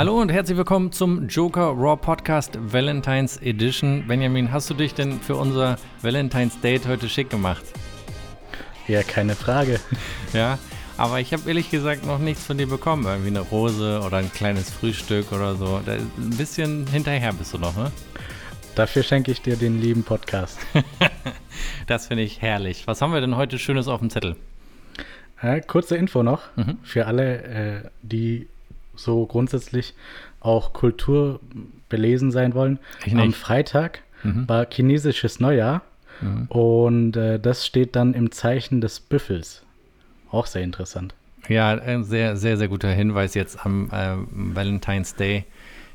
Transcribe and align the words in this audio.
Hallo 0.00 0.18
und 0.18 0.32
herzlich 0.32 0.56
willkommen 0.56 0.92
zum 0.92 1.28
Joker 1.28 1.74
Raw 1.76 1.94
Podcast 1.94 2.58
Valentine's 2.58 3.36
Edition. 3.36 4.06
Benjamin, 4.06 4.50
hast 4.50 4.70
du 4.70 4.72
dich 4.72 4.94
denn 4.94 5.20
für 5.20 5.36
unser 5.36 5.76
Valentine's 6.00 6.58
Date 6.62 6.88
heute 6.88 7.06
schick 7.06 7.28
gemacht? 7.28 7.62
Ja, 8.88 9.02
keine 9.02 9.34
Frage. 9.34 9.78
Ja, 10.32 10.58
aber 10.96 11.20
ich 11.20 11.34
habe 11.34 11.46
ehrlich 11.46 11.70
gesagt 11.70 12.06
noch 12.06 12.18
nichts 12.18 12.46
von 12.46 12.56
dir 12.56 12.66
bekommen. 12.66 13.04
Irgendwie 13.04 13.28
eine 13.28 13.40
Rose 13.40 14.00
oder 14.02 14.16
ein 14.16 14.32
kleines 14.32 14.70
Frühstück 14.70 15.32
oder 15.32 15.56
so. 15.56 15.82
Da, 15.84 15.96
ein 15.96 16.30
bisschen 16.30 16.86
hinterher 16.86 17.34
bist 17.34 17.52
du 17.52 17.58
noch, 17.58 17.76
ne? 17.76 17.92
Dafür 18.76 19.02
schenke 19.02 19.30
ich 19.30 19.42
dir 19.42 19.56
den 19.56 19.82
lieben 19.82 20.02
Podcast. 20.02 20.58
das 21.86 22.06
finde 22.06 22.22
ich 22.22 22.40
herrlich. 22.40 22.86
Was 22.86 23.02
haben 23.02 23.12
wir 23.12 23.20
denn 23.20 23.36
heute 23.36 23.58
Schönes 23.58 23.86
auf 23.86 24.00
dem 24.00 24.08
Zettel? 24.08 24.36
Äh, 25.42 25.60
kurze 25.60 25.98
Info 25.98 26.22
noch 26.22 26.44
mhm. 26.56 26.78
für 26.84 27.06
alle, 27.06 27.42
äh, 27.42 27.90
die 28.00 28.48
so 29.02 29.26
grundsätzlich 29.26 29.94
auch 30.40 30.72
Kultur 30.72 31.40
belesen 31.88 32.30
sein 32.30 32.54
wollen. 32.54 32.78
Am 33.14 33.32
Freitag 33.32 34.02
mhm. 34.22 34.48
war 34.48 34.66
chinesisches 34.70 35.40
Neujahr 35.40 35.82
mhm. 36.20 36.46
und 36.48 37.16
äh, 37.16 37.38
das 37.38 37.66
steht 37.66 37.96
dann 37.96 38.14
im 38.14 38.30
Zeichen 38.30 38.80
des 38.80 39.00
Büffels. 39.00 39.62
Auch 40.30 40.46
sehr 40.46 40.62
interessant. 40.62 41.14
Ja, 41.48 41.70
ein 41.70 42.04
sehr, 42.04 42.36
sehr, 42.36 42.56
sehr 42.56 42.68
guter 42.68 42.90
Hinweis 42.90 43.34
jetzt 43.34 43.64
am 43.64 43.90
äh, 43.90 44.14
Valentine's 44.30 45.16
Day. 45.16 45.44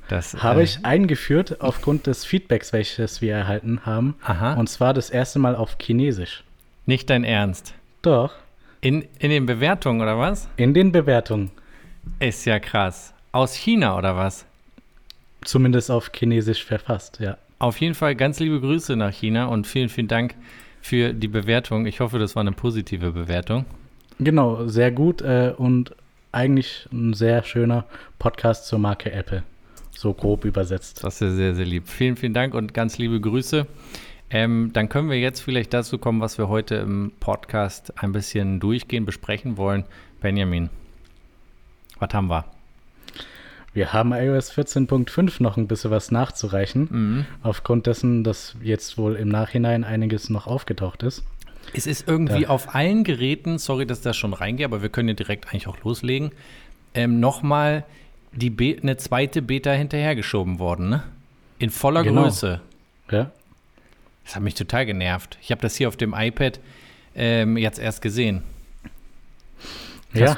Das, 0.08 0.44
Habe 0.44 0.62
äh, 0.62 0.66
ich 0.66 0.86
eingeführt 0.86 1.62
aufgrund 1.62 2.08
des 2.08 2.26
Feedbacks, 2.26 2.74
welches 2.74 3.22
wir 3.22 3.34
erhalten 3.34 3.82
haben. 3.86 4.16
Aha. 4.24 4.54
Und 4.54 4.68
zwar 4.68 4.94
das 4.94 5.10
erste 5.10 5.40
Mal 5.40 5.56
auf 5.56 5.78
Chinesisch. 5.82 6.44
Nicht 6.86 7.10
dein 7.10 7.24
Ernst? 7.24 7.74
Doch. 8.02 8.34
In, 8.82 9.06
in 9.18 9.32
den 9.32 9.46
Bewertungen 9.46 10.02
oder 10.02 10.20
was? 10.20 10.48
In 10.58 10.74
den 10.74 10.92
Bewertungen. 10.92 11.52
Ist 12.20 12.46
ja 12.46 12.60
krass. 12.60 13.14
Aus 13.32 13.56
China 13.56 13.98
oder 13.98 14.16
was? 14.16 14.46
Zumindest 15.44 15.92
auf 15.92 16.12
Chinesisch 16.14 16.64
verfasst, 16.64 17.20
ja. 17.20 17.38
Auf 17.60 17.80
jeden 17.80 17.96
Fall 17.96 18.16
ganz 18.16 18.40
liebe 18.40 18.60
Grüße 18.60 18.96
nach 18.96 19.14
China 19.14 19.46
und 19.46 19.68
vielen, 19.68 19.90
vielen 19.90 20.08
Dank 20.08 20.36
für 20.82 21.14
die 21.14 21.28
Bewertung. 21.28 21.86
Ich 21.86 22.00
hoffe, 22.00 22.20
das 22.20 22.36
war 22.36 22.42
eine 22.42 22.52
positive 22.52 23.12
Bewertung. 23.12 23.66
Genau, 24.20 24.68
sehr 24.68 24.92
gut 24.92 25.22
äh, 25.22 25.54
und 25.58 25.96
eigentlich 26.32 26.88
ein 26.92 27.14
sehr 27.14 27.44
schöner 27.44 27.86
Podcast 28.20 28.68
zur 28.68 28.80
Marke 28.80 29.12
Apple. 29.12 29.44
So 29.92 30.14
grob 30.14 30.46
übersetzt. 30.46 31.04
Das 31.04 31.22
ist 31.22 31.36
sehr, 31.36 31.56
sehr 31.56 31.66
lieb. 31.66 31.88
Vielen, 31.88 32.18
vielen 32.18 32.34
Dank 32.34 32.54
und 32.54 32.74
ganz 32.74 32.98
liebe 32.98 33.20
Grüße. 33.20 33.66
Ähm, 34.30 34.72
dann 34.74 34.90
können 34.90 35.10
wir 35.10 35.20
jetzt 35.20 35.40
vielleicht 35.40 35.74
dazu 35.74 35.98
kommen, 35.98 36.20
was 36.20 36.38
wir 36.38 36.50
heute 36.50 36.76
im 36.76 37.14
Podcast 37.20 37.94
ein 38.02 38.12
bisschen 38.12 38.60
durchgehen, 38.60 39.06
besprechen 39.06 39.58
wollen. 39.58 39.86
Benjamin, 40.22 40.70
was 42.00 42.10
haben 42.14 42.28
wir? 42.28 42.46
Wir 43.74 43.92
haben 43.92 44.14
iOS 44.14 44.54
14.5 44.54 45.44
noch 45.44 45.58
ein 45.58 45.68
bisschen 45.68 45.92
was 45.92 46.10
nachzureichen, 46.10 46.88
mhm. 46.90 47.26
aufgrund 47.44 47.88
dessen, 47.88 48.24
dass 48.24 48.56
jetzt 48.62 48.98
wohl 48.98 49.16
im 49.18 49.28
Nachhinein 49.28 49.84
einiges 49.84 50.30
noch 50.30 50.48
aufgetaucht 50.48 51.04
ist. 51.04 51.24
Es 51.74 51.86
ist 51.86 52.08
irgendwie 52.08 52.44
da. 52.44 52.50
auf 52.50 52.74
allen 52.74 53.04
Geräten, 53.04 53.58
sorry, 53.58 53.86
dass 53.86 54.00
das 54.00 54.16
schon 54.16 54.34
reingeht, 54.34 54.66
aber 54.66 54.82
wir 54.82 54.88
können 54.88 55.10
ja 55.10 55.14
direkt 55.14 55.50
eigentlich 55.50 55.68
auch 55.68 55.78
loslegen, 55.84 56.32
ähm, 56.94 57.20
nochmal 57.20 57.84
eine 58.34 58.96
zweite 58.96 59.42
Beta 59.42 59.72
hinterhergeschoben 59.72 60.58
worden, 60.58 60.90
ne? 60.90 61.04
In 61.60 61.70
voller 61.70 62.04
genau. 62.04 62.24
Größe. 62.24 62.62
Ja. 63.12 63.32
Das 64.24 64.36
hat 64.36 64.44
mich 64.44 64.56
total 64.56 64.86
genervt. 64.86 65.38
Ich 65.42 65.52
habe 65.52 65.62
das 65.62 65.76
hier 65.76 65.90
auf 65.90 65.98
dem 65.98 66.14
iPad 66.14 66.60
ähm, 67.14 67.58
jetzt 67.58 67.80
erst 67.80 68.02
gesehen. 68.02 68.42
Das 70.14 70.22
ja 70.22 70.38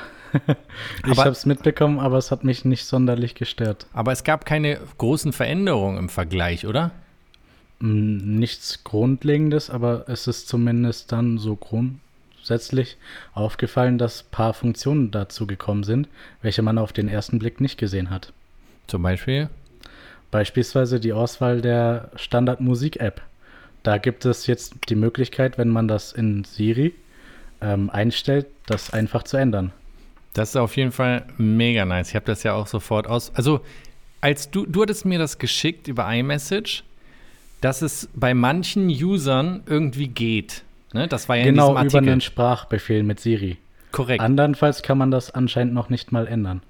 ich 1.05 1.17
habe 1.17 1.29
es 1.29 1.45
mitbekommen, 1.45 1.99
aber 1.99 2.17
es 2.17 2.31
hat 2.31 2.43
mich 2.43 2.65
nicht 2.65 2.85
sonderlich 2.85 3.35
gestört. 3.35 3.87
Aber 3.93 4.11
es 4.11 4.23
gab 4.23 4.45
keine 4.45 4.79
großen 4.97 5.33
Veränderungen 5.33 5.97
im 5.97 6.09
Vergleich, 6.09 6.65
oder? 6.65 6.91
Nichts 7.79 8.83
Grundlegendes, 8.83 9.69
aber 9.69 10.05
es 10.07 10.27
ist 10.27 10.47
zumindest 10.47 11.11
dann 11.11 11.37
so 11.37 11.55
grundsätzlich 11.55 12.97
aufgefallen, 13.33 13.97
dass 13.97 14.23
ein 14.23 14.31
paar 14.31 14.53
Funktionen 14.53 15.11
dazu 15.11 15.45
gekommen 15.45 15.83
sind, 15.83 16.07
welche 16.41 16.61
man 16.61 16.77
auf 16.77 16.91
den 16.91 17.07
ersten 17.07 17.39
Blick 17.39 17.61
nicht 17.61 17.77
gesehen 17.77 18.09
hat. 18.09 18.33
Zum 18.87 19.03
Beispiel? 19.03 19.49
Beispielsweise 20.31 20.99
die 20.99 21.13
Auswahl 21.13 21.61
der 21.61 22.11
Standard-Musik-App. 22.15 23.21
Da 23.83 23.97
gibt 23.97 24.25
es 24.25 24.47
jetzt 24.47 24.75
die 24.89 24.95
Möglichkeit, 24.95 25.57
wenn 25.57 25.69
man 25.69 25.87
das 25.87 26.11
in 26.11 26.43
Siri 26.43 26.93
ähm, 27.61 27.89
einstellt, 27.89 28.47
das 28.65 28.91
einfach 28.91 29.23
zu 29.23 29.37
ändern. 29.37 29.71
Das 30.33 30.49
ist 30.49 30.55
auf 30.55 30.77
jeden 30.77 30.91
Fall 30.91 31.25
mega 31.37 31.85
nice. 31.85 32.09
Ich 32.09 32.15
habe 32.15 32.25
das 32.25 32.43
ja 32.43 32.53
auch 32.53 32.67
sofort 32.67 33.07
aus. 33.07 33.31
Also, 33.35 33.61
als 34.21 34.51
du, 34.51 34.65
du 34.65 34.81
hattest 34.83 35.05
mir 35.05 35.19
das 35.19 35.37
geschickt 35.37 35.87
über 35.87 36.11
iMessage, 36.13 36.83
dass 37.61 37.81
es 37.81 38.09
bei 38.13 38.33
manchen 38.33 38.87
Usern 38.87 39.63
irgendwie 39.65 40.07
geht. 40.07 40.63
Ne? 40.93 41.07
Das 41.07 41.27
war 41.27 41.35
ja 41.35 41.45
genau 41.45 41.75
in 41.77 41.87
über 41.87 41.97
einen 41.99 42.21
Sprachbefehl 42.21 43.03
mit 43.03 43.19
Siri. 43.19 43.57
Korrekt. 43.91 44.21
Andernfalls 44.21 44.83
kann 44.83 44.97
man 44.97 45.11
das 45.11 45.31
anscheinend 45.31 45.73
noch 45.73 45.89
nicht 45.89 46.11
mal 46.11 46.27
ändern. 46.27 46.61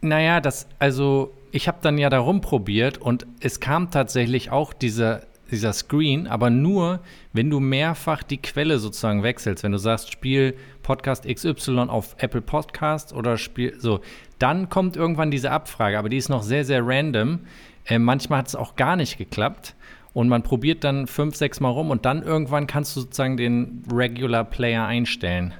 Naja, 0.00 0.40
das, 0.40 0.66
also 0.78 1.32
ich 1.50 1.68
habe 1.68 1.78
dann 1.82 1.98
ja 1.98 2.08
darum 2.08 2.40
probiert 2.40 2.98
und 2.98 3.26
es 3.40 3.60
kam 3.60 3.90
tatsächlich 3.90 4.50
auch 4.50 4.72
dieser 4.72 5.22
dieser 5.54 5.72
Screen, 5.72 6.26
aber 6.26 6.50
nur, 6.50 7.00
wenn 7.32 7.50
du 7.50 7.60
mehrfach 7.60 8.22
die 8.22 8.38
Quelle 8.38 8.78
sozusagen 8.78 9.22
wechselst. 9.22 9.64
Wenn 9.64 9.72
du 9.72 9.78
sagst, 9.78 10.12
spiel 10.12 10.54
Podcast 10.82 11.26
XY 11.26 11.86
auf 11.88 12.16
Apple 12.18 12.42
Podcast 12.42 13.12
oder 13.12 13.38
spiel 13.38 13.74
so, 13.78 14.00
dann 14.38 14.68
kommt 14.68 14.96
irgendwann 14.96 15.30
diese 15.30 15.50
Abfrage, 15.50 15.98
aber 15.98 16.08
die 16.08 16.16
ist 16.16 16.28
noch 16.28 16.42
sehr, 16.42 16.64
sehr 16.64 16.86
random. 16.86 17.40
Äh, 17.86 17.98
manchmal 17.98 18.40
hat 18.40 18.48
es 18.48 18.56
auch 18.56 18.76
gar 18.76 18.96
nicht 18.96 19.18
geklappt. 19.18 19.74
Und 20.12 20.28
man 20.28 20.44
probiert 20.44 20.84
dann 20.84 21.08
fünf, 21.08 21.34
sechs 21.34 21.58
Mal 21.58 21.70
rum 21.70 21.90
und 21.90 22.04
dann 22.04 22.22
irgendwann 22.22 22.68
kannst 22.68 22.94
du 22.94 23.00
sozusagen 23.00 23.36
den 23.36 23.82
Regular 23.92 24.44
Player 24.44 24.86
einstellen. 24.86 25.54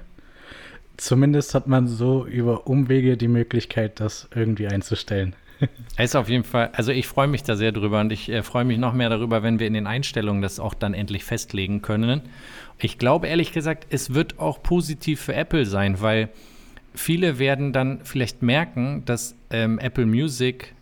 Zumindest 0.96 1.54
hat 1.54 1.66
man 1.66 1.88
so 1.88 2.24
über 2.24 2.68
Umwege 2.68 3.16
die 3.16 3.26
Möglichkeit, 3.26 3.98
das 3.98 4.28
irgendwie 4.32 4.68
einzustellen. 4.68 5.34
Ist 5.98 6.16
auf 6.16 6.28
jeden 6.28 6.44
Fall, 6.44 6.70
also 6.72 6.92
ich 6.92 7.06
freue 7.06 7.28
mich 7.28 7.42
da 7.42 7.56
sehr 7.56 7.72
drüber 7.72 8.00
und 8.00 8.12
ich 8.12 8.28
äh, 8.28 8.42
freue 8.42 8.64
mich 8.64 8.78
noch 8.78 8.92
mehr 8.92 9.08
darüber, 9.08 9.42
wenn 9.42 9.58
wir 9.58 9.66
in 9.66 9.74
den 9.74 9.86
Einstellungen 9.86 10.42
das 10.42 10.58
auch 10.58 10.74
dann 10.74 10.94
endlich 10.94 11.24
festlegen 11.24 11.82
können. 11.82 12.22
Ich 12.78 12.98
glaube 12.98 13.28
ehrlich 13.28 13.52
gesagt, 13.52 13.86
es 13.90 14.14
wird 14.14 14.38
auch 14.38 14.62
positiv 14.62 15.20
für 15.20 15.34
Apple 15.34 15.66
sein, 15.66 16.00
weil 16.00 16.30
viele 16.94 17.38
werden 17.38 17.72
dann 17.72 18.00
vielleicht 18.04 18.42
merken, 18.42 19.04
dass 19.04 19.36
ähm, 19.50 19.78
Apple 19.78 20.06
Music 20.06 20.74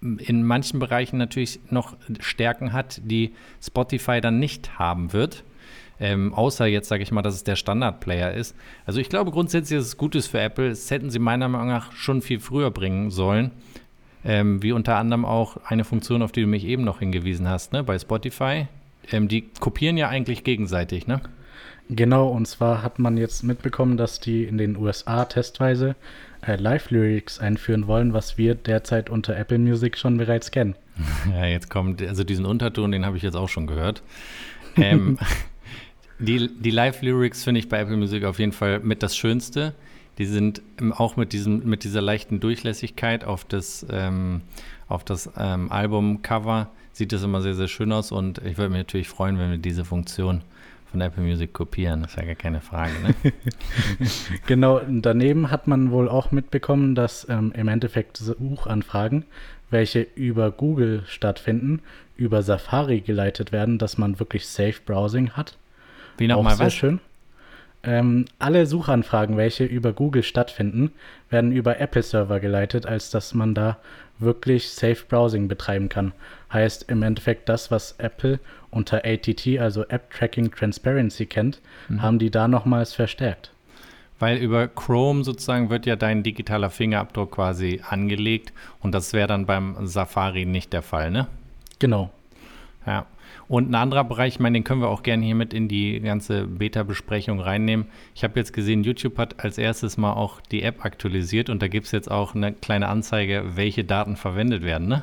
in 0.00 0.44
manchen 0.44 0.80
Bereichen 0.80 1.18
natürlich 1.18 1.60
noch 1.70 1.96
Stärken 2.20 2.72
hat, 2.72 3.00
die 3.04 3.34
Spotify 3.62 4.20
dann 4.20 4.38
nicht 4.38 4.78
haben 4.78 5.12
wird. 5.12 5.44
Ähm, 5.98 6.32
außer 6.32 6.66
jetzt 6.66 6.88
sage 6.88 7.02
ich 7.02 7.12
mal, 7.12 7.20
dass 7.20 7.34
es 7.34 7.44
der 7.44 7.56
Standard-Player 7.56 8.32
ist. 8.32 8.56
Also 8.86 9.00
ich 9.00 9.10
glaube 9.10 9.30
grundsätzlich 9.30 9.78
ist 9.78 9.86
es 9.86 9.96
Gutes 9.98 10.26
für 10.26 10.40
Apple. 10.40 10.70
Das 10.70 10.90
hätten 10.90 11.10
sie 11.10 11.18
meiner 11.18 11.48
Meinung 11.48 11.68
nach 11.68 11.92
schon 11.92 12.22
viel 12.22 12.40
früher 12.40 12.70
bringen 12.70 13.10
sollen. 13.10 13.50
Ähm, 14.24 14.62
wie 14.62 14.72
unter 14.72 14.96
anderem 14.96 15.24
auch 15.24 15.56
eine 15.64 15.84
Funktion, 15.84 16.22
auf 16.22 16.32
die 16.32 16.42
du 16.42 16.46
mich 16.46 16.64
eben 16.64 16.84
noch 16.84 16.98
hingewiesen 16.98 17.48
hast, 17.48 17.72
ne, 17.72 17.82
bei 17.82 17.98
Spotify. 17.98 18.66
Ähm, 19.10 19.28
die 19.28 19.48
kopieren 19.60 19.96
ja 19.96 20.08
eigentlich 20.08 20.44
gegenseitig, 20.44 21.06
ne? 21.06 21.20
Genau, 21.88 22.28
und 22.28 22.46
zwar 22.46 22.82
hat 22.82 22.98
man 23.00 23.16
jetzt 23.16 23.42
mitbekommen, 23.42 23.96
dass 23.96 24.20
die 24.20 24.44
in 24.44 24.58
den 24.58 24.76
USA 24.76 25.24
testweise 25.24 25.96
äh, 26.46 26.54
Live-Lyrics 26.54 27.40
einführen 27.40 27.88
wollen, 27.88 28.12
was 28.12 28.38
wir 28.38 28.54
derzeit 28.54 29.10
unter 29.10 29.36
Apple 29.36 29.58
Music 29.58 29.98
schon 29.98 30.16
bereits 30.16 30.50
kennen. 30.50 30.74
Ja, 31.34 31.46
jetzt 31.46 31.70
kommt, 31.70 32.02
also 32.02 32.24
diesen 32.24 32.44
Unterton, 32.44 32.92
den 32.92 33.06
habe 33.06 33.16
ich 33.16 33.22
jetzt 33.22 33.36
auch 33.36 33.48
schon 33.48 33.66
gehört. 33.66 34.02
Ähm, 34.76 35.18
die 36.20 36.48
die 36.56 36.70
Live-Lyrics 36.70 37.42
finde 37.42 37.58
ich 37.58 37.68
bei 37.68 37.80
Apple 37.80 37.96
Music 37.96 38.22
auf 38.22 38.38
jeden 38.38 38.52
Fall 38.52 38.78
mit 38.78 39.02
das 39.02 39.16
Schönste. 39.16 39.74
Die 40.20 40.26
sind 40.26 40.60
auch 40.98 41.16
mit, 41.16 41.32
diesem, 41.32 41.64
mit 41.64 41.82
dieser 41.82 42.02
leichten 42.02 42.40
Durchlässigkeit 42.40 43.24
auf 43.24 43.46
das, 43.46 43.86
ähm, 43.90 44.42
auf 44.86 45.02
das 45.02 45.30
ähm, 45.34 45.72
Albumcover 45.72 46.68
sieht 46.92 47.14
das 47.14 47.22
immer 47.22 47.40
sehr, 47.40 47.54
sehr 47.54 47.68
schön 47.68 47.90
aus 47.90 48.12
und 48.12 48.36
ich 48.44 48.58
würde 48.58 48.68
mich 48.68 48.80
natürlich 48.80 49.08
freuen, 49.08 49.38
wenn 49.38 49.50
wir 49.50 49.56
diese 49.56 49.86
Funktion 49.86 50.42
von 50.90 51.00
Apple 51.00 51.22
Music 51.22 51.54
kopieren. 51.54 52.02
Das 52.02 52.10
ist 52.10 52.18
ja 52.18 52.26
gar 52.26 52.34
keine 52.34 52.60
Frage. 52.60 52.92
Ne? 53.02 53.32
genau, 54.46 54.82
daneben 54.86 55.50
hat 55.50 55.66
man 55.66 55.90
wohl 55.90 56.06
auch 56.06 56.32
mitbekommen, 56.32 56.94
dass 56.94 57.26
ähm, 57.30 57.54
im 57.56 57.68
Endeffekt 57.68 58.18
Suchanfragen, 58.18 59.24
welche 59.70 60.02
über 60.02 60.50
Google 60.50 61.02
stattfinden, 61.06 61.80
über 62.18 62.42
Safari 62.42 63.00
geleitet 63.00 63.52
werden, 63.52 63.78
dass 63.78 63.96
man 63.96 64.20
wirklich 64.20 64.46
Safe 64.46 64.74
Browsing 64.84 65.30
hat. 65.30 65.56
Wie 66.18 66.26
nochmal 66.26 66.58
was? 66.58 66.74
schön. 66.74 67.00
Ähm, 67.82 68.26
alle 68.38 68.66
Suchanfragen, 68.66 69.36
welche 69.36 69.64
über 69.64 69.92
Google 69.92 70.22
stattfinden, 70.22 70.92
werden 71.30 71.52
über 71.52 71.80
Apple-Server 71.80 72.38
geleitet, 72.40 72.84
als 72.86 73.10
dass 73.10 73.32
man 73.32 73.54
da 73.54 73.78
wirklich 74.18 74.70
Safe 74.70 74.98
Browsing 75.08 75.48
betreiben 75.48 75.88
kann. 75.88 76.12
Heißt 76.52 76.90
im 76.90 77.02
Endeffekt 77.02 77.48
das, 77.48 77.70
was 77.70 77.92
Apple 77.98 78.38
unter 78.70 79.04
ATT, 79.04 79.58
also 79.58 79.84
App 79.88 80.10
Tracking 80.10 80.50
Transparency 80.50 81.26
kennt, 81.26 81.60
mhm. 81.88 82.02
haben 82.02 82.18
die 82.18 82.30
da 82.30 82.48
nochmals 82.48 82.92
verstärkt. 82.92 83.50
Weil 84.18 84.36
über 84.36 84.68
Chrome 84.68 85.24
sozusagen 85.24 85.70
wird 85.70 85.86
ja 85.86 85.96
dein 85.96 86.22
digitaler 86.22 86.68
Fingerabdruck 86.68 87.32
quasi 87.32 87.80
angelegt 87.88 88.52
und 88.80 88.92
das 88.92 89.14
wäre 89.14 89.26
dann 89.26 89.46
beim 89.46 89.86
Safari 89.86 90.44
nicht 90.44 90.74
der 90.74 90.82
Fall, 90.82 91.10
ne? 91.10 91.26
Genau. 91.78 92.10
Ja. 92.86 93.06
Und 93.50 93.68
ein 93.68 93.74
anderer 93.74 94.04
Bereich, 94.04 94.34
ich 94.34 94.38
meine, 94.38 94.56
den 94.56 94.62
können 94.62 94.80
wir 94.80 94.86
auch 94.86 95.02
gerne 95.02 95.24
hier 95.24 95.34
mit 95.34 95.52
in 95.52 95.66
die 95.66 95.98
ganze 95.98 96.46
Beta-Besprechung 96.46 97.40
reinnehmen. 97.40 97.86
Ich 98.14 98.22
habe 98.22 98.38
jetzt 98.38 98.52
gesehen, 98.52 98.84
YouTube 98.84 99.18
hat 99.18 99.42
als 99.42 99.58
erstes 99.58 99.96
mal 99.96 100.12
auch 100.12 100.40
die 100.40 100.62
App 100.62 100.84
aktualisiert 100.84 101.50
und 101.50 101.60
da 101.60 101.66
gibt 101.66 101.86
es 101.86 101.90
jetzt 101.90 102.08
auch 102.08 102.36
eine 102.36 102.52
kleine 102.52 102.86
Anzeige, 102.86 103.56
welche 103.56 103.82
Daten 103.82 104.14
verwendet 104.14 104.62
werden, 104.62 104.86
ne? 104.86 105.02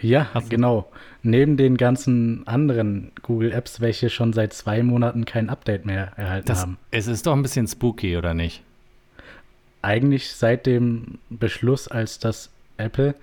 Ja, 0.00 0.28
Hast 0.32 0.48
genau. 0.48 0.90
Neben 1.22 1.58
den 1.58 1.76
ganzen 1.76 2.46
anderen 2.48 3.12
Google 3.20 3.52
Apps, 3.52 3.82
welche 3.82 4.08
schon 4.08 4.32
seit 4.32 4.54
zwei 4.54 4.82
Monaten 4.82 5.26
kein 5.26 5.50
Update 5.50 5.84
mehr 5.84 6.12
erhalten 6.16 6.46
das, 6.46 6.62
haben. 6.62 6.78
Es 6.92 7.08
ist 7.08 7.26
doch 7.26 7.34
ein 7.34 7.42
bisschen 7.42 7.68
spooky, 7.68 8.16
oder 8.16 8.32
nicht? 8.32 8.62
Eigentlich 9.82 10.32
seit 10.32 10.64
dem 10.64 11.18
Beschluss, 11.28 11.88
als 11.88 12.20
das 12.20 12.48
Apple 12.78 13.14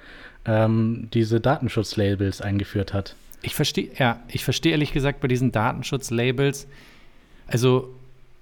ähm, 0.45 1.09
diese 1.11 1.41
Datenschutzlabels 1.41 2.41
eingeführt 2.41 2.93
hat. 2.93 3.15
Ich 3.45 3.53
verstehe, 3.53 3.89
ja, 3.99 4.19
ich 4.27 4.43
verstehe 4.43 4.71
ehrlich 4.71 4.91
gesagt 4.91 5.21
bei 5.21 5.27
diesen 5.27 5.51
Datenschutzlabels, 5.51 6.67
also 7.45 7.93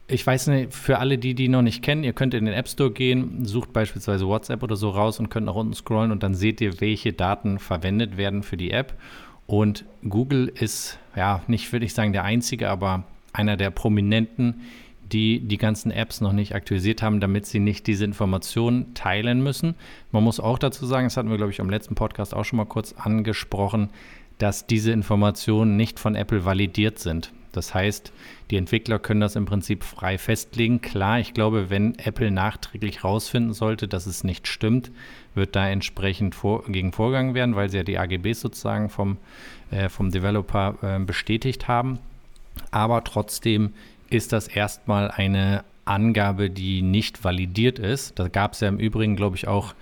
ich 0.08 0.26
weiß 0.26 0.48
nicht, 0.48 0.74
für 0.74 1.00
alle, 1.00 1.18
die 1.18 1.34
die 1.34 1.50
noch 1.50 1.62
nicht 1.62 1.82
kennen, 1.82 2.06
ihr 2.06 2.14
könnt 2.14 2.34
in 2.34 2.46
den 2.46 2.54
App 2.54 2.70
Store 2.70 2.92
gehen, 2.92 3.46
sucht 3.46 3.74
beispielsweise 3.74 4.28
WhatsApp 4.28 4.64
oder 4.64 4.78
so 4.78 4.90
raus 4.90 5.20
und 5.20 5.30
könnt 5.30 5.48
nach 5.48 5.56
unten 5.56 5.74
scrollen 5.74 6.12
und 6.12 6.24
dann 6.24 6.36
seht 6.36 6.62
ihr, 6.62 6.80
welche 6.80 7.12
Daten 7.12 7.60
verwendet 7.60 8.16
werden 8.16 8.44
für 8.44 8.56
die 8.56 8.72
App. 8.72 8.94
Und 9.46 9.84
Google 10.08 10.48
ist, 10.48 11.00
ja, 11.18 11.42
nicht 11.48 11.72
würde 11.74 11.86
ich 11.86 11.94
sagen 11.94 12.14
der 12.14 12.24
einzige, 12.24 12.70
aber 12.70 13.04
einer 13.34 13.58
der 13.58 13.72
prominenten, 13.72 14.62
die 15.12 15.42
die 15.42 15.58
ganzen 15.58 15.92
Apps 15.92 16.22
noch 16.22 16.34
nicht 16.34 16.56
aktualisiert 16.56 17.02
haben, 17.02 17.20
damit 17.20 17.46
sie 17.46 17.60
nicht 17.60 17.88
diese 17.88 18.06
Informationen 18.06 18.94
teilen 18.94 19.44
müssen. 19.44 19.76
Man 20.12 20.24
muss 20.24 20.40
auch 20.40 20.60
dazu 20.60 20.86
sagen, 20.86 21.06
das 21.06 21.18
hatten 21.18 21.30
wir, 21.30 21.38
glaube 21.38 21.52
ich, 21.52 21.60
am 21.60 21.70
letzten 21.70 21.96
Podcast 21.96 22.34
auch 22.34 22.46
schon 22.46 22.58
mal 22.58 22.66
kurz 22.66 22.94
angesprochen, 22.94 23.90
dass 24.44 24.68
diese 24.68 24.92
Informationen 24.92 25.78
nicht 25.78 26.02
von 26.02 26.16
Apple 26.16 26.44
validiert 26.44 27.00
sind. 27.00 27.32
Das 27.54 27.74
heißt, 27.74 28.12
die 28.52 28.58
Entwickler 28.58 29.00
können 29.00 29.22
das 29.22 29.38
im 29.38 29.46
Prinzip 29.46 29.86
frei 29.86 30.18
festlegen. 30.18 30.82
Klar, 30.82 31.22
ich 31.22 31.34
glaube, 31.34 31.70
wenn 31.70 31.98
Apple 31.98 32.30
nachträglich 32.30 33.06
rausfinden 33.06 33.54
sollte, 33.54 33.88
dass 33.88 34.06
es 34.06 34.26
nicht 34.26 34.50
stimmt, 34.50 34.92
wird 35.34 35.56
da 35.56 35.70
entsprechend 35.70 36.36
vor, 36.36 36.66
gegen 36.66 36.92
vorgegangen 36.92 37.36
werden, 37.36 37.56
weil 37.56 37.70
sie 37.70 37.78
ja 37.78 37.84
die 37.84 37.98
AGBs 37.98 38.42
sozusagen 38.42 38.90
vom, 38.90 39.16
äh, 39.72 39.88
vom 39.88 40.12
Developer 40.12 40.76
äh, 40.82 41.00
bestätigt 41.00 41.70
haben. 41.70 42.00
Aber 42.70 43.02
trotzdem 43.06 43.72
ist 44.10 44.34
das 44.34 44.50
erstmal 44.50 45.10
eine 45.10 45.64
Angabe, 45.86 46.50
die 46.50 46.82
nicht 46.82 47.24
validiert 47.24 47.80
ist. 47.80 48.20
Da 48.20 48.28
gab 48.28 48.54
es 48.54 48.60
ja 48.60 48.68
im 48.68 48.78
Übrigen, 48.78 49.16
glaube 49.16 49.38
ich, 49.38 49.48
auch 49.48 49.74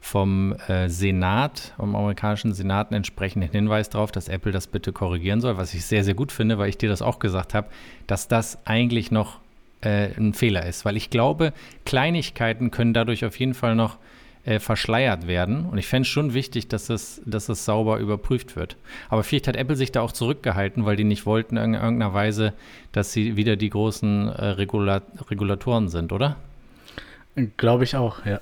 vom 0.00 0.54
äh, 0.66 0.88
Senat, 0.88 1.74
vom 1.76 1.94
amerikanischen 1.94 2.54
Senat 2.54 2.88
einen 2.88 2.98
entsprechenden 2.98 3.50
Hinweis 3.50 3.90
darauf, 3.90 4.10
dass 4.10 4.28
Apple 4.28 4.50
das 4.50 4.66
bitte 4.66 4.92
korrigieren 4.92 5.40
soll, 5.40 5.56
was 5.56 5.74
ich 5.74 5.84
sehr, 5.84 6.04
sehr 6.04 6.14
gut 6.14 6.32
finde, 6.32 6.58
weil 6.58 6.70
ich 6.70 6.78
dir 6.78 6.88
das 6.88 7.02
auch 7.02 7.18
gesagt 7.18 7.54
habe, 7.54 7.68
dass 8.06 8.26
das 8.26 8.58
eigentlich 8.66 9.10
noch 9.10 9.38
äh, 9.82 10.08
ein 10.16 10.32
Fehler 10.32 10.66
ist. 10.66 10.84
Weil 10.84 10.96
ich 10.96 11.10
glaube, 11.10 11.52
Kleinigkeiten 11.84 12.70
können 12.70 12.94
dadurch 12.94 13.24
auf 13.24 13.38
jeden 13.38 13.54
Fall 13.54 13.74
noch 13.74 13.98
äh, 14.44 14.58
verschleiert 14.58 15.26
werden. 15.26 15.66
Und 15.66 15.76
ich 15.76 15.86
fände 15.86 16.06
es 16.06 16.08
schon 16.08 16.32
wichtig, 16.32 16.68
dass 16.68 16.86
das, 16.86 17.20
dass 17.26 17.46
das 17.46 17.66
sauber 17.66 17.98
überprüft 17.98 18.56
wird. 18.56 18.76
Aber 19.10 19.22
vielleicht 19.22 19.48
hat 19.48 19.56
Apple 19.56 19.76
sich 19.76 19.92
da 19.92 20.00
auch 20.00 20.12
zurückgehalten, 20.12 20.86
weil 20.86 20.96
die 20.96 21.04
nicht 21.04 21.26
wollten 21.26 21.58
in 21.58 21.74
irgendeiner 21.74 22.14
Weise, 22.14 22.54
dass 22.92 23.12
sie 23.12 23.36
wieder 23.36 23.56
die 23.56 23.70
großen 23.70 24.28
äh, 24.28 24.44
Regula 24.46 25.02
Regulatoren 25.28 25.88
sind, 25.88 26.12
oder? 26.12 26.36
Glaube 27.58 27.84
ich 27.84 27.96
auch, 27.96 28.24
ja. 28.24 28.40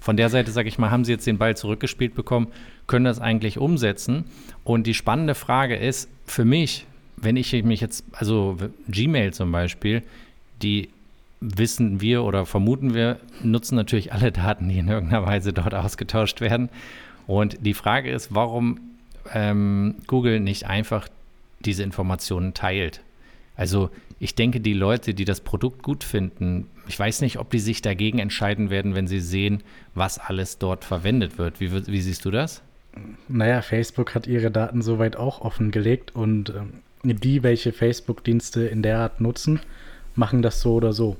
Von 0.00 0.16
der 0.16 0.30
Seite, 0.30 0.50
sage 0.50 0.68
ich 0.68 0.78
mal, 0.78 0.90
haben 0.90 1.04
sie 1.04 1.12
jetzt 1.12 1.26
den 1.26 1.38
Ball 1.38 1.56
zurückgespielt 1.56 2.14
bekommen, 2.14 2.48
können 2.86 3.04
das 3.04 3.20
eigentlich 3.20 3.58
umsetzen. 3.58 4.24
Und 4.64 4.86
die 4.86 4.94
spannende 4.94 5.34
Frage 5.34 5.76
ist 5.76 6.08
für 6.26 6.44
mich, 6.44 6.86
wenn 7.16 7.36
ich 7.36 7.52
mich 7.64 7.80
jetzt, 7.80 8.04
also 8.12 8.56
Gmail 8.88 9.32
zum 9.34 9.52
Beispiel, 9.52 10.02
die 10.62 10.88
wissen 11.40 12.00
wir 12.00 12.24
oder 12.24 12.46
vermuten 12.46 12.94
wir, 12.94 13.18
nutzen 13.42 13.76
natürlich 13.76 14.12
alle 14.12 14.32
Daten, 14.32 14.68
die 14.68 14.78
in 14.78 14.88
irgendeiner 14.88 15.26
Weise 15.26 15.52
dort 15.52 15.74
ausgetauscht 15.74 16.40
werden. 16.40 16.70
Und 17.26 17.58
die 17.64 17.74
Frage 17.74 18.10
ist, 18.10 18.34
warum 18.34 18.80
ähm, 19.32 19.96
Google 20.06 20.40
nicht 20.40 20.66
einfach 20.66 21.08
diese 21.60 21.82
Informationen 21.82 22.54
teilt. 22.54 23.02
Also 23.56 23.90
ich 24.20 24.34
denke, 24.34 24.60
die 24.60 24.74
Leute, 24.74 25.14
die 25.14 25.24
das 25.24 25.40
Produkt 25.40 25.82
gut 25.82 26.04
finden, 26.04 26.66
ich 26.86 26.98
weiß 26.98 27.22
nicht, 27.22 27.38
ob 27.38 27.50
die 27.50 27.58
sich 27.58 27.80
dagegen 27.80 28.18
entscheiden 28.18 28.68
werden, 28.68 28.94
wenn 28.94 29.06
sie 29.06 29.18
sehen, 29.18 29.62
was 29.94 30.18
alles 30.18 30.58
dort 30.58 30.84
verwendet 30.84 31.38
wird. 31.38 31.58
Wie, 31.58 31.72
wie 31.72 32.00
siehst 32.00 32.26
du 32.26 32.30
das? 32.30 32.62
Naja, 33.28 33.62
Facebook 33.62 34.14
hat 34.14 34.26
ihre 34.26 34.50
Daten 34.50 34.82
soweit 34.82 35.16
auch 35.16 35.40
offengelegt 35.40 36.14
und 36.14 36.50
ähm, 36.50 36.72
die, 37.02 37.42
welche 37.42 37.72
Facebook-Dienste 37.72 38.66
in 38.66 38.82
der 38.82 38.98
Art 38.98 39.20
nutzen, 39.22 39.60
machen 40.16 40.42
das 40.42 40.60
so 40.60 40.74
oder 40.74 40.92
so. 40.92 41.16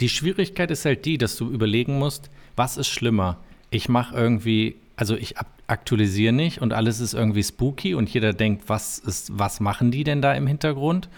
Die 0.00 0.08
Schwierigkeit 0.08 0.70
ist 0.70 0.84
halt 0.84 1.04
die, 1.04 1.18
dass 1.18 1.36
du 1.36 1.50
überlegen 1.50 1.98
musst, 1.98 2.30
was 2.54 2.76
ist 2.76 2.88
schlimmer? 2.88 3.38
Ich 3.70 3.88
mache 3.88 4.14
irgendwie, 4.14 4.76
also 4.94 5.16
ich 5.16 5.34
aktualisiere 5.66 6.32
nicht 6.32 6.60
und 6.62 6.72
alles 6.72 7.00
ist 7.00 7.14
irgendwie 7.14 7.42
spooky 7.42 7.94
und 7.94 8.08
jeder 8.08 8.32
denkt, 8.32 8.68
was 8.68 8.98
ist, 8.98 9.36
was 9.36 9.58
machen 9.58 9.90
die 9.90 10.04
denn 10.04 10.22
da 10.22 10.32
im 10.34 10.46
Hintergrund? 10.46 11.08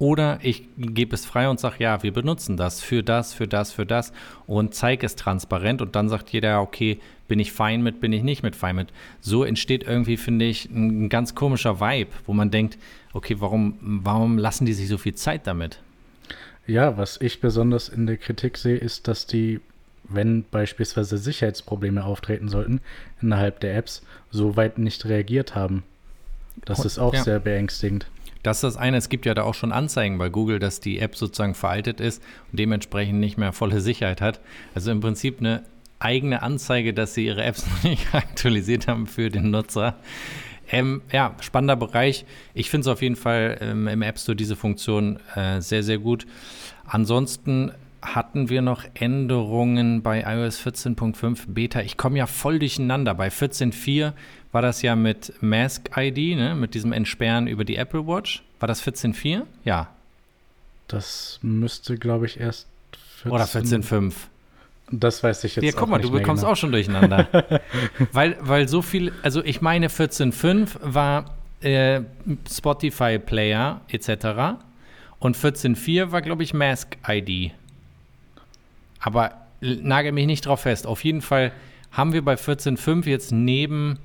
Oder 0.00 0.38
ich 0.42 0.66
gebe 0.78 1.14
es 1.14 1.26
frei 1.26 1.50
und 1.50 1.60
sage, 1.60 1.76
ja, 1.80 2.02
wir 2.02 2.14
benutzen 2.14 2.56
das 2.56 2.80
für 2.80 3.02
das, 3.02 3.34
für 3.34 3.46
das, 3.46 3.70
für 3.70 3.84
das 3.84 4.14
und 4.46 4.74
zeige 4.74 5.04
es 5.04 5.14
transparent 5.14 5.82
und 5.82 5.94
dann 5.94 6.08
sagt 6.08 6.30
jeder, 6.30 6.62
okay, 6.62 6.98
bin 7.28 7.38
ich 7.38 7.52
fein 7.52 7.82
mit, 7.82 8.00
bin 8.00 8.10
ich 8.10 8.22
nicht 8.22 8.42
mit 8.42 8.56
fein 8.56 8.76
mit. 8.76 8.88
So 9.20 9.44
entsteht 9.44 9.82
irgendwie, 9.82 10.16
finde 10.16 10.46
ich, 10.46 10.70
ein 10.70 11.10
ganz 11.10 11.34
komischer 11.34 11.80
Vibe, 11.80 12.10
wo 12.24 12.32
man 12.32 12.50
denkt, 12.50 12.78
okay, 13.12 13.36
warum, 13.40 13.78
warum 13.82 14.38
lassen 14.38 14.64
die 14.64 14.72
sich 14.72 14.88
so 14.88 14.96
viel 14.96 15.14
Zeit 15.14 15.46
damit? 15.46 15.80
Ja, 16.66 16.96
was 16.96 17.20
ich 17.20 17.42
besonders 17.42 17.90
in 17.90 18.06
der 18.06 18.16
Kritik 18.16 18.56
sehe, 18.56 18.78
ist, 18.78 19.06
dass 19.06 19.26
die, 19.26 19.60
wenn 20.04 20.44
beispielsweise 20.50 21.18
Sicherheitsprobleme 21.18 22.02
auftreten 22.02 22.48
sollten, 22.48 22.80
innerhalb 23.20 23.60
der 23.60 23.76
Apps 23.76 24.02
so 24.30 24.56
weit 24.56 24.78
nicht 24.78 25.04
reagiert 25.04 25.54
haben. 25.54 25.82
Das 26.64 26.86
ist 26.86 26.98
auch 26.98 27.12
ja. 27.12 27.22
sehr 27.22 27.38
beängstigend. 27.38 28.06
Das 28.42 28.58
ist 28.58 28.62
das 28.62 28.76
eine. 28.76 28.96
Es 28.96 29.08
gibt 29.08 29.26
ja 29.26 29.34
da 29.34 29.42
auch 29.42 29.54
schon 29.54 29.72
Anzeigen 29.72 30.18
bei 30.18 30.28
Google, 30.28 30.58
dass 30.58 30.80
die 30.80 30.98
App 30.98 31.16
sozusagen 31.16 31.54
veraltet 31.54 32.00
ist 32.00 32.22
und 32.50 32.58
dementsprechend 32.58 33.20
nicht 33.20 33.36
mehr 33.36 33.52
volle 33.52 33.80
Sicherheit 33.80 34.20
hat. 34.20 34.40
Also 34.74 34.90
im 34.90 35.00
Prinzip 35.00 35.40
eine 35.40 35.64
eigene 35.98 36.42
Anzeige, 36.42 36.94
dass 36.94 37.14
sie 37.14 37.26
ihre 37.26 37.44
Apps 37.44 37.66
noch 37.70 37.82
nicht 37.82 38.14
aktualisiert 38.14 38.88
haben 38.88 39.06
für 39.06 39.28
den 39.28 39.50
Nutzer. 39.50 39.96
Ähm, 40.72 41.02
ja, 41.12 41.34
spannender 41.40 41.76
Bereich. 41.76 42.24
Ich 42.54 42.70
finde 42.70 42.82
es 42.82 42.88
auf 42.88 43.02
jeden 43.02 43.16
Fall 43.16 43.58
ähm, 43.60 43.88
im 43.88 44.02
App 44.02 44.18
Store 44.18 44.36
diese 44.36 44.56
Funktion 44.56 45.18
äh, 45.34 45.60
sehr, 45.60 45.82
sehr 45.82 45.98
gut. 45.98 46.26
Ansonsten 46.86 47.72
hatten 48.02 48.48
wir 48.48 48.62
noch 48.62 48.84
Änderungen 48.94 50.02
bei 50.02 50.22
iOS 50.22 50.60
14.5 50.60 51.46
Beta. 51.48 51.80
Ich 51.80 51.96
komme 51.96 52.18
ja 52.18 52.26
voll 52.26 52.58
durcheinander. 52.58 53.14
Bei 53.14 53.28
14.4 53.28 54.12
war 54.52 54.62
das 54.62 54.82
ja 54.82 54.96
mit 54.96 55.32
Mask 55.40 55.90
ID, 55.96 56.36
ne? 56.36 56.54
mit 56.54 56.74
diesem 56.74 56.92
Entsperren 56.92 57.46
über 57.46 57.64
die 57.64 57.76
Apple 57.76 58.06
Watch. 58.06 58.42
War 58.58 58.66
das 58.66 58.82
14.4? 58.82 59.42
Ja. 59.64 59.88
Das 60.88 61.38
müsste, 61.42 61.96
glaube 61.96 62.26
ich, 62.26 62.40
erst 62.40 62.66
14. 63.22 63.32
Oder 63.32 63.44
14.5. 63.44 64.12
Das 64.92 65.22
weiß 65.22 65.44
ich 65.44 65.56
jetzt 65.56 65.64
Ja, 65.64 65.72
guck 65.72 65.88
mal, 65.88 66.00
du 66.00 66.10
bekommst 66.10 66.42
genau. 66.42 66.52
auch 66.52 66.56
schon 66.56 66.72
durcheinander. 66.72 67.28
weil, 68.12 68.36
weil 68.40 68.68
so 68.68 68.82
viel, 68.82 69.12
also 69.22 69.42
ich 69.44 69.60
meine 69.60 69.88
14.5 69.88 70.78
war 70.82 71.36
äh, 71.60 72.00
Spotify 72.50 73.18
Player 73.18 73.82
etc. 73.88 74.58
Und 75.20 75.36
14.4 75.36 76.10
war, 76.10 76.22
glaube 76.22 76.42
ich, 76.42 76.54
Mask 76.54 76.96
ID. 77.06 77.52
Aber 79.00 79.32
nagel 79.60 80.12
mich 80.12 80.26
nicht 80.26 80.46
drauf 80.46 80.60
fest. 80.60 80.86
Auf 80.86 81.04
jeden 81.04 81.22
Fall 81.22 81.52
haben 81.90 82.12
wir 82.12 82.24
bei 82.24 82.34
14.5 82.34 83.08
jetzt 83.08 83.32
neben 83.32 83.98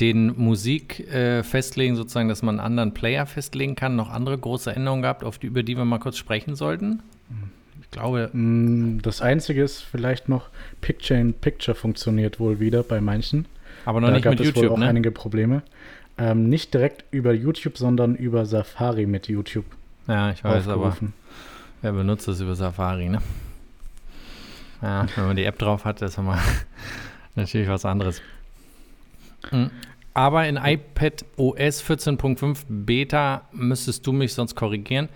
den 0.00 0.36
Musik 0.36 1.00
äh, 1.12 1.42
festlegen, 1.42 1.94
sozusagen, 1.94 2.28
dass 2.28 2.42
man 2.42 2.58
einen 2.58 2.66
anderen 2.66 2.94
Player 2.94 3.26
festlegen 3.26 3.76
kann, 3.76 3.94
noch 3.94 4.10
andere 4.10 4.36
große 4.36 4.74
Änderungen 4.74 5.02
gehabt, 5.02 5.22
auf 5.22 5.38
die, 5.38 5.46
über 5.46 5.62
die 5.62 5.76
wir 5.76 5.84
mal 5.84 5.98
kurz 5.98 6.16
sprechen 6.16 6.56
sollten? 6.56 7.00
Ich 7.80 7.90
glaube. 7.90 8.30
Mm, 8.32 9.00
das 9.02 9.22
Einzige 9.22 9.62
ist 9.62 9.82
vielleicht 9.82 10.28
noch 10.28 10.48
Picture 10.80 11.20
in 11.20 11.32
Picture 11.32 11.76
funktioniert 11.76 12.40
wohl 12.40 12.58
wieder 12.58 12.82
bei 12.82 13.00
manchen. 13.00 13.46
Aber 13.84 14.00
noch 14.00 14.08
da 14.08 14.14
nicht 14.14 14.24
mit 14.24 14.40
YouTube, 14.40 14.56
wohl 14.64 14.68
auch 14.70 14.78
ne? 14.78 14.88
einige 14.88 15.12
Probleme. 15.12 15.62
Ähm, 16.18 16.48
nicht 16.48 16.74
direkt 16.74 17.04
über 17.12 17.32
YouTube, 17.32 17.76
sondern 17.78 18.16
über 18.16 18.46
Safari 18.46 19.06
mit 19.06 19.28
YouTube. 19.28 19.66
Ja, 20.08 20.30
ich 20.30 20.42
weiß, 20.42 20.68
aber 20.68 20.96
wer 21.82 21.92
benutzt 21.92 22.26
das 22.28 22.40
über 22.40 22.54
Safari, 22.54 23.08
ne? 23.08 23.20
Ja, 24.84 25.06
wenn 25.16 25.26
man 25.28 25.36
die 25.36 25.44
App 25.44 25.58
drauf 25.58 25.86
hat, 25.86 26.02
ist 26.02 26.18
immer 26.18 26.38
natürlich 27.34 27.68
was 27.68 27.86
anderes. 27.86 28.20
Mhm. 29.50 29.70
Aber 30.12 30.46
in 30.46 30.56
iPad 30.56 31.24
OS 31.36 31.82
14.5 31.82 32.64
Beta 32.68 33.48
müsstest 33.52 34.06
du 34.06 34.12
mich 34.12 34.34
sonst 34.34 34.54
korrigieren. 34.54 35.08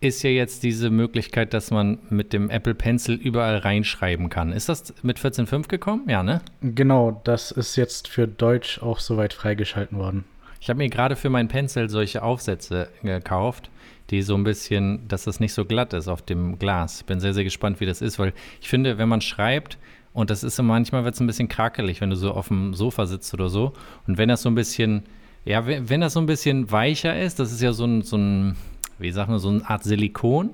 ist 0.00 0.22
ja 0.22 0.28
jetzt 0.28 0.62
diese 0.62 0.90
Möglichkeit, 0.90 1.54
dass 1.54 1.70
man 1.70 1.98
mit 2.10 2.34
dem 2.34 2.50
Apple 2.50 2.74
Pencil 2.74 3.14
überall 3.14 3.56
reinschreiben 3.56 4.28
kann. 4.28 4.52
Ist 4.52 4.68
das 4.68 4.92
mit 5.02 5.18
14.5 5.18 5.68
gekommen? 5.68 6.02
Ja, 6.08 6.22
ne? 6.22 6.42
Genau, 6.60 7.22
das 7.24 7.50
ist 7.50 7.76
jetzt 7.76 8.08
für 8.08 8.28
Deutsch 8.28 8.82
auch 8.82 8.98
soweit 9.00 9.32
freigeschalten 9.32 9.98
worden. 9.98 10.24
Ich 10.60 10.68
habe 10.68 10.78
mir 10.78 10.90
gerade 10.90 11.16
für 11.16 11.30
meinen 11.30 11.48
Pencil 11.48 11.88
solche 11.88 12.22
Aufsätze 12.22 12.88
gekauft, 13.02 13.70
die 14.10 14.22
so 14.22 14.34
ein 14.34 14.44
bisschen, 14.44 15.06
dass 15.08 15.24
das 15.24 15.40
nicht 15.40 15.52
so 15.52 15.64
glatt 15.64 15.92
ist 15.92 16.08
auf 16.08 16.22
dem 16.22 16.58
Glas. 16.58 17.02
Bin 17.02 17.20
sehr, 17.20 17.34
sehr 17.34 17.44
gespannt, 17.44 17.80
wie 17.80 17.86
das 17.86 18.00
ist, 18.02 18.18
weil 18.18 18.32
ich 18.60 18.68
finde, 18.68 18.98
wenn 18.98 19.08
man 19.08 19.20
schreibt, 19.20 19.78
und 20.12 20.30
das 20.30 20.44
ist 20.44 20.56
so 20.56 20.62
manchmal 20.62 21.04
wird 21.04 21.14
es 21.14 21.20
ein 21.20 21.26
bisschen 21.26 21.48
krakelig, 21.48 22.00
wenn 22.00 22.10
du 22.10 22.16
so 22.16 22.32
auf 22.32 22.48
dem 22.48 22.72
Sofa 22.74 23.06
sitzt 23.06 23.34
oder 23.34 23.48
so. 23.48 23.74
Und 24.06 24.16
wenn 24.16 24.28
das 24.28 24.42
so 24.42 24.48
ein 24.48 24.54
bisschen, 24.54 25.02
ja, 25.44 25.66
wenn 25.66 26.00
das 26.00 26.14
so 26.14 26.20
ein 26.20 26.26
bisschen 26.26 26.70
weicher 26.72 27.18
ist, 27.20 27.38
das 27.38 27.52
ist 27.52 27.60
ja 27.60 27.72
so 27.72 27.84
ein, 27.84 28.02
so 28.02 28.16
ein 28.16 28.56
wie 28.98 29.10
sagt 29.10 29.28
man, 29.28 29.38
so 29.38 29.50
eine 29.50 29.68
Art 29.68 29.84
Silikon, 29.84 30.50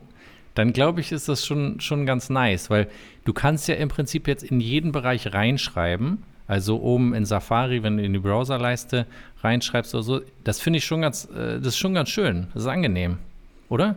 dann 0.54 0.72
glaube 0.72 1.00
ich, 1.00 1.12
ist 1.12 1.28
das 1.28 1.46
schon, 1.46 1.80
schon 1.80 2.06
ganz 2.06 2.28
nice, 2.28 2.70
weil 2.70 2.88
du 3.24 3.32
kannst 3.32 3.68
ja 3.68 3.76
im 3.76 3.88
Prinzip 3.88 4.28
jetzt 4.28 4.42
in 4.42 4.60
jeden 4.60 4.92
Bereich 4.92 5.32
reinschreiben. 5.32 6.24
Also 6.46 6.82
oben 6.82 7.14
in 7.14 7.24
Safari, 7.24 7.82
wenn 7.82 7.96
du 7.96 8.02
in 8.02 8.12
die 8.12 8.18
Browserleiste 8.18 9.06
reinschreibst 9.42 9.94
oder 9.94 10.02
so, 10.02 10.20
das 10.44 10.60
finde 10.60 10.78
ich 10.78 10.84
schon 10.84 11.00
ganz, 11.00 11.24
äh, 11.26 11.58
das 11.58 11.68
ist 11.68 11.78
schon 11.78 11.94
ganz 11.94 12.10
schön. 12.10 12.48
Das 12.52 12.64
ist 12.64 12.68
angenehm, 12.68 13.18
oder? 13.72 13.96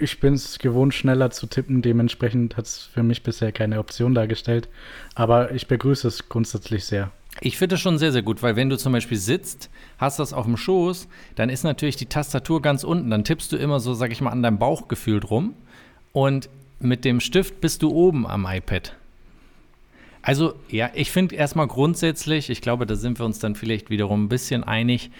Ich 0.00 0.20
bin 0.20 0.34
es 0.34 0.58
gewohnt, 0.58 0.92
schneller 0.92 1.30
zu 1.30 1.46
tippen. 1.46 1.82
Dementsprechend 1.82 2.56
hat 2.56 2.66
es 2.66 2.90
für 2.92 3.02
mich 3.02 3.22
bisher 3.22 3.52
keine 3.52 3.78
Option 3.78 4.14
dargestellt. 4.14 4.68
Aber 5.14 5.52
ich 5.52 5.66
begrüße 5.66 6.06
es 6.06 6.28
grundsätzlich 6.28 6.84
sehr. 6.84 7.10
Ich 7.40 7.56
finde 7.56 7.74
das 7.74 7.80
schon 7.80 7.98
sehr, 7.98 8.12
sehr 8.12 8.22
gut, 8.22 8.42
weil 8.42 8.56
wenn 8.56 8.68
du 8.68 8.76
zum 8.76 8.92
Beispiel 8.92 9.16
sitzt, 9.16 9.70
hast 9.98 10.18
das 10.18 10.32
auf 10.32 10.44
dem 10.46 10.56
Schoß, 10.56 11.08
dann 11.36 11.48
ist 11.48 11.62
natürlich 11.62 11.96
die 11.96 12.06
Tastatur 12.06 12.60
ganz 12.60 12.84
unten. 12.84 13.10
Dann 13.10 13.24
tippst 13.24 13.52
du 13.52 13.56
immer 13.56 13.80
so, 13.80 13.94
sag 13.94 14.10
ich 14.10 14.20
mal, 14.20 14.30
an 14.30 14.42
deinem 14.42 14.58
Bauchgefühl 14.58 15.20
drum. 15.20 15.54
Und 16.12 16.48
mit 16.80 17.04
dem 17.04 17.20
Stift 17.20 17.60
bist 17.60 17.82
du 17.82 17.90
oben 17.90 18.26
am 18.26 18.46
iPad. 18.48 18.94
Also, 20.22 20.54
ja, 20.68 20.90
ich 20.94 21.10
finde 21.10 21.34
erstmal 21.34 21.66
grundsätzlich, 21.66 22.50
ich 22.50 22.60
glaube, 22.60 22.84
da 22.84 22.94
sind 22.94 23.18
wir 23.18 23.24
uns 23.24 23.38
dann 23.38 23.54
vielleicht 23.54 23.88
wiederum 23.90 24.24
ein 24.24 24.28
bisschen 24.28 24.64
einig, 24.64 25.10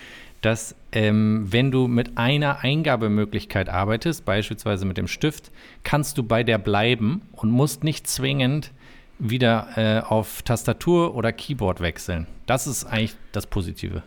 dass 0.41 0.75
ähm, 0.93 1.47
wenn 1.51 1.71
du 1.71 1.87
mit 1.87 2.17
einer 2.17 2.61
Eingabemöglichkeit 2.61 3.69
arbeitest, 3.69 4.25
beispielsweise 4.25 4.87
mit 4.87 4.97
dem 4.97 5.07
Stift, 5.07 5.51
kannst 5.85 6.19
du 6.19 6.23
bei 6.23 6.43
der 6.43 6.59
bleiben 6.59 7.23
und 7.33 7.51
musst 7.51 7.85
nicht 7.85 8.07
zwingend 8.07 8.73
wieder 9.19 9.69
äh, 9.77 10.01
auf 10.01 10.43
Tastatur 10.43 11.15
oder 11.15 11.33
Keyboard 11.33 11.81
wechseln. 11.81 12.27
Das 12.47 12.67
ist 12.67 12.85
eigentlich 12.85 13.17
das 13.33 13.47
Positive. 13.47 14.03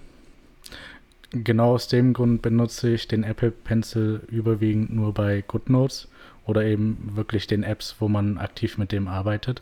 Genau 1.32 1.74
aus 1.74 1.88
dem 1.88 2.14
Grund 2.14 2.42
benutze 2.42 2.94
ich 2.94 3.08
den 3.08 3.24
Apple 3.24 3.52
Pencil 3.52 4.22
überwiegend 4.28 4.94
nur 4.94 5.14
bei 5.14 5.44
GoodNotes 5.48 6.08
oder 6.46 6.64
eben 6.64 7.12
wirklich 7.16 7.48
den 7.48 7.64
Apps, 7.64 7.96
wo 8.00 8.08
man 8.08 8.38
aktiv 8.38 8.78
mit 8.78 8.92
dem 8.92 9.08
arbeitet. 9.08 9.62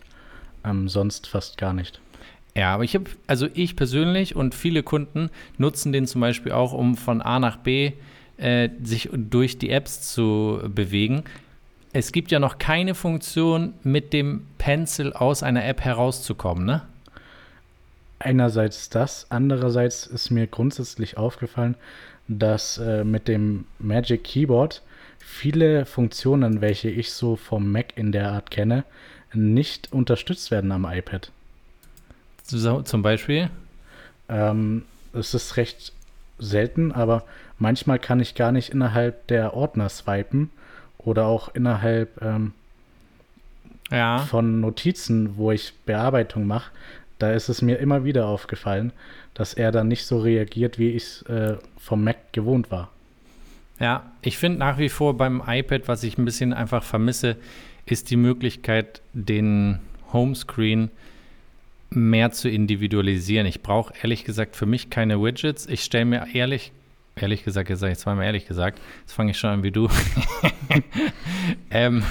Ähm, 0.63 0.89
sonst 0.89 1.27
fast 1.27 1.57
gar 1.57 1.73
nicht. 1.73 2.01
Ja, 2.55 2.73
aber 2.73 2.83
ich 2.83 2.95
habe, 2.95 3.05
also 3.27 3.47
ich 3.53 3.75
persönlich 3.75 4.35
und 4.35 4.53
viele 4.53 4.83
Kunden 4.83 5.29
nutzen 5.57 5.91
den 5.91 6.05
zum 6.05 6.21
Beispiel 6.21 6.51
auch, 6.51 6.73
um 6.73 6.97
von 6.97 7.21
A 7.21 7.39
nach 7.39 7.57
B 7.57 7.93
äh, 8.37 8.69
sich 8.83 9.09
durch 9.13 9.57
die 9.57 9.69
Apps 9.69 10.13
zu 10.13 10.59
bewegen 10.67 11.23
es 11.93 12.11
gibt 12.11 12.31
ja 12.31 12.39
noch 12.39 12.57
keine 12.57 12.95
Funktion, 12.95 13.73
mit 13.83 14.13
dem 14.13 14.47
Pencil 14.57 15.13
aus 15.13 15.43
einer 15.43 15.65
App 15.65 15.81
herauszukommen, 15.81 16.65
ne? 16.65 16.83
Einerseits 18.19 18.89
das, 18.89 19.25
andererseits 19.29 20.05
ist 20.05 20.29
mir 20.29 20.45
grundsätzlich 20.45 21.17
aufgefallen, 21.17 21.75
dass 22.27 22.77
äh, 22.77 23.03
mit 23.03 23.27
dem 23.27 23.65
Magic 23.79 24.23
Keyboard 24.23 24.83
viele 25.17 25.85
Funktionen, 25.85 26.61
welche 26.61 26.89
ich 26.89 27.11
so 27.11 27.35
vom 27.35 27.71
Mac 27.71 27.97
in 27.97 28.11
der 28.11 28.31
Art 28.31 28.51
kenne, 28.51 28.83
nicht 29.33 29.91
unterstützt 29.91 30.51
werden 30.51 30.71
am 30.71 30.85
iPad. 30.85 31.31
So, 32.43 32.81
zum 32.81 33.01
Beispiel? 33.01 33.49
Ähm, 34.29 34.83
es 35.13 35.33
ist 35.33 35.57
recht 35.57 35.93
selten, 36.39 36.91
aber 36.91 37.23
manchmal 37.59 37.99
kann 37.99 38.19
ich 38.19 38.35
gar 38.35 38.51
nicht 38.51 38.69
innerhalb 38.69 39.27
der 39.27 39.53
Ordner 39.53 39.89
swipen 39.89 40.49
oder 40.97 41.25
auch 41.25 41.53
innerhalb 41.53 42.21
ähm, 42.21 42.53
ja. 43.91 44.19
von 44.19 44.59
Notizen, 44.59 45.37
wo 45.37 45.51
ich 45.51 45.73
Bearbeitung 45.85 46.47
mache, 46.47 46.71
da 47.19 47.31
ist 47.31 47.49
es 47.49 47.61
mir 47.61 47.77
immer 47.77 48.03
wieder 48.03 48.25
aufgefallen, 48.25 48.93
dass 49.33 49.53
er 49.53 49.71
dann 49.71 49.87
nicht 49.87 50.05
so 50.05 50.19
reagiert, 50.19 50.79
wie 50.79 50.89
ich 50.89 51.03
es 51.03 51.21
äh, 51.23 51.57
vom 51.77 52.03
Mac 52.03 52.33
gewohnt 52.33 52.71
war. 52.71 52.89
Ja, 53.79 54.11
ich 54.21 54.37
finde 54.37 54.59
nach 54.59 54.77
wie 54.77 54.89
vor 54.89 55.17
beim 55.17 55.41
iPad, 55.45 55.87
was 55.87 56.03
ich 56.03 56.17
ein 56.17 56.25
bisschen 56.25 56.53
einfach 56.53 56.83
vermisse, 56.83 57.35
ist 57.85 58.09
die 58.09 58.15
Möglichkeit, 58.15 59.01
den 59.13 59.79
Homescreen 60.13 60.89
mehr 61.91 62.31
zu 62.31 62.49
individualisieren. 62.49 63.45
Ich 63.45 63.61
brauche 63.61 63.93
ehrlich 64.01 64.23
gesagt 64.23 64.55
für 64.55 64.65
mich 64.65 64.89
keine 64.89 65.21
Widgets. 65.21 65.67
Ich 65.67 65.83
stelle 65.83 66.05
mir 66.05 66.27
ehrlich 66.33 66.71
ehrlich 67.15 67.43
gesagt, 67.43 67.69
jetzt 67.69 67.79
sage 67.79 67.93
ich 67.93 67.99
zweimal 67.99 68.25
ehrlich 68.25 68.47
gesagt, 68.47 68.79
jetzt 69.01 69.13
fange 69.13 69.31
ich 69.31 69.37
schon 69.37 69.49
an 69.49 69.63
wie 69.63 69.71
du. 69.71 69.89
ähm, 71.71 72.03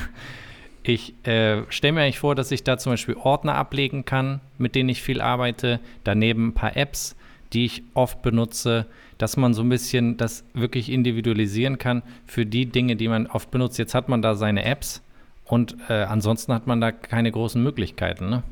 ich 0.82 1.14
äh, 1.26 1.62
stelle 1.68 1.92
mir 1.92 2.02
eigentlich 2.02 2.18
vor, 2.18 2.34
dass 2.34 2.50
ich 2.50 2.64
da 2.64 2.78
zum 2.78 2.92
Beispiel 2.92 3.16
Ordner 3.16 3.54
ablegen 3.54 4.04
kann, 4.04 4.40
mit 4.58 4.75
denen 4.75 4.88
ich 4.88 5.02
viel 5.02 5.20
arbeite, 5.20 5.80
daneben 6.04 6.49
ein 6.49 6.54
paar 6.54 6.76
Apps, 6.76 7.16
die 7.52 7.64
ich 7.64 7.82
oft 7.94 8.22
benutze, 8.22 8.87
dass 9.18 9.37
man 9.37 9.52
so 9.52 9.62
ein 9.62 9.68
bisschen 9.68 10.16
das 10.16 10.44
wirklich 10.54 10.90
individualisieren 10.90 11.78
kann 11.78 12.02
für 12.26 12.46
die 12.46 12.66
Dinge, 12.66 12.96
die 12.96 13.08
man 13.08 13.26
oft 13.26 13.50
benutzt. 13.50 13.78
Jetzt 13.78 13.94
hat 13.94 14.08
man 14.08 14.22
da 14.22 14.34
seine 14.34 14.64
Apps 14.64 15.02
und 15.44 15.76
äh, 15.88 16.04
ansonsten 16.04 16.54
hat 16.54 16.66
man 16.66 16.80
da 16.80 16.92
keine 16.92 17.30
großen 17.30 17.62
Möglichkeiten. 17.62 18.30
Ne? 18.30 18.42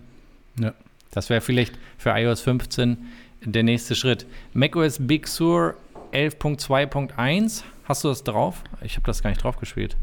Ja. 0.61 0.75
Das 1.13 1.31
wäre 1.31 1.41
vielleicht 1.41 1.75
für 1.97 2.11
iOS 2.11 2.41
15 2.43 2.99
der 3.45 3.63
nächste 3.63 3.95
Schritt. 3.95 4.27
macOS 4.53 4.99
Big 5.01 5.27
Sur 5.27 5.75
11.2.1. 6.13 7.63
Hast 7.85 8.05
du 8.05 8.09
das 8.09 8.25
drauf? 8.25 8.63
Ich 8.83 8.97
habe 8.97 9.07
das 9.07 9.23
gar 9.23 9.31
nicht 9.31 9.43
drauf 9.43 9.59
gespielt. 9.59 9.97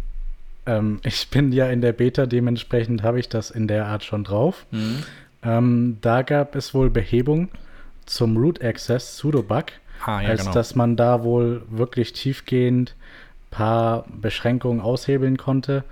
Ähm, 0.65 0.99
ich 1.03 1.29
bin 1.29 1.51
ja 1.51 1.69
in 1.69 1.81
der 1.81 1.93
Beta, 1.93 2.25
dementsprechend 2.25 3.03
habe 3.03 3.19
ich 3.19 3.29
das 3.29 3.51
in 3.51 3.67
der 3.67 3.85
Art 3.85 4.03
schon 4.03 4.23
drauf. 4.23 4.65
Mhm. 4.71 5.03
Ähm, 5.43 5.97
da 6.01 6.23
gab 6.23 6.55
es 6.55 6.73
wohl 6.73 6.89
Behebung 6.89 7.49
zum 8.05 8.37
Root 8.37 8.63
Access 8.63 9.17
Pseudo-Bug, 9.17 9.65
ah, 10.05 10.21
ja, 10.21 10.29
als 10.29 10.41
genau. 10.41 10.53
dass 10.53 10.75
man 10.75 10.95
da 10.95 11.23
wohl 11.23 11.61
wirklich 11.69 12.13
tiefgehend 12.13 12.95
paar 13.51 14.05
Beschränkungen 14.09 14.81
aushebeln 14.81 15.37
konnte. 15.37 15.83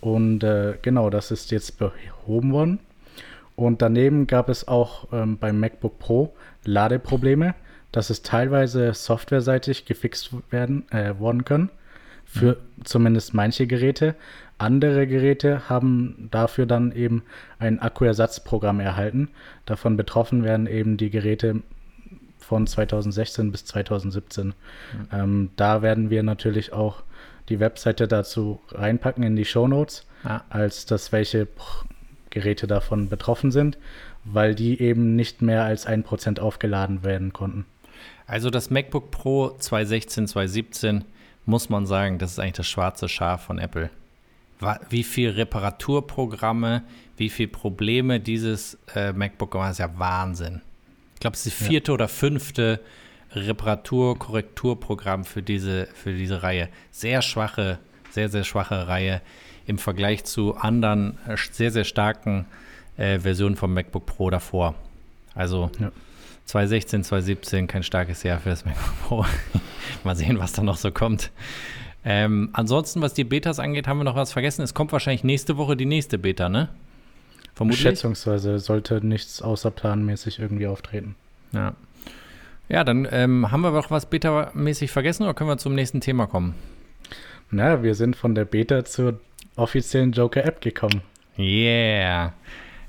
Und 0.00 0.42
äh, 0.44 0.74
genau, 0.80 1.10
das 1.10 1.30
ist 1.30 1.50
jetzt 1.50 1.78
behoben 1.78 2.52
worden. 2.52 2.78
Und 3.60 3.82
daneben 3.82 4.26
gab 4.26 4.48
es 4.48 4.66
auch 4.66 5.08
ähm, 5.12 5.38
beim 5.38 5.60
MacBook 5.60 5.98
Pro 5.98 6.34
Ladeprobleme 6.64 7.54
dass 7.92 8.10
es 8.10 8.22
teilweise 8.22 8.94
softwareseitig 8.94 9.84
gefixt 9.84 10.30
werden, 10.50 10.90
äh, 10.90 11.18
worden 11.18 11.44
können. 11.44 11.70
Für 12.24 12.52
mhm. 12.52 12.84
zumindest 12.84 13.34
manche 13.34 13.66
Geräte. 13.66 14.14
Andere 14.58 15.06
Geräte 15.06 15.68
haben 15.68 16.28
dafür 16.30 16.66
dann 16.66 16.92
eben 16.92 17.24
ein 17.58 17.80
Akkuersatzprogramm 17.80 18.78
erhalten. 18.78 19.30
Davon 19.66 19.96
betroffen 19.96 20.44
werden 20.44 20.66
eben 20.66 20.96
die 20.96 21.10
Geräte 21.10 21.62
von 22.38 22.66
2016 22.66 23.50
bis 23.50 23.64
2017. 23.64 24.46
Mhm. 24.46 24.54
Ähm, 25.12 25.50
da 25.56 25.82
werden 25.82 26.10
wir 26.10 26.22
natürlich 26.22 26.72
auch 26.72 27.02
die 27.48 27.58
Webseite 27.58 28.06
dazu 28.06 28.60
reinpacken 28.70 29.24
in 29.24 29.34
die 29.34 29.44
Show 29.44 29.66
Notes, 29.66 30.06
ah. 30.22 30.42
als 30.50 30.86
dass 30.86 31.10
welche 31.10 31.48
Geräte 32.30 32.66
davon 32.66 33.08
betroffen 33.08 33.50
sind, 33.50 33.78
weil 34.24 34.54
die 34.54 34.80
eben 34.80 35.16
nicht 35.16 35.42
mehr 35.42 35.64
als 35.64 35.86
ein 35.86 36.02
Prozent 36.02 36.40
aufgeladen 36.40 37.02
werden 37.04 37.32
konnten. 37.32 37.66
Also 38.26 38.50
das 38.50 38.70
MacBook 38.70 39.10
Pro 39.10 39.50
2016, 39.58 40.28
2017 40.28 41.04
muss 41.46 41.68
man 41.68 41.86
sagen, 41.86 42.18
das 42.18 42.32
ist 42.32 42.38
eigentlich 42.38 42.54
das 42.54 42.68
schwarze 42.68 43.08
Schaf 43.08 43.44
von 43.44 43.58
Apple. 43.58 43.90
Wie 44.88 45.02
viele 45.02 45.36
Reparaturprogramme, 45.36 46.82
wie 47.16 47.30
viele 47.30 47.48
Probleme 47.48 48.20
dieses 48.20 48.78
äh, 48.94 49.12
MacBook 49.12 49.54
hat, 49.54 49.72
ist 49.72 49.78
ja 49.78 49.98
Wahnsinn. 49.98 50.60
Ich 51.14 51.20
glaube, 51.20 51.34
es 51.34 51.46
ist 51.46 51.60
das 51.60 51.66
vierte 51.68 51.90
ja. 51.90 51.94
oder 51.94 52.08
fünfte 52.08 52.80
Reparatur-Korrekturprogramm 53.32 55.24
für 55.24 55.42
diese, 55.42 55.86
für 55.86 56.12
diese 56.12 56.42
Reihe. 56.42 56.68
Sehr 56.90 57.22
schwache, 57.22 57.78
sehr, 58.10 58.28
sehr 58.28 58.44
schwache 58.44 58.86
Reihe 58.86 59.22
im 59.70 59.78
Vergleich 59.78 60.24
zu 60.24 60.56
anderen 60.56 61.16
äh, 61.26 61.36
sehr, 61.50 61.70
sehr 61.70 61.84
starken 61.84 62.44
äh, 62.96 63.20
Versionen 63.20 63.56
vom 63.56 63.72
MacBook 63.72 64.04
Pro 64.04 64.28
davor. 64.28 64.74
Also 65.34 65.70
ja. 65.78 65.92
2016, 66.46 67.04
2017, 67.04 67.66
kein 67.68 67.84
starkes 67.84 68.24
Jahr 68.24 68.40
für 68.40 68.50
das 68.50 68.64
MacBook 68.64 69.00
Pro. 69.06 69.26
Mal 70.04 70.16
sehen, 70.16 70.38
was 70.40 70.52
da 70.52 70.62
noch 70.62 70.76
so 70.76 70.90
kommt. 70.90 71.30
Ähm, 72.04 72.50
ansonsten, 72.52 73.00
was 73.00 73.14
die 73.14 73.24
Betas 73.24 73.60
angeht, 73.60 73.86
haben 73.86 73.98
wir 73.98 74.04
noch 74.04 74.16
was 74.16 74.32
vergessen. 74.32 74.62
Es 74.62 74.74
kommt 74.74 74.90
wahrscheinlich 74.90 75.22
nächste 75.22 75.56
Woche 75.56 75.76
die 75.76 75.86
nächste 75.86 76.18
Beta, 76.18 76.48
ne? 76.48 76.68
Vermutlich. 77.54 77.82
Schätzungsweise 77.82 78.58
sollte 78.58 79.06
nichts 79.06 79.40
außerplanmäßig 79.40 80.40
irgendwie 80.40 80.66
auftreten. 80.66 81.14
Ja. 81.52 81.74
Ja, 82.68 82.84
dann 82.84 83.06
ähm, 83.10 83.50
haben 83.50 83.60
wir 83.60 83.70
noch 83.70 83.90
was 83.90 84.06
beta-mäßig 84.06 84.90
vergessen 84.90 85.24
oder 85.24 85.34
können 85.34 85.50
wir 85.50 85.58
zum 85.58 85.74
nächsten 85.74 86.00
Thema 86.00 86.26
kommen? 86.26 86.54
Na, 87.50 87.82
wir 87.82 87.94
sind 87.94 88.16
von 88.16 88.34
der 88.34 88.44
Beta 88.44 88.84
zur 88.84 89.20
offiziellen 89.60 90.12
Joker-App 90.12 90.60
gekommen. 90.60 91.02
Yeah. 91.38 92.32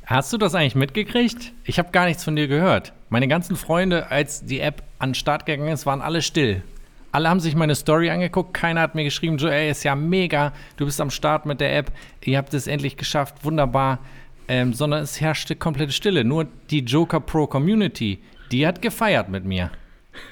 Hast 0.06 0.34
du 0.34 0.38
das 0.38 0.56
eigentlich 0.56 0.75
mitgekriegt? 0.75 1.54
Ich 1.63 1.80
habe 1.80 1.92
gar 1.92 2.06
nichts 2.06 2.24
von 2.24 2.36
dir 2.36 2.48
gehört. 2.48 2.94
Meine 3.10 3.28
ganzen 3.28 3.56
Freunde, 3.56 4.10
als 4.12 4.46
die 4.46 4.60
App 4.60 4.84
an 5.00 5.10
den 5.10 5.16
Start 5.16 5.46
gegangen 5.46 5.72
ist, 5.72 5.86
waren 5.86 6.01
alle 6.01 6.22
still. 6.22 6.63
Alle 7.12 7.30
haben 7.30 7.40
sich 7.40 7.56
meine 7.56 7.75
Story 7.75 8.10
angeguckt. 8.10 8.54
Keiner 8.54 8.82
hat 8.82 8.96
mir 8.96 9.04
geschrieben, 9.04 9.38
Joel 9.38 9.70
ist 9.70 9.84
ja 9.84 9.96
mega. 9.96 10.54
Du 10.78 10.86
bist 10.86 11.00
am 11.01 11.12
Start 11.12 11.46
mit 11.46 11.60
der 11.60 11.78
App. 11.78 11.92
Ihr 12.24 12.38
habt 12.38 12.54
es 12.54 12.68
endlich 12.68 12.98
geschafft. 12.98 13.44
Wunderbar. 13.44 14.00
Ähm, 14.48 14.74
sondern 14.74 15.04
es 15.04 15.22
herrschte 15.22 15.56
komplette 15.56 15.94
Stille. 15.94 16.24
Nur 16.24 16.48
die 16.70 16.80
Joker 16.80 17.20
Pro 17.20 17.48
Community, 17.48 18.20
die 18.51 18.66
hat 18.66 18.82
gefeiert 18.82 19.30
mit 19.30 19.46
mir. 19.46 19.72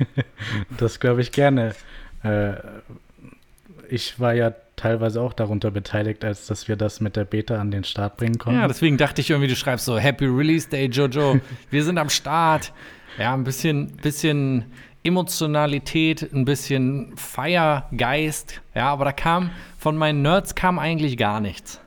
das 0.78 1.00
glaube 1.00 1.22
ich 1.22 1.32
gerne. 1.32 1.76
Äh, 2.24 2.54
ich 3.90 4.20
war 4.20 4.34
ja 4.34 4.54
teilweise 4.80 5.22
auch 5.22 5.34
darunter 5.34 5.72
beteiligt, 5.72 6.24
als 6.24 6.48
dass 6.48 6.68
wir 6.68 6.76
das 6.76 7.02
mit 7.02 7.16
der 7.16 7.26
Beta 7.26 7.60
an 7.60 7.70
den 7.70 7.84
Start 7.84 8.18
bringen 8.18 8.38
konnten. 8.38 8.60
Ja, 8.60 8.68
deswegen 8.68 8.98
dachte 8.98 9.22
ich 9.22 9.30
irgendwie, 9.30 9.50
du 9.50 9.56
schreibst 9.56 9.86
so 9.86 9.98
Happy 9.98 10.26
Release 10.26 10.70
Day, 10.70 10.86
Jojo. 10.88 11.40
Wir 11.70 11.84
sind 11.84 11.98
am 11.98 12.10
Start. 12.10 12.72
Ja, 13.18 13.34
ein 13.34 13.44
bisschen, 13.44 13.98
bisschen 13.98 14.66
Emotionalität, 15.04 16.32
ein 16.34 16.46
bisschen 16.46 17.14
Feiergeist. 17.18 18.62
Ja, 18.74 18.90
aber 18.90 19.06
da 19.06 19.12
kam 19.12 19.52
von 19.78 19.98
meinen 19.98 20.22
Nerds 20.22 20.56
kam 20.56 20.80
eigentlich 20.80 21.18
gar 21.18 21.42
nichts. 21.42 21.82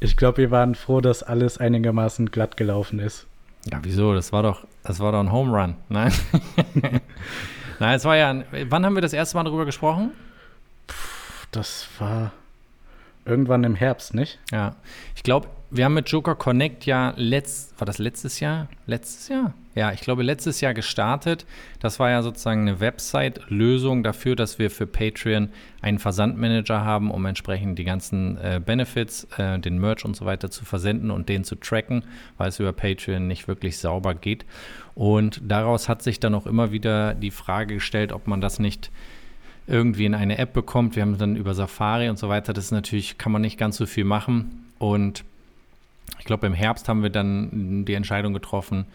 Ich 0.00 0.16
glaube, 0.16 0.38
wir 0.38 0.50
waren 0.52 0.74
froh, 0.76 1.00
dass 1.00 1.24
alles 1.24 1.58
einigermaßen 1.58 2.30
glatt 2.30 2.56
gelaufen 2.56 3.00
ist. 3.00 3.26
Ja, 3.70 3.80
wieso? 3.82 4.14
Das 4.14 4.32
war 4.32 4.42
doch, 4.42 4.64
das 4.84 5.00
war 5.00 5.12
doch 5.12 5.20
ein 5.20 5.32
Home 5.32 5.56
Run. 5.56 5.76
Nein. 5.88 6.12
Nein, 7.80 7.96
es 7.96 8.04
war 8.04 8.16
ja. 8.16 8.30
Ein, 8.30 8.44
wann 8.68 8.84
haben 8.84 8.94
wir 8.94 9.02
das 9.02 9.12
erste 9.12 9.36
Mal 9.36 9.44
darüber 9.44 9.64
gesprochen? 9.64 10.12
Das 11.50 11.88
war 11.98 12.32
irgendwann 13.24 13.64
im 13.64 13.74
Herbst, 13.74 14.14
nicht? 14.14 14.38
Ja. 14.50 14.76
Ich 15.14 15.22
glaube, 15.22 15.48
wir 15.70 15.84
haben 15.84 15.94
mit 15.94 16.08
Joker 16.08 16.34
Connect 16.34 16.86
ja 16.86 17.12
letzt, 17.16 17.78
war 17.78 17.84
das 17.84 17.98
letztes 17.98 18.40
Jahr? 18.40 18.68
Letztes 18.86 19.28
Jahr? 19.28 19.52
Ja, 19.74 19.92
ich 19.92 20.00
glaube, 20.00 20.22
letztes 20.22 20.62
Jahr 20.62 20.72
gestartet. 20.72 21.44
Das 21.78 22.00
war 22.00 22.08
ja 22.08 22.22
sozusagen 22.22 22.62
eine 22.62 22.80
Website-Lösung 22.80 24.02
dafür, 24.02 24.34
dass 24.34 24.58
wir 24.58 24.70
für 24.70 24.86
Patreon 24.86 25.50
einen 25.82 25.98
Versandmanager 25.98 26.84
haben, 26.84 27.10
um 27.10 27.26
entsprechend 27.26 27.78
die 27.78 27.84
ganzen 27.84 28.38
äh, 28.38 28.60
Benefits, 28.64 29.28
äh, 29.36 29.58
den 29.58 29.78
Merch 29.78 30.06
und 30.06 30.16
so 30.16 30.24
weiter 30.24 30.50
zu 30.50 30.64
versenden 30.64 31.10
und 31.10 31.28
den 31.28 31.44
zu 31.44 31.54
tracken, 31.54 32.02
weil 32.38 32.48
es 32.48 32.58
über 32.58 32.72
Patreon 32.72 33.26
nicht 33.26 33.46
wirklich 33.46 33.78
sauber 33.78 34.14
geht. 34.14 34.46
Und 34.94 35.42
daraus 35.44 35.88
hat 35.88 36.02
sich 36.02 36.18
dann 36.18 36.34
auch 36.34 36.46
immer 36.46 36.72
wieder 36.72 37.12
die 37.12 37.30
Frage 37.30 37.74
gestellt, 37.74 38.12
ob 38.12 38.26
man 38.26 38.40
das 38.40 38.58
nicht 38.58 38.90
irgendwie 39.68 40.06
in 40.06 40.14
eine 40.14 40.38
App 40.38 40.52
bekommt. 40.52 40.96
Wir 40.96 41.02
haben 41.02 41.18
dann 41.18 41.36
über 41.36 41.54
Safari 41.54 42.08
und 42.08 42.18
so 42.18 42.28
weiter. 42.28 42.52
Das 42.52 42.66
ist 42.66 42.70
natürlich, 42.70 43.18
kann 43.18 43.32
man 43.32 43.42
nicht 43.42 43.58
ganz 43.58 43.76
so 43.76 43.86
viel 43.86 44.04
machen. 44.04 44.66
Und 44.78 45.24
ich 46.18 46.24
glaube, 46.24 46.46
im 46.46 46.54
Herbst 46.54 46.88
haben 46.88 47.02
wir 47.02 47.10
dann 47.10 47.84
die 47.84 47.94
Entscheidung 47.94 48.32
getroffen, 48.32 48.86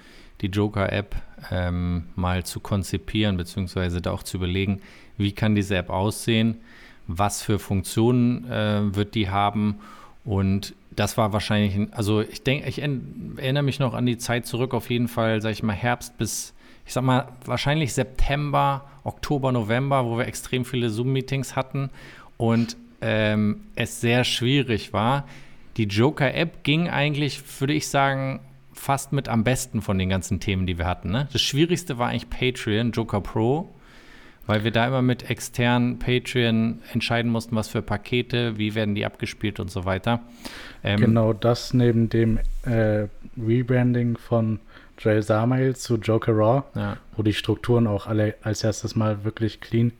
die 0.41 0.47
Joker-App 0.47 1.15
ähm, 1.51 2.05
mal 2.15 2.43
zu 2.43 2.59
konzipieren, 2.59 3.37
beziehungsweise 3.37 4.01
da 4.01 4.11
auch 4.11 4.23
zu 4.23 4.37
überlegen, 4.37 4.81
wie 5.17 5.31
kann 5.31 5.55
diese 5.55 5.77
App 5.77 5.89
aussehen, 5.89 6.57
was 7.07 7.43
für 7.43 7.59
Funktionen 7.59 8.49
äh, 8.49 8.95
wird 8.95 9.13
die 9.13 9.29
haben. 9.29 9.75
Und 10.25 10.73
das 10.95 11.17
war 11.17 11.33
wahrscheinlich, 11.33 11.87
also 11.91 12.21
ich 12.21 12.43
denke, 12.43 12.67
ich 12.67 12.81
erinnere 12.81 13.63
mich 13.63 13.79
noch 13.79 13.93
an 13.93 14.05
die 14.05 14.17
Zeit 14.17 14.47
zurück, 14.47 14.73
auf 14.73 14.89
jeden 14.89 15.07
Fall, 15.07 15.41
sage 15.41 15.53
ich 15.53 15.63
mal, 15.63 15.73
Herbst 15.73 16.17
bis 16.17 16.53
ich 16.85 16.93
sag 16.93 17.03
mal, 17.03 17.27
wahrscheinlich 17.45 17.93
September, 17.93 18.85
Oktober, 19.03 19.51
November, 19.51 20.05
wo 20.05 20.17
wir 20.17 20.27
extrem 20.27 20.65
viele 20.65 20.89
Zoom-Meetings 20.89 21.55
hatten 21.55 21.89
und 22.37 22.77
ähm, 23.01 23.61
es 23.75 24.01
sehr 24.01 24.23
schwierig 24.23 24.93
war. 24.93 25.25
Die 25.77 25.85
Joker-App 25.85 26.63
ging 26.63 26.89
eigentlich, 26.89 27.41
würde 27.59 27.73
ich 27.73 27.87
sagen, 27.87 28.39
fast 28.73 29.11
mit 29.11 29.29
am 29.29 29.43
besten 29.43 29.81
von 29.81 29.97
den 29.97 30.09
ganzen 30.09 30.39
Themen, 30.39 30.67
die 30.67 30.77
wir 30.77 30.85
hatten. 30.85 31.11
Ne? 31.11 31.27
Das 31.31 31.41
Schwierigste 31.41 31.97
war 31.97 32.09
eigentlich 32.09 32.29
Patreon, 32.29 32.91
Joker 32.91 33.21
Pro, 33.21 33.69
weil 34.45 34.63
wir 34.63 34.71
da 34.71 34.87
immer 34.87 35.01
mit 35.01 35.29
externen 35.29 35.99
Patreon 35.99 36.79
entscheiden 36.91 37.31
mussten, 37.31 37.55
was 37.55 37.69
für 37.69 37.81
Pakete, 37.81 38.57
wie 38.57 38.75
werden 38.75 38.95
die 38.95 39.05
abgespielt 39.05 39.59
und 39.59 39.71
so 39.71 39.85
weiter. 39.85 40.21
Ähm, 40.83 40.99
genau 40.99 41.33
das 41.33 41.73
neben 41.73 42.09
dem 42.09 42.39
äh, 42.63 43.07
Rebranding 43.37 44.17
von 44.17 44.59
Joel 44.97 45.23
Samael 45.23 45.75
zu 45.75 45.97
Joker 45.97 46.33
Raw, 46.33 46.63
ja. 46.75 46.97
wo 47.15 47.23
die 47.23 47.33
Strukturen 47.33 47.87
auch 47.87 48.07
alle 48.07 48.35
als 48.41 48.63
erstes 48.63 48.95
Mal 48.95 49.23
wirklich 49.23 49.61
clean 49.61 49.91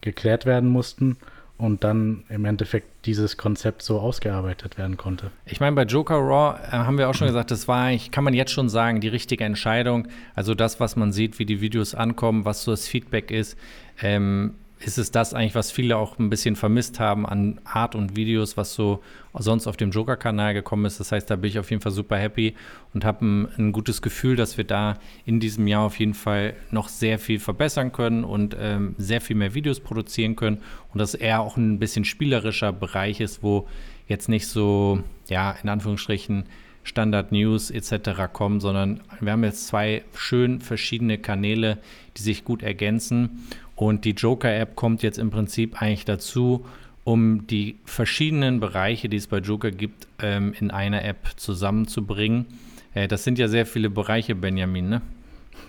geklärt 0.00 0.46
werden 0.46 0.68
mussten 0.68 1.16
und 1.60 1.84
dann 1.84 2.24
im 2.30 2.46
Endeffekt 2.46 3.06
dieses 3.06 3.36
Konzept 3.36 3.82
so 3.82 4.00
ausgearbeitet 4.00 4.78
werden 4.78 4.96
konnte. 4.96 5.30
Ich 5.44 5.60
meine, 5.60 5.76
bei 5.76 5.82
Joker 5.82 6.16
Raw 6.16 6.58
äh, 6.58 6.70
haben 6.70 6.96
wir 6.96 7.08
auch 7.08 7.14
schon 7.14 7.26
gesagt, 7.26 7.50
das 7.50 7.68
war 7.68 7.84
eigentlich, 7.84 8.10
kann 8.10 8.24
man 8.24 8.34
jetzt 8.34 8.52
schon 8.52 8.68
sagen, 8.68 9.00
die 9.00 9.08
richtige 9.08 9.44
Entscheidung. 9.44 10.08
Also 10.34 10.54
das, 10.54 10.80
was 10.80 10.96
man 10.96 11.12
sieht, 11.12 11.38
wie 11.38 11.44
die 11.44 11.60
Videos 11.60 11.94
ankommen, 11.94 12.44
was 12.44 12.64
so 12.64 12.70
das 12.70 12.88
Feedback 12.88 13.30
ist. 13.30 13.58
Ähm, 14.00 14.54
ist 14.80 14.96
es 14.96 15.10
das 15.10 15.34
eigentlich, 15.34 15.54
was 15.54 15.70
viele 15.70 15.98
auch 15.98 16.18
ein 16.18 16.30
bisschen 16.30 16.56
vermisst 16.56 17.00
haben 17.00 17.26
an 17.26 17.60
Art 17.64 17.94
und 17.94 18.16
Videos, 18.16 18.56
was 18.56 18.74
so 18.74 19.02
sonst 19.34 19.66
auf 19.66 19.76
dem 19.76 19.90
Joker-Kanal 19.90 20.54
gekommen 20.54 20.86
ist. 20.86 20.98
Das 20.98 21.12
heißt, 21.12 21.30
da 21.30 21.36
bin 21.36 21.50
ich 21.50 21.58
auf 21.58 21.70
jeden 21.70 21.82
Fall 21.82 21.92
super 21.92 22.16
happy 22.16 22.54
und 22.94 23.04
habe 23.04 23.24
ein, 23.24 23.48
ein, 23.58 23.72
gutes 23.72 24.00
Gefühl, 24.00 24.36
dass 24.36 24.56
wir 24.56 24.64
da 24.64 24.98
in 25.26 25.38
diesem 25.38 25.66
Jahr 25.66 25.82
auf 25.82 25.98
jeden 25.98 26.14
Fall 26.14 26.54
noch 26.70 26.88
sehr 26.88 27.18
viel 27.18 27.38
verbessern 27.38 27.92
können 27.92 28.24
und 28.24 28.56
ähm, 28.58 28.94
sehr 28.96 29.20
viel 29.20 29.36
mehr 29.36 29.54
Videos 29.54 29.80
produzieren 29.80 30.34
können 30.34 30.62
und 30.92 30.98
dass 30.98 31.14
eher 31.14 31.40
auch 31.40 31.58
ein 31.58 31.78
bisschen 31.78 32.06
spielerischer 32.06 32.72
Bereich 32.72 33.20
ist, 33.20 33.42
wo 33.42 33.68
jetzt 34.08 34.30
nicht 34.30 34.46
so, 34.46 35.02
ja, 35.28 35.54
in 35.62 35.68
Anführungsstrichen, 35.68 36.44
Standard 36.82 37.30
News 37.30 37.70
etc. 37.70 38.32
kommen, 38.32 38.58
sondern 38.58 39.02
wir 39.20 39.32
haben 39.32 39.44
jetzt 39.44 39.66
zwei 39.66 40.02
schön 40.16 40.62
verschiedene 40.62 41.18
Kanäle, 41.18 41.76
die 42.16 42.22
sich 42.22 42.42
gut 42.42 42.62
ergänzen 42.62 43.46
und 43.80 44.04
die 44.04 44.10
Joker-App 44.10 44.76
kommt 44.76 45.02
jetzt 45.02 45.18
im 45.18 45.30
Prinzip 45.30 45.80
eigentlich 45.80 46.04
dazu, 46.04 46.66
um 47.02 47.46
die 47.46 47.76
verschiedenen 47.86 48.60
Bereiche, 48.60 49.08
die 49.08 49.16
es 49.16 49.26
bei 49.26 49.38
Joker 49.38 49.70
gibt, 49.70 50.06
ähm, 50.20 50.52
in 50.60 50.70
einer 50.70 51.02
App 51.02 51.28
zusammenzubringen. 51.36 52.44
Äh, 52.92 53.08
das 53.08 53.24
sind 53.24 53.38
ja 53.38 53.48
sehr 53.48 53.64
viele 53.64 53.88
Bereiche, 53.88 54.34
Benjamin, 54.34 54.90
ne? 54.90 55.02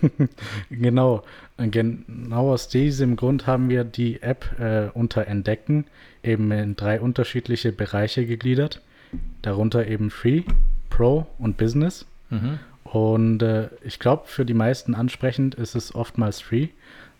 genau. 0.70 1.24
Genau 1.56 2.52
aus 2.52 2.68
diesem 2.68 3.16
Grund 3.16 3.46
haben 3.46 3.70
wir 3.70 3.82
die 3.82 4.20
App 4.20 4.60
äh, 4.60 4.90
unter 4.92 5.26
Entdecken 5.26 5.86
eben 6.22 6.52
in 6.52 6.76
drei 6.76 7.00
unterschiedliche 7.00 7.72
Bereiche 7.72 8.26
gegliedert. 8.26 8.82
Darunter 9.40 9.86
eben 9.86 10.10
Free, 10.10 10.42
Pro 10.90 11.26
und 11.38 11.56
Business. 11.56 12.04
Mhm. 12.28 12.58
Und 12.84 13.42
äh, 13.42 13.70
ich 13.82 13.98
glaube, 13.98 14.24
für 14.26 14.44
die 14.44 14.52
meisten 14.52 14.94
ansprechend 14.94 15.54
ist 15.54 15.74
es 15.74 15.94
oftmals 15.94 16.42
Free. 16.42 16.68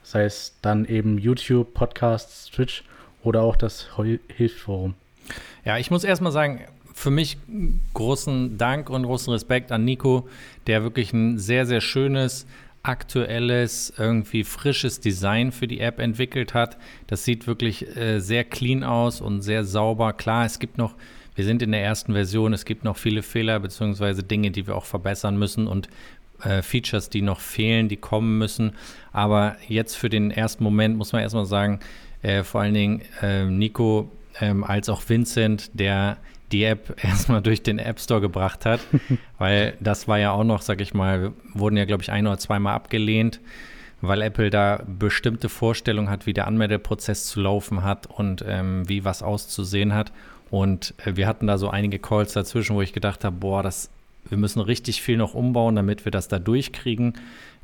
Das 0.02 0.14
heißt 0.14 0.56
dann 0.62 0.84
eben 0.84 1.18
YouTube, 1.18 1.74
Podcasts, 1.74 2.50
Twitch 2.50 2.84
oder 3.22 3.42
auch 3.42 3.56
das 3.56 3.88
Hilfsforum. 4.28 4.94
Ja, 5.64 5.78
ich 5.78 5.90
muss 5.90 6.04
erstmal 6.04 6.32
sagen, 6.32 6.60
für 6.94 7.10
mich 7.10 7.38
großen 7.94 8.58
Dank 8.58 8.90
und 8.90 9.04
großen 9.04 9.32
Respekt 9.32 9.72
an 9.72 9.84
Nico, 9.84 10.28
der 10.66 10.82
wirklich 10.82 11.12
ein 11.12 11.38
sehr, 11.38 11.66
sehr 11.66 11.80
schönes, 11.80 12.46
aktuelles, 12.82 13.92
irgendwie 13.96 14.44
frisches 14.44 15.00
Design 15.00 15.52
für 15.52 15.68
die 15.68 15.80
App 15.80 16.00
entwickelt 16.00 16.52
hat. 16.52 16.76
Das 17.06 17.24
sieht 17.24 17.46
wirklich 17.46 17.96
äh, 17.96 18.18
sehr 18.18 18.44
clean 18.44 18.82
aus 18.82 19.20
und 19.20 19.42
sehr 19.42 19.64
sauber. 19.64 20.12
Klar, 20.12 20.44
es 20.44 20.58
gibt 20.58 20.78
noch, 20.78 20.94
wir 21.34 21.44
sind 21.44 21.62
in 21.62 21.72
der 21.72 21.82
ersten 21.82 22.12
Version, 22.12 22.52
es 22.52 22.64
gibt 22.64 22.84
noch 22.84 22.96
viele 22.96 23.22
Fehler 23.22 23.60
bzw. 23.60 24.22
Dinge, 24.22 24.50
die 24.50 24.66
wir 24.66 24.76
auch 24.76 24.84
verbessern 24.84 25.38
müssen 25.38 25.66
und 25.66 25.88
äh, 26.44 26.62
Features, 26.62 27.10
die 27.10 27.22
noch 27.22 27.40
fehlen, 27.40 27.88
die 27.88 27.96
kommen 27.96 28.38
müssen. 28.38 28.72
Aber 29.12 29.56
jetzt 29.68 29.96
für 29.96 30.08
den 30.08 30.30
ersten 30.30 30.64
Moment 30.64 30.96
muss 30.96 31.12
man 31.12 31.22
erstmal 31.22 31.46
sagen, 31.46 31.80
äh, 32.22 32.42
vor 32.42 32.60
allen 32.60 32.74
Dingen 32.74 33.02
äh, 33.20 33.44
Nico 33.44 34.10
ähm, 34.40 34.64
als 34.64 34.88
auch 34.88 35.02
Vincent, 35.08 35.70
der 35.74 36.16
die 36.52 36.64
App 36.64 36.96
erstmal 37.02 37.42
durch 37.42 37.62
den 37.62 37.78
App 37.78 38.00
Store 38.00 38.20
gebracht 38.20 38.64
hat, 38.64 38.80
weil 39.38 39.74
das 39.80 40.08
war 40.08 40.18
ja 40.18 40.32
auch 40.32 40.44
noch, 40.44 40.62
sag 40.62 40.80
ich 40.80 40.94
mal, 40.94 41.32
wurden 41.54 41.76
ja, 41.76 41.84
glaube 41.84 42.02
ich, 42.02 42.10
ein 42.12 42.26
oder 42.26 42.38
zweimal 42.38 42.74
abgelehnt, 42.74 43.40
weil 44.00 44.22
Apple 44.22 44.50
da 44.50 44.82
bestimmte 44.86 45.48
Vorstellungen 45.48 46.10
hat, 46.10 46.26
wie 46.26 46.32
der 46.32 46.46
Anmeldeprozess 46.46 47.26
zu 47.26 47.40
laufen 47.40 47.82
hat 47.82 48.06
und 48.06 48.44
ähm, 48.46 48.88
wie 48.88 49.04
was 49.04 49.22
auszusehen 49.22 49.94
hat. 49.94 50.12
Und 50.50 50.94
äh, 51.04 51.16
wir 51.16 51.26
hatten 51.26 51.46
da 51.46 51.56
so 51.56 51.70
einige 51.70 51.98
Calls 51.98 52.32
dazwischen, 52.34 52.76
wo 52.76 52.82
ich 52.82 52.92
gedacht 52.92 53.24
habe, 53.24 53.36
boah, 53.36 53.62
das 53.62 53.90
wir 54.28 54.38
müssen 54.38 54.60
richtig 54.60 55.02
viel 55.02 55.16
noch 55.16 55.34
umbauen, 55.34 55.76
damit 55.76 56.04
wir 56.04 56.12
das 56.12 56.28
da 56.28 56.38
durchkriegen. 56.38 57.14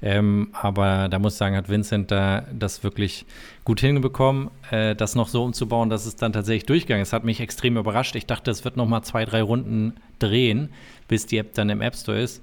Ähm, 0.01 0.51
aber 0.53 1.09
da 1.09 1.18
muss 1.18 1.35
ich 1.35 1.38
sagen, 1.38 1.57
hat 1.57 1.68
Vincent 1.68 2.11
da 2.11 2.47
das 2.53 2.85
wirklich 2.85 3.27
gut 3.64 3.81
hinbekommen, 3.81 4.51
äh, 4.71 4.94
das 4.94 5.14
noch 5.14 5.29
so 5.29 5.42
umzubauen, 5.42 5.90
dass 5.90 6.07
es 6.07 6.16
dann 6.16 6.33
tatsächlich 6.33 6.66
durchgegangen 6.66 7.03
ist. 7.03 7.12
Hat 7.12 7.25
mich 7.25 7.40
extrem 7.40 7.77
überrascht. 7.77 8.14
Ich 8.14 8.27
dachte, 8.27 8.51
es 8.51 8.64
wird 8.64 8.77
noch 8.77 8.87
mal 8.87 9.03
zwei, 9.03 9.25
drei 9.25 9.42
Runden 9.42 9.94
drehen, 10.18 10.68
bis 11.09 11.27
die 11.27 11.38
App 11.38 11.55
dann 11.55 11.71
im 11.71 11.81
App 11.81 11.97
Store 11.97 12.21
ist. 12.21 12.42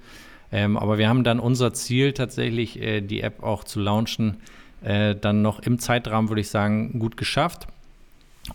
Ähm, 0.52 0.76
aber 0.76 0.98
wir 0.98 1.08
haben 1.08 1.24
dann 1.24 1.40
unser 1.40 1.72
Ziel 1.72 2.12
tatsächlich, 2.12 2.80
äh, 2.80 3.00
die 3.00 3.22
App 3.22 3.42
auch 3.42 3.64
zu 3.64 3.80
launchen, 3.80 4.36
äh, 4.82 5.14
dann 5.14 5.42
noch 5.42 5.60
im 5.60 5.78
Zeitrahmen, 5.78 6.28
würde 6.28 6.42
ich 6.42 6.50
sagen, 6.50 6.98
gut 6.98 7.16
geschafft. 7.16 7.66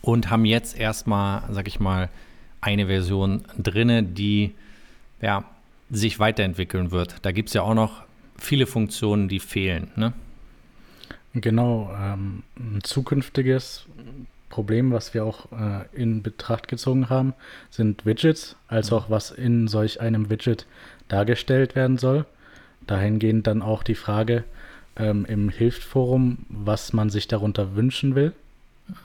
und 0.02 0.30
haben 0.30 0.46
jetzt 0.46 0.80
erstmal, 0.80 1.44
sag 1.52 1.68
ich 1.68 1.82
mal, 1.82 2.10
eine 2.62 2.88
Version 2.88 3.44
drinne, 3.58 4.04
die 4.04 4.54
ja, 5.22 5.44
sich 5.90 6.20
weiterentwickeln 6.20 6.92
wird. 6.92 7.16
Da 7.22 7.32
gibt 7.32 7.50
es 7.50 7.54
ja 7.54 7.62
auch 7.62 7.74
noch 7.74 8.04
viele 8.38 8.66
Funktionen, 8.66 9.28
die 9.28 9.40
fehlen. 9.40 9.92
Ne? 9.96 10.14
Genau, 11.34 11.92
ähm, 11.98 12.44
ein 12.58 12.82
zukünftiges 12.84 13.86
Problem, 14.50 14.92
was 14.92 15.14
wir 15.14 15.24
auch 15.26 15.52
äh, 15.52 15.86
in 15.94 16.22
Betracht 16.22 16.68
gezogen 16.68 17.10
haben, 17.10 17.34
sind 17.70 18.06
Widgets, 18.06 18.56
als 18.68 18.92
auch 18.92 19.10
was 19.10 19.32
in 19.32 19.68
solch 19.68 20.02
einem 20.02 20.30
Widget 20.30 20.66
dargestellt 21.08 21.76
werden 21.76 21.98
soll. 21.98 22.26
Dahingehend 22.86 23.48
dann 23.48 23.62
auch 23.62 23.84
die 23.84 23.96
Frage 23.96 24.44
ähm, 24.98 25.26
im 25.26 25.50
Hilftforum, 25.50 26.40
was 26.50 26.94
man 26.94 27.10
sich 27.10 27.28
darunter 27.28 27.76
wünschen 27.76 28.16
will. 28.16 28.34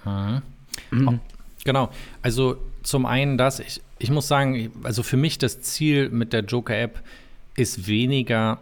Mhm. 0.05 0.42
Mhm. 0.90 1.20
Genau, 1.64 1.90
also 2.22 2.59
zum 2.83 3.07
einen 3.07 3.38
das, 3.38 3.61
ich, 3.61 3.81
ich 3.98 4.11
muss 4.11 4.28
sagen, 4.28 4.72
also 4.82 5.02
für 5.02 5.16
mich 5.16 5.38
das 5.38 5.62
Ziel 5.62 6.11
mit 6.11 6.32
der 6.32 6.44
Joker-App 6.44 7.02
ist 7.56 7.87
weniger, 7.87 8.59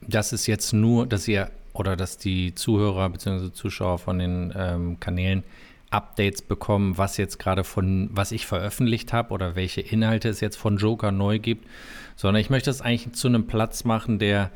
dass 0.00 0.32
es 0.32 0.46
jetzt 0.46 0.72
nur, 0.72 1.06
dass 1.06 1.26
ihr 1.26 1.50
oder 1.72 1.96
dass 1.96 2.18
die 2.18 2.54
Zuhörer 2.54 3.08
bzw. 3.08 3.52
Zuschauer 3.52 3.98
von 3.98 4.18
den 4.18 4.52
ähm, 4.56 5.00
Kanälen 5.00 5.44
Updates 5.90 6.42
bekommen, 6.42 6.98
was 6.98 7.16
jetzt 7.16 7.38
gerade 7.38 7.64
von, 7.64 8.10
was 8.12 8.32
ich 8.32 8.46
veröffentlicht 8.46 9.12
habe 9.12 9.32
oder 9.32 9.56
welche 9.56 9.80
Inhalte 9.80 10.28
es 10.28 10.40
jetzt 10.40 10.56
von 10.56 10.76
Joker 10.76 11.12
neu 11.12 11.38
gibt, 11.38 11.66
sondern 12.16 12.40
ich 12.40 12.50
möchte 12.50 12.68
es 12.68 12.82
eigentlich 12.82 13.12
zu 13.14 13.28
einem 13.28 13.46
Platz 13.46 13.84
machen, 13.84 14.18
der 14.18 14.50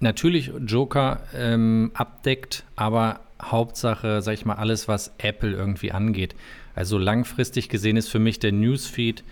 natürlich 0.00 0.50
Joker 0.66 1.20
ähm, 1.36 1.92
abdeckt, 1.94 2.64
aber 2.74 3.20
Hauptsache, 3.42 4.22
sag 4.22 4.34
ich 4.34 4.44
mal, 4.44 4.54
alles, 4.54 4.88
was 4.88 5.12
Apple 5.18 5.52
irgendwie 5.52 5.92
angeht. 5.92 6.34
Also 6.74 6.98
langfristig 6.98 7.68
gesehen 7.68 7.96
ist 7.96 8.08
für 8.08 8.18
mich 8.18 8.38
der 8.38 8.52
Newsfeed 8.52 9.24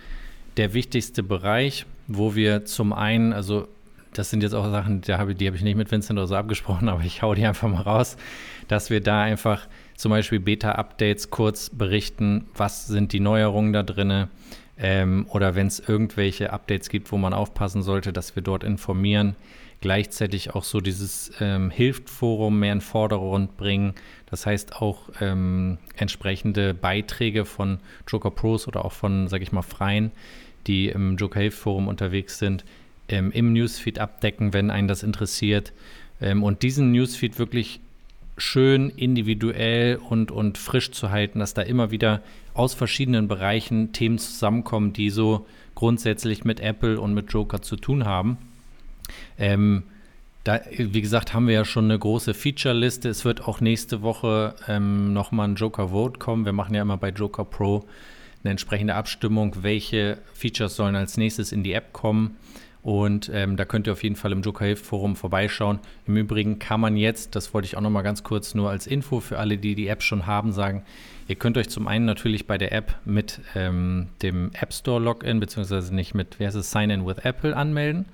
der 0.57 0.73
wichtigste 0.73 1.23
Bereich, 1.23 1.85
wo 2.07 2.35
wir 2.35 2.65
zum 2.65 2.91
einen, 2.93 3.33
also 3.33 3.67
das 4.13 4.29
sind 4.29 4.43
jetzt 4.43 4.53
auch 4.53 4.69
Sachen, 4.69 5.01
die 5.01 5.13
habe, 5.13 5.31
ich 5.31 5.61
nicht 5.61 5.77
mit 5.77 5.91
Vincent 5.91 6.17
oder 6.17 6.27
so 6.27 6.35
abgesprochen, 6.35 6.89
aber 6.89 7.03
ich 7.03 7.21
hau 7.21 7.33
die 7.35 7.45
einfach 7.45 7.69
mal 7.69 7.81
raus, 7.81 8.17
dass 8.67 8.89
wir 8.89 9.01
da 9.01 9.21
einfach 9.21 9.67
zum 9.95 10.11
Beispiel 10.11 10.39
Beta-Updates 10.39 11.29
kurz 11.29 11.69
berichten, 11.69 12.45
was 12.55 12.87
sind 12.87 13.13
die 13.13 13.19
Neuerungen 13.19 13.73
da 13.73 13.83
drin 13.83 14.27
ähm, 14.77 15.25
oder 15.29 15.55
wenn 15.55 15.67
es 15.67 15.79
irgendwelche 15.79 16.53
Updates 16.53 16.89
gibt, 16.89 17.11
wo 17.11 17.17
man 17.17 17.33
aufpassen 17.33 17.81
sollte, 17.81 18.13
dass 18.13 18.35
wir 18.35 18.43
dort 18.43 18.63
informieren. 18.63 19.35
Gleichzeitig 19.81 20.55
auch 20.55 20.63
so 20.63 20.81
dieses 20.81 21.31
ähm, 21.39 21.69
Hilft-Forum 21.69 22.59
mehr 22.59 22.73
in 22.73 22.81
Vordergrund 22.81 23.55
bringen. 23.55 23.93
Das 24.29 24.45
heißt 24.45 24.75
auch 24.81 25.09
ähm, 25.21 25.77
entsprechende 25.95 26.73
Beiträge 26.73 27.45
von 27.45 27.79
Joker 28.07 28.31
Pros 28.31 28.67
oder 28.67 28.83
auch 28.83 28.91
von, 28.91 29.29
sage 29.29 29.43
ich 29.43 29.53
mal, 29.53 29.61
Freien, 29.61 30.11
die 30.67 30.89
im 30.89 31.15
Joker 31.15 31.39
Hilft-Forum 31.39 31.87
unterwegs 31.87 32.39
sind, 32.39 32.65
ähm, 33.07 33.31
im 33.31 33.53
Newsfeed 33.53 33.99
abdecken, 33.99 34.53
wenn 34.53 34.69
einen 34.69 34.89
das 34.89 35.01
interessiert. 35.01 35.71
Ähm, 36.19 36.43
und 36.43 36.61
diesen 36.61 36.91
Newsfeed 36.91 37.39
wirklich 37.39 37.79
schön 38.37 38.89
individuell 38.89 39.97
und, 39.97 40.31
und 40.31 40.57
frisch 40.57 40.91
zu 40.91 41.09
halten, 41.09 41.39
dass 41.39 41.53
da 41.53 41.61
immer 41.61 41.91
wieder 41.91 42.21
aus 42.53 42.73
verschiedenen 42.73 43.27
Bereichen 43.27 43.93
Themen 43.93 44.17
zusammenkommen, 44.17 44.93
die 44.93 45.09
so 45.09 45.45
grundsätzlich 45.75 46.43
mit 46.43 46.59
Apple 46.59 46.99
und 46.99 47.13
mit 47.13 47.31
Joker 47.31 47.61
zu 47.61 47.75
tun 47.75 48.05
haben. 48.05 48.37
Ähm, 49.37 49.83
da, 50.43 50.61
wie 50.77 51.01
gesagt, 51.01 51.33
haben 51.33 51.47
wir 51.47 51.53
ja 51.53 51.65
schon 51.65 51.85
eine 51.85 51.99
große 51.99 52.33
Feature-Liste. 52.33 53.09
Es 53.09 53.25
wird 53.25 53.47
auch 53.47 53.61
nächste 53.61 54.01
Woche 54.01 54.55
ähm, 54.67 55.13
nochmal 55.13 55.49
ein 55.49 55.55
Joker 55.55 55.89
Vote 55.89 56.17
kommen. 56.17 56.45
Wir 56.45 56.53
machen 56.53 56.73
ja 56.73 56.81
immer 56.81 56.97
bei 56.97 57.09
Joker 57.09 57.45
Pro 57.45 57.85
eine 58.43 58.51
entsprechende 58.51 58.95
Abstimmung, 58.95 59.63
welche 59.63 60.17
Features 60.33 60.75
sollen 60.75 60.95
als 60.95 61.17
nächstes 61.17 61.51
in 61.51 61.63
die 61.63 61.73
App 61.73 61.91
kommen. 61.93 62.37
Und 62.81 63.29
ähm, 63.33 63.57
da 63.57 63.65
könnt 63.65 63.87
ihr 63.87 63.93
auf 63.93 64.03
jeden 64.03 64.15
Fall 64.15 64.31
im 64.31 64.41
Joker 64.41 64.63
Hilf 64.63 64.81
Forum 64.81 65.17
vorbeischauen. 65.17 65.79
Im 66.07 66.15
Übrigen 66.15 66.59
kann 66.59 66.79
man 66.79 66.95
jetzt, 66.95 67.35
das 67.35 67.53
wollte 67.53 67.65
ich 67.65 67.75
auch 67.75 67.81
noch 67.81 67.89
mal 67.89 68.03
ganz 68.03 68.23
kurz 68.23 68.55
nur 68.55 68.69
als 68.69 68.87
Info 68.87 69.19
für 69.19 69.37
alle, 69.37 69.57
die 69.57 69.75
die 69.75 69.87
App 69.87 70.01
schon 70.01 70.25
haben, 70.25 70.53
sagen, 70.53 70.83
ihr 71.27 71.35
könnt 71.35 71.57
euch 71.57 71.69
zum 71.69 71.89
einen 71.89 72.05
natürlich 72.05 72.47
bei 72.47 72.57
der 72.57 72.71
App 72.71 72.95
mit 73.03 73.41
ähm, 73.53 74.07
dem 74.21 74.51
App 74.53 74.73
Store 74.73 75.01
Login, 75.01 75.41
beziehungsweise 75.41 75.93
nicht 75.93 76.15
mit, 76.15 76.39
wie 76.39 76.45
heißt 76.45 76.55
es, 76.55 76.71
Sign 76.71 76.89
in 76.89 77.05
with 77.05 77.17
Apple 77.23 77.55
anmelden. 77.55 78.05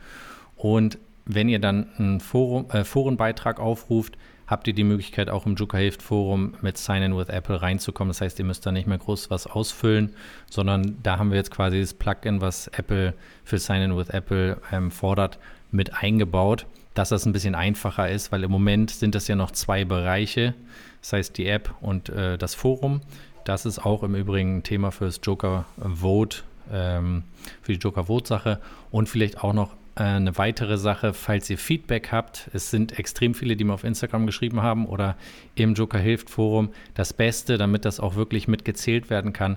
Und 0.56 0.98
wenn 1.26 1.50
ihr 1.50 1.60
dann 1.60 1.88
einen 1.98 2.20
Forum, 2.20 2.70
äh, 2.70 2.84
Forenbeitrag 2.84 3.60
aufruft, 3.60 4.18
habt 4.48 4.68
ihr 4.68 4.74
die 4.74 4.84
Möglichkeit, 4.84 5.30
auch 5.30 5.46
im 5.46 5.56
Juka 5.56 5.78
Hilft 5.78 6.04
Forum 6.04 6.54
mit 6.62 6.78
Sign-in 6.78 7.18
with 7.18 7.30
Apple 7.30 7.62
reinzukommen. 7.62 8.12
Das 8.12 8.22
heißt, 8.22 8.38
ihr 8.39 8.46
müsst 8.46 8.65
da 8.65 8.72
nicht 8.72 8.88
mehr 8.88 8.98
groß 8.98 9.30
was 9.30 9.48
ausfüllen, 9.48 10.13
sondern 10.50 10.98
da 11.02 11.18
haben 11.18 11.32
wir 11.32 11.38
jetzt 11.38 11.52
quasi 11.52 11.80
das 11.80 11.94
Plugin, 11.94 12.41
was 12.41 12.68
Apple 12.68 13.13
für 13.44 13.58
Sign-in 13.58 13.98
with 13.98 14.10
Apple 14.10 14.62
ähm, 14.72 14.91
fordert, 14.91 15.39
mit 15.72 15.96
eingebaut, 15.96 16.68
dass 16.94 17.10
das 17.10 17.26
ein 17.26 17.34
bisschen 17.34 17.56
einfacher 17.56 18.10
ist, 18.10 18.32
weil 18.32 18.44
im 18.44 18.52
Moment 18.52 18.91
sind 18.91 19.15
das 19.15 19.28
ja 19.28 19.36
noch 19.36 19.52
zwei 19.52 19.84
Bereiche, 19.84 20.54
das 21.02 21.13
heißt 21.13 21.38
die 21.38 21.48
App 21.48 21.74
und 21.82 22.10
äh, 22.10 22.38
das 22.38 22.56
Forum. 22.56 23.02
Das 23.44 23.65
ist 23.65 23.80
auch 23.80 24.04
im 24.04 24.15
Übrigen 24.15 24.58
ein 24.58 24.63
Thema 24.63 24.91
fürs 24.91 25.20
Joker 25.22 25.65
Vote, 25.78 26.44
ähm, 26.72 27.24
für 27.62 27.74
die 27.74 27.80
Joker 27.80 28.06
Vote 28.06 28.28
Sache 28.28 28.60
und 28.89 29.10
vielleicht 29.10 29.44
auch 29.44 29.54
noch 29.54 29.76
eine 29.95 30.38
weitere 30.38 30.77
Sache, 30.77 31.13
falls 31.13 31.49
ihr 31.49 31.58
Feedback 31.58 32.12
habt, 32.12 32.49
es 32.53 32.69
sind 32.69 32.99
extrem 32.99 33.34
viele, 33.34 33.55
die 33.55 33.63
mir 33.63 33.73
auf 33.73 33.86
Instagram 33.86 34.25
geschrieben 34.25 34.62
haben 34.62 34.86
oder 34.86 35.15
im 35.55 35.73
Joker 35.73 35.99
Hilft 35.99 36.29
Forum. 36.29 36.69
Das 36.95 37.13
Beste, 37.13 37.58
damit 37.58 37.86
das 37.86 38.01
auch 38.01 38.15
wirklich 38.15 38.49
mitgezählt 38.49 39.10
werden 39.10 39.31
kann, 39.31 39.55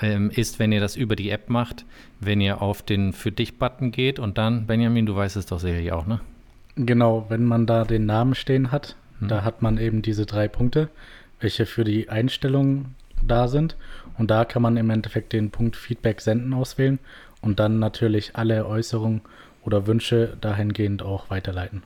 ähm, 0.00 0.30
ist, 0.30 0.58
wenn 0.60 0.70
ihr 0.70 0.80
das 0.80 0.96
über 0.96 1.16
die 1.16 1.30
App 1.30 1.50
macht, 1.50 1.84
wenn 2.20 2.40
ihr 2.40 2.62
auf 2.62 2.82
den 2.82 3.12
Für 3.12 3.32
dich-Button 3.32 3.90
geht 3.90 4.18
und 4.20 4.38
dann, 4.38 4.66
Benjamin, 4.66 5.06
du 5.06 5.16
weißt 5.16 5.36
es 5.36 5.46
doch 5.46 5.58
sicherlich 5.58 5.92
auch, 5.92 6.06
ne? 6.06 6.20
Genau, 6.76 7.26
wenn 7.28 7.44
man 7.44 7.66
da 7.66 7.84
den 7.84 8.06
Namen 8.06 8.34
stehen 8.34 8.70
hat, 8.70 8.96
hm. 9.18 9.28
da 9.28 9.42
hat 9.42 9.60
man 9.60 9.76
eben 9.78 10.02
diese 10.02 10.24
drei 10.24 10.46
Punkte, 10.46 10.88
welche 11.40 11.66
für 11.66 11.82
die 11.84 12.08
Einstellungen 12.08 12.94
da 13.22 13.48
sind. 13.48 13.76
Und 14.16 14.30
da 14.30 14.44
kann 14.44 14.62
man 14.62 14.76
im 14.76 14.90
Endeffekt 14.90 15.32
den 15.32 15.50
Punkt 15.50 15.76
Feedback 15.76 16.20
senden 16.20 16.54
auswählen 16.54 16.98
und 17.40 17.58
dann 17.58 17.78
natürlich 17.78 18.36
alle 18.36 18.66
Äußerungen 18.66 19.22
oder 19.62 19.86
Wünsche 19.86 20.36
dahingehend 20.40 21.02
auch 21.02 21.30
weiterleiten. 21.30 21.82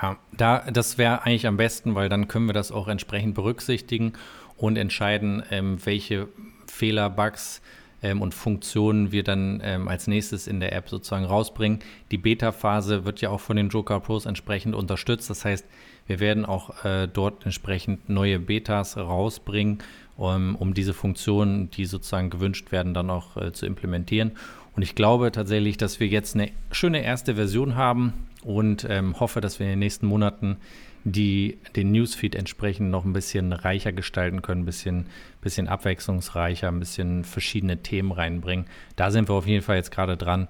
Ja, 0.00 0.16
da, 0.36 0.70
das 0.70 0.98
wäre 0.98 1.22
eigentlich 1.22 1.46
am 1.46 1.56
besten, 1.56 1.94
weil 1.94 2.08
dann 2.08 2.28
können 2.28 2.46
wir 2.46 2.54
das 2.54 2.72
auch 2.72 2.88
entsprechend 2.88 3.34
berücksichtigen 3.34 4.14
und 4.56 4.76
entscheiden, 4.76 5.42
ähm, 5.50 5.78
welche 5.84 6.28
Fehler, 6.66 7.10
Bugs 7.10 7.60
ähm, 8.02 8.22
und 8.22 8.34
Funktionen 8.34 9.12
wir 9.12 9.22
dann 9.24 9.60
ähm, 9.62 9.88
als 9.88 10.06
nächstes 10.06 10.46
in 10.46 10.60
der 10.60 10.72
App 10.72 10.88
sozusagen 10.88 11.24
rausbringen. 11.24 11.80
Die 12.10 12.18
Beta-Phase 12.18 13.04
wird 13.04 13.20
ja 13.20 13.30
auch 13.30 13.40
von 13.40 13.56
den 13.56 13.68
Joker 13.68 14.00
Pros 14.00 14.26
entsprechend 14.26 14.74
unterstützt. 14.74 15.28
Das 15.30 15.44
heißt, 15.44 15.66
wir 16.06 16.20
werden 16.20 16.44
auch 16.44 16.84
äh, 16.84 17.06
dort 17.06 17.44
entsprechend 17.44 18.08
neue 18.08 18.38
Betas 18.38 18.96
rausbringen, 18.96 19.78
um, 20.16 20.56
um, 20.56 20.74
diese 20.74 20.92
Funktionen, 20.92 21.70
die 21.70 21.86
sozusagen 21.86 22.30
gewünscht 22.30 22.72
werden, 22.72 22.94
dann 22.94 23.10
auch 23.10 23.36
äh, 23.36 23.52
zu 23.52 23.66
implementieren. 23.66 24.32
Und 24.80 24.84
ich 24.84 24.94
glaube 24.94 25.30
tatsächlich, 25.30 25.76
dass 25.76 26.00
wir 26.00 26.06
jetzt 26.06 26.34
eine 26.34 26.52
schöne 26.72 27.04
erste 27.04 27.34
Version 27.34 27.74
haben 27.74 28.14
und 28.42 28.86
ähm, 28.88 29.20
hoffe, 29.20 29.42
dass 29.42 29.58
wir 29.58 29.66
in 29.66 29.72
den 29.72 29.78
nächsten 29.78 30.06
Monaten 30.06 30.56
die, 31.04 31.58
den 31.76 31.92
Newsfeed 31.92 32.34
entsprechend 32.34 32.90
noch 32.90 33.04
ein 33.04 33.12
bisschen 33.12 33.52
reicher 33.52 33.92
gestalten 33.92 34.40
können, 34.40 34.62
ein 34.62 34.64
bisschen, 34.64 35.04
bisschen 35.42 35.68
abwechslungsreicher, 35.68 36.68
ein 36.68 36.80
bisschen 36.80 37.24
verschiedene 37.24 37.82
Themen 37.82 38.10
reinbringen. 38.10 38.64
Da 38.96 39.10
sind 39.10 39.28
wir 39.28 39.34
auf 39.34 39.46
jeden 39.46 39.62
Fall 39.62 39.76
jetzt 39.76 39.90
gerade 39.90 40.16
dran, 40.16 40.48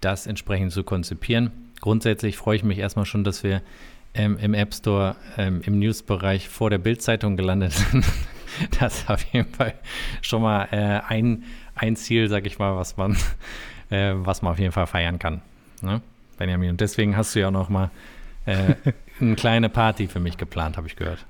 das 0.00 0.28
entsprechend 0.28 0.70
zu 0.70 0.84
konzipieren. 0.84 1.50
Grundsätzlich 1.80 2.36
freue 2.36 2.54
ich 2.54 2.62
mich 2.62 2.78
erstmal 2.78 3.04
schon, 3.04 3.24
dass 3.24 3.42
wir 3.42 3.62
ähm, 4.14 4.38
im 4.40 4.54
App 4.54 4.74
Store 4.74 5.16
ähm, 5.36 5.60
im 5.64 5.80
News-Bereich 5.80 6.48
vor 6.48 6.70
der 6.70 6.78
Bildzeitung 6.78 7.36
gelandet 7.36 7.72
sind. 7.72 8.04
das 8.78 9.00
ist 9.00 9.10
auf 9.10 9.24
jeden 9.32 9.52
Fall 9.52 9.74
schon 10.20 10.42
mal 10.42 10.68
äh, 10.70 11.00
ein 11.12 11.42
ein 11.74 11.96
Ziel, 11.96 12.28
sag 12.28 12.46
ich 12.46 12.58
mal, 12.58 12.76
was 12.76 12.96
man, 12.96 13.16
äh, 13.92 14.14
was 14.14 14.42
man 14.42 14.52
auf 14.52 14.58
jeden 14.58 14.72
Fall 14.72 14.86
feiern 14.86 15.18
kann. 15.18 15.42
Ne? 15.82 16.00
Benjamin. 16.38 16.70
Und 16.70 16.80
deswegen 16.80 17.16
hast 17.16 17.34
du 17.34 17.40
ja 17.40 17.50
noch 17.50 17.68
mal 17.68 17.90
äh, 18.46 18.74
eine 19.20 19.36
kleine 19.36 19.68
Party 19.68 20.08
für 20.08 20.20
mich 20.20 20.38
geplant, 20.38 20.76
habe 20.76 20.86
ich 20.86 20.96
gehört. 20.96 21.24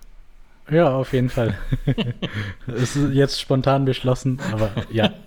Ja, 0.71 0.95
auf 0.95 1.13
jeden 1.13 1.29
Fall. 1.29 1.59
Es 2.67 2.95
ist 2.95 3.13
jetzt 3.13 3.41
spontan 3.41 3.85
beschlossen, 3.85 4.39
aber 4.53 4.71
ja. 4.91 5.13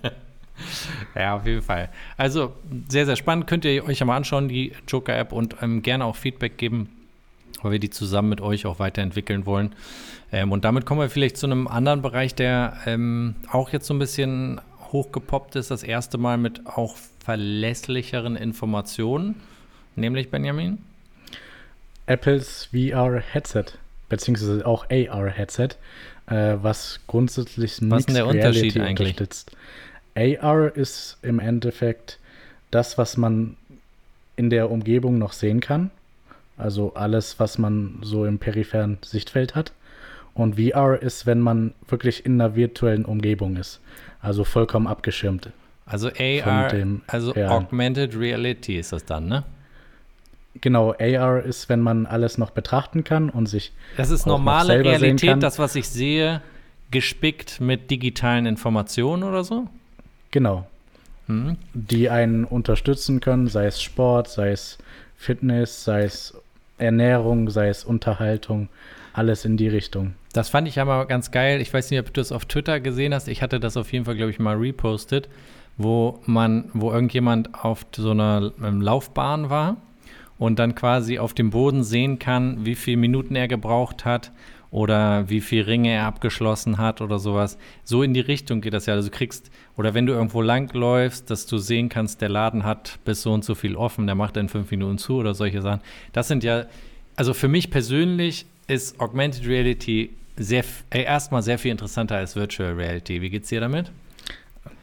Ja, 1.14 1.36
auf 1.36 1.46
jeden 1.46 1.60
Fall. 1.60 1.90
Also 2.16 2.54
sehr, 2.88 3.04
sehr 3.04 3.16
spannend. 3.16 3.46
Könnt 3.46 3.66
ihr 3.66 3.84
euch 3.84 3.98
ja 3.98 4.06
mal 4.06 4.16
anschauen, 4.16 4.48
die 4.48 4.72
Joker-App, 4.88 5.32
und 5.32 5.56
ähm, 5.60 5.82
gerne 5.82 6.06
auch 6.06 6.16
Feedback 6.16 6.56
geben, 6.56 6.88
weil 7.60 7.72
wir 7.72 7.78
die 7.78 7.90
zusammen 7.90 8.30
mit 8.30 8.40
euch 8.40 8.64
auch 8.64 8.78
weiterentwickeln 8.78 9.44
wollen. 9.44 9.74
Ähm, 10.32 10.52
und 10.52 10.64
damit 10.64 10.86
kommen 10.86 11.02
wir 11.02 11.10
vielleicht 11.10 11.36
zu 11.36 11.44
einem 11.44 11.68
anderen 11.68 12.00
Bereich, 12.00 12.34
der 12.34 12.78
ähm, 12.86 13.36
auch 13.52 13.68
jetzt 13.68 13.86
so 13.86 13.92
ein 13.92 13.98
bisschen 13.98 14.58
hochgepoppt 14.92 15.56
ist, 15.56 15.70
das 15.70 15.82
erste 15.82 16.16
Mal 16.16 16.38
mit 16.38 16.66
auch 16.66 16.96
verlässlicheren 17.26 18.36
Informationen, 18.36 19.34
nämlich 19.96 20.30
Benjamin? 20.30 20.78
Apples 22.06 22.66
VR 22.66 23.20
Headset. 23.20 23.64
beziehungsweise 24.08 24.64
auch 24.64 24.86
AR-Headset, 24.88 25.70
äh, 26.28 26.54
was 26.62 27.00
grundsätzlich 27.08 27.78
was 27.82 28.04
ist 28.04 28.14
der 28.16 28.28
Unterschied 28.28 28.78
eigentlich? 28.78 29.14
unterstützt. 29.14 29.56
AR 30.14 30.76
ist 30.76 31.18
im 31.22 31.40
Endeffekt 31.40 32.20
das, 32.70 32.96
was 32.96 33.16
man 33.16 33.56
in 34.36 34.48
der 34.48 34.70
Umgebung 34.70 35.18
noch 35.18 35.32
sehen 35.32 35.58
kann. 35.58 35.90
Also 36.56 36.94
alles, 36.94 37.40
was 37.40 37.58
man 37.58 37.98
so 38.02 38.24
im 38.24 38.38
peripheren 38.38 38.98
Sichtfeld 39.02 39.56
hat. 39.56 39.72
Und 40.32 40.60
VR 40.60 41.02
ist, 41.02 41.26
wenn 41.26 41.40
man 41.40 41.74
wirklich 41.88 42.24
in 42.24 42.40
einer 42.40 42.54
virtuellen 42.54 43.04
Umgebung 43.04 43.56
ist. 43.56 43.80
Also 44.20 44.44
vollkommen 44.44 44.86
abgeschirmt. 44.86 45.50
Also 45.86 46.08
AR, 46.08 46.72
also 47.06 47.34
ja. 47.34 47.48
Augmented 47.48 48.18
Reality 48.18 48.76
ist 48.76 48.92
das 48.92 49.04
dann, 49.04 49.28
ne? 49.28 49.44
Genau, 50.60 50.94
AR 50.98 51.42
ist, 51.42 51.68
wenn 51.68 51.80
man 51.80 52.06
alles 52.06 52.38
noch 52.38 52.50
betrachten 52.50 53.04
kann 53.04 53.30
und 53.30 53.46
sich. 53.46 53.72
Das 53.96 54.10
ist 54.10 54.26
normale 54.26 54.82
Realität, 54.82 55.42
das, 55.42 55.58
was 55.58 55.76
ich 55.76 55.88
sehe, 55.88 56.42
gespickt 56.90 57.60
mit 57.60 57.90
digitalen 57.90 58.46
Informationen 58.46 59.22
oder 59.22 59.44
so? 59.44 59.68
Genau. 60.30 60.66
Mhm. 61.26 61.56
Die 61.74 62.08
einen 62.10 62.44
unterstützen 62.44 63.20
können, 63.20 63.48
sei 63.48 63.66
es 63.66 63.82
Sport, 63.82 64.28
sei 64.28 64.50
es 64.50 64.78
Fitness, 65.16 65.84
sei 65.84 66.04
es 66.04 66.34
Ernährung, 66.78 67.50
sei 67.50 67.68
es 67.68 67.84
Unterhaltung, 67.84 68.68
alles 69.12 69.44
in 69.44 69.56
die 69.56 69.68
Richtung. 69.68 70.14
Das 70.32 70.48
fand 70.48 70.68
ich 70.68 70.78
aber 70.78 71.06
ganz 71.06 71.30
geil. 71.30 71.60
Ich 71.60 71.72
weiß 71.72 71.90
nicht, 71.90 72.00
ob 72.00 72.06
du 72.06 72.20
das 72.20 72.32
auf 72.32 72.44
Twitter 72.44 72.80
gesehen 72.80 73.14
hast. 73.14 73.28
Ich 73.28 73.42
hatte 73.42 73.58
das 73.58 73.76
auf 73.76 73.92
jeden 73.92 74.04
Fall, 74.04 74.16
glaube 74.16 74.30
ich, 74.30 74.38
mal 74.38 74.56
repostet, 74.56 75.28
wo 75.78 76.20
man, 76.26 76.70
wo 76.72 76.90
irgendjemand 76.90 77.54
auf 77.54 77.86
so 77.94 78.10
einer 78.10 78.52
ähm, 78.62 78.80
Laufbahn 78.80 79.50
war 79.50 79.76
und 80.38 80.58
dann 80.58 80.74
quasi 80.74 81.18
auf 81.18 81.34
dem 81.34 81.50
Boden 81.50 81.82
sehen 81.84 82.18
kann, 82.18 82.64
wie 82.64 82.74
viele 82.74 82.96
Minuten 82.98 83.36
er 83.36 83.48
gebraucht 83.48 84.04
hat 84.04 84.32
oder 84.70 85.28
wie 85.28 85.40
viele 85.40 85.66
Ringe 85.66 85.90
er 85.90 86.06
abgeschlossen 86.06 86.78
hat 86.78 87.00
oder 87.00 87.18
sowas. 87.18 87.56
So 87.84 88.02
in 88.02 88.14
die 88.14 88.20
Richtung 88.20 88.60
geht 88.60 88.74
das 88.74 88.86
ja. 88.86 88.94
Also 88.94 89.08
du 89.08 89.16
kriegst, 89.16 89.50
oder 89.76 89.94
wenn 89.94 90.06
du 90.06 90.12
irgendwo 90.12 90.42
langläufst, 90.42 91.30
dass 91.30 91.46
du 91.46 91.58
sehen 91.58 91.88
kannst, 91.88 92.20
der 92.20 92.28
Laden 92.28 92.64
hat 92.64 92.98
bis 93.04 93.22
so 93.22 93.32
und 93.32 93.44
so 93.44 93.54
viel 93.54 93.76
offen, 93.76 94.06
der 94.06 94.14
macht 94.14 94.36
in 94.36 94.48
fünf 94.48 94.70
Minuten 94.70 94.98
zu 94.98 95.16
oder 95.16 95.34
solche 95.34 95.62
Sachen. 95.62 95.80
Das 96.12 96.28
sind 96.28 96.44
ja, 96.44 96.66
also 97.16 97.32
für 97.32 97.48
mich 97.48 97.70
persönlich 97.70 98.46
ist 98.66 99.00
Augmented 99.00 99.46
Reality 99.46 100.10
sehr, 100.36 100.64
äh, 100.90 101.04
erstmal 101.04 101.42
sehr 101.42 101.58
viel 101.58 101.70
interessanter 101.70 102.16
als 102.16 102.36
Virtual 102.36 102.72
Reality. 102.72 103.22
Wie 103.22 103.30
geht's 103.30 103.48
dir 103.48 103.60
damit? 103.60 103.90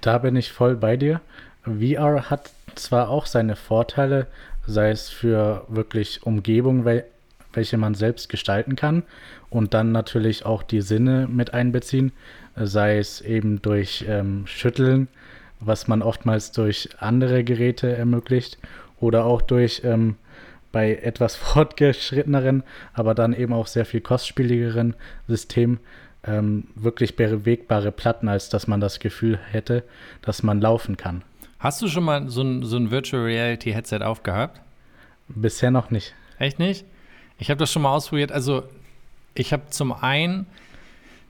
Da 0.02 0.18
bin 0.18 0.36
ich 0.36 0.52
voll 0.52 0.76
bei 0.76 0.98
dir. 0.98 1.22
VR 1.64 2.30
hat 2.30 2.52
zwar 2.76 3.10
auch 3.10 3.26
seine 3.26 3.56
Vorteile, 3.56 4.28
sei 4.66 4.90
es 4.90 5.10
für 5.10 5.66
wirklich 5.68 6.24
Umgebung, 6.24 6.86
wel 6.86 7.06
welche 7.54 7.78
man 7.78 7.94
selbst 7.94 8.30
gestalten 8.30 8.76
kann 8.76 9.04
und 9.52 9.76
dann 9.76 9.92
natürlich 9.92 10.44
auch 10.44 10.64
die 10.64 10.82
Sinne 10.82 11.28
mit 11.30 11.54
einbeziehen, 11.54 12.12
sei 12.56 12.98
es 12.98 13.22
eben 13.22 13.62
durch 13.62 14.06
ähm, 14.08 14.48
Schütteln, 14.48 15.08
was 15.60 15.88
man 15.88 16.02
oftmals 16.02 16.52
durch 16.52 16.90
andere 16.98 17.44
Geräte 17.44 17.96
ermöglicht 17.96 18.58
oder 19.00 19.26
auch 19.26 19.42
durch 19.42 19.82
ähm, 19.84 20.16
bei 20.72 20.96
etwas 20.96 21.36
fortgeschritteneren, 21.38 22.64
aber 22.94 23.14
dann 23.14 23.34
eben 23.34 23.54
auch 23.54 23.68
sehr 23.68 23.86
viel 23.86 24.02
kostspieligeren 24.02 24.96
Systemen 25.28 25.80
ähm, 26.26 26.68
wirklich 26.76 27.16
bewegbare 27.16 27.92
Platten, 27.92 28.28
als 28.28 28.50
dass 28.50 28.68
man 28.68 28.80
das 28.80 29.00
Gefühl 29.00 29.40
hätte, 29.52 29.84
dass 30.22 30.44
man 30.44 30.62
laufen 30.62 30.98
kann. 30.98 31.24
Hast 31.60 31.82
du 31.82 31.88
schon 31.88 32.04
mal 32.04 32.30
so 32.30 32.42
ein, 32.42 32.64
so 32.64 32.78
ein 32.78 32.92
Virtual 32.92 33.24
Reality 33.24 33.72
Headset 33.72 34.00
aufgehabt? 34.02 34.62
Bisher 35.28 35.72
noch 35.72 35.92
nicht. 35.92 36.14
Echt 36.38 36.60
nicht? 36.60 36.86
Ich 37.38 37.50
habe 37.50 37.58
das 37.60 37.72
schon 37.72 37.82
mal 37.82 37.94
ausprobiert. 37.94 38.32
Also, 38.32 38.64
ich 39.34 39.54
habe 39.54 39.70
zum 39.70 39.92
einen 39.94 40.46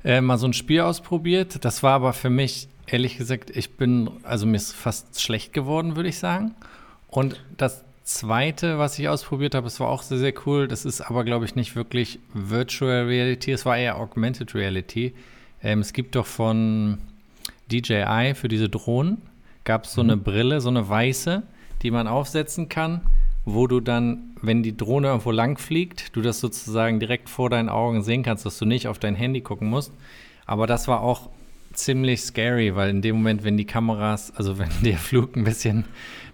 äh, 0.03 0.21
mal 0.21 0.38
so 0.38 0.47
ein 0.47 0.53
Spiel 0.53 0.82
ausprobiert. 0.82 1.63
Das 1.63 1.84
war 1.84 1.93
aber 1.93 2.13
für 2.13 2.29
mich, 2.29 2.67
ehrlich 2.88 3.17
gesagt, 3.17 3.49
ich 3.56 3.77
bin, 3.77 4.10
also 4.23 4.45
mir 4.45 4.58
ist 4.58 4.73
fast 4.73 5.21
schlecht 5.21 5.53
geworden, 5.53 5.95
würde 5.95 6.10
ich 6.10 6.17
sagen. 6.17 6.56
Und 7.08 7.43
das 7.58 7.84
zweite, 8.03 8.77
was 8.77 8.97
ich 8.99 9.09
ausprobiert 9.09 9.55
habe, 9.55 9.67
es 9.67 9.79
war 9.79 9.89
auch 9.89 10.01
sehr, 10.01 10.17
sehr 10.17 10.33
cool. 10.45 10.67
Das 10.67 10.85
ist 10.85 11.01
aber, 11.01 11.23
glaube 11.23 11.45
ich, 11.45 11.55
nicht 11.55 11.75
wirklich 11.75 12.19
Virtual 12.33 13.05
Reality. 13.05 13.51
Es 13.51 13.65
war 13.65 13.77
eher 13.77 13.97
Augmented 13.97 14.53
Reality. 14.55 15.13
Ähm, 15.61 15.79
es 15.79 15.93
gibt 15.93 16.15
doch 16.15 16.25
von 16.25 16.99
DJI 17.71 18.33
für 18.35 18.47
diese 18.47 18.69
Drohnen, 18.69 19.21
gab 19.63 19.85
es 19.85 19.93
so 19.93 20.03
mhm. 20.03 20.09
eine 20.09 20.17
Brille, 20.17 20.61
so 20.61 20.69
eine 20.69 20.87
weiße, 20.87 21.43
die 21.81 21.91
man 21.91 22.07
aufsetzen 22.07 22.69
kann 22.69 23.01
wo 23.45 23.67
du 23.67 23.79
dann, 23.79 24.35
wenn 24.41 24.63
die 24.63 24.75
Drohne 24.75 25.07
irgendwo 25.07 25.31
lang 25.31 25.57
fliegt, 25.57 26.15
du 26.15 26.21
das 26.21 26.39
sozusagen 26.39 26.99
direkt 26.99 27.29
vor 27.29 27.49
deinen 27.49 27.69
Augen 27.69 28.01
sehen 28.01 28.23
kannst, 28.23 28.45
dass 28.45 28.57
du 28.57 28.65
nicht 28.65 28.87
auf 28.87 28.99
dein 28.99 29.15
Handy 29.15 29.41
gucken 29.41 29.69
musst. 29.69 29.91
Aber 30.45 30.67
das 30.67 30.87
war 30.87 31.01
auch 31.01 31.29
ziemlich 31.73 32.21
scary, 32.21 32.75
weil 32.75 32.89
in 32.89 33.01
dem 33.01 33.17
Moment, 33.17 33.43
wenn 33.43 33.57
die 33.57 33.65
Kameras, 33.65 34.31
also 34.35 34.57
wenn 34.59 34.69
der 34.83 34.97
Flug 34.97 35.35
ein 35.35 35.43
bisschen, 35.43 35.85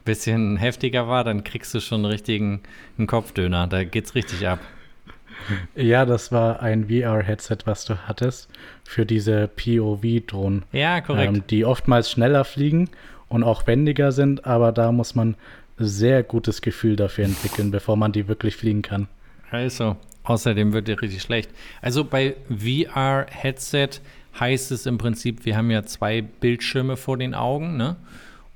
bisschen 0.06 0.58
heftiger 0.58 1.08
war, 1.08 1.24
dann 1.24 1.44
kriegst 1.44 1.74
du 1.74 1.80
schon 1.80 2.04
einen 2.04 2.12
richtigen 2.12 2.62
einen 2.98 3.08
Kopfdöner. 3.08 3.68
Da 3.68 3.84
geht's 3.84 4.16
richtig 4.16 4.48
ab. 4.48 4.60
Ja, 5.76 6.06
das 6.06 6.32
war 6.32 6.62
ein 6.62 6.90
VR-Headset, 6.90 7.60
was 7.66 7.86
du 7.86 8.08
hattest 8.08 8.50
für 8.84 9.06
diese 9.06 9.48
POV-Drohnen. 9.48 10.66
Ja, 10.72 11.02
korrekt. 11.02 11.34
Ähm, 11.34 11.44
die 11.50 11.66
oftmals 11.66 12.12
schneller 12.12 12.44
fliegen 12.46 12.90
und 13.30 13.44
auch 13.44 13.66
wendiger 13.68 14.12
sind, 14.12 14.46
aber 14.46 14.72
da 14.72 14.92
muss 14.92 15.16
man 15.16 15.36
sehr 15.78 16.24
gutes 16.24 16.62
Gefühl 16.62 16.96
dafür 16.96 17.26
entwickeln, 17.26 17.72
bevor 17.72 17.96
man 17.96 18.12
die 18.12 18.28
wirklich 18.28 18.56
fliegen 18.58 18.82
kann. 18.82 19.08
Also, 19.50 19.96
außerdem 20.24 20.74
wird 20.74 20.88
dir 20.88 21.02
richtig 21.02 21.22
schlecht. 21.22 21.50
Also 21.82 22.04
bei 22.04 22.36
VR-Headset 22.50 24.02
heißt 24.40 24.72
es 24.72 24.86
im 24.86 24.98
Prinzip, 24.98 25.46
wir 25.46 25.56
haben 25.56 25.72
ja 25.72 25.84
zwei 25.84 26.22
Bildschirme 26.22 26.98
vor 26.98 27.18
den 27.18 27.34
Augen, 27.34 27.78
ne? 27.78 27.96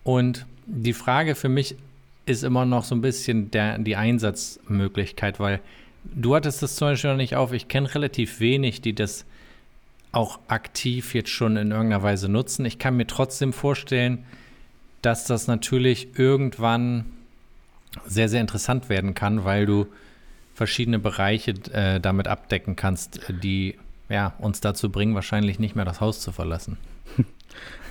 Und 0.03 0.45
die 0.65 0.93
Frage 0.93 1.35
für 1.35 1.49
mich 1.49 1.75
ist 2.25 2.43
immer 2.43 2.65
noch 2.65 2.83
so 2.83 2.95
ein 2.95 3.01
bisschen 3.01 3.51
der, 3.51 3.77
die 3.77 3.95
Einsatzmöglichkeit, 3.95 5.39
weil 5.39 5.59
du 6.03 6.35
hattest 6.35 6.61
das 6.63 6.75
zum 6.75 6.89
Beispiel 6.89 7.11
noch 7.11 7.17
nicht 7.17 7.35
auf. 7.35 7.51
Ich 7.53 7.67
kenne 7.67 7.93
relativ 7.93 8.39
wenig, 8.39 8.81
die 8.81 8.93
das 8.93 9.25
auch 10.11 10.39
aktiv 10.47 11.13
jetzt 11.15 11.29
schon 11.29 11.57
in 11.57 11.71
irgendeiner 11.71 12.03
Weise 12.03 12.29
nutzen. 12.29 12.65
Ich 12.65 12.79
kann 12.79 12.95
mir 12.95 13.07
trotzdem 13.07 13.51
vorstellen, 13.51 14.23
dass 15.01 15.25
das 15.25 15.47
natürlich 15.47 16.17
irgendwann 16.17 17.05
sehr, 18.05 18.29
sehr 18.29 18.41
interessant 18.41 18.89
werden 18.89 19.15
kann, 19.15 19.43
weil 19.43 19.65
du 19.65 19.87
verschiedene 20.53 20.99
Bereiche 20.99 21.51
äh, 21.71 21.99
damit 21.99 22.27
abdecken 22.27 22.75
kannst, 22.75 23.19
die 23.29 23.75
ja, 24.07 24.33
uns 24.37 24.61
dazu 24.61 24.91
bringen, 24.91 25.15
wahrscheinlich 25.15 25.59
nicht 25.59 25.75
mehr 25.75 25.85
das 25.85 25.99
Haus 25.99 26.21
zu 26.21 26.31
verlassen. 26.31 26.77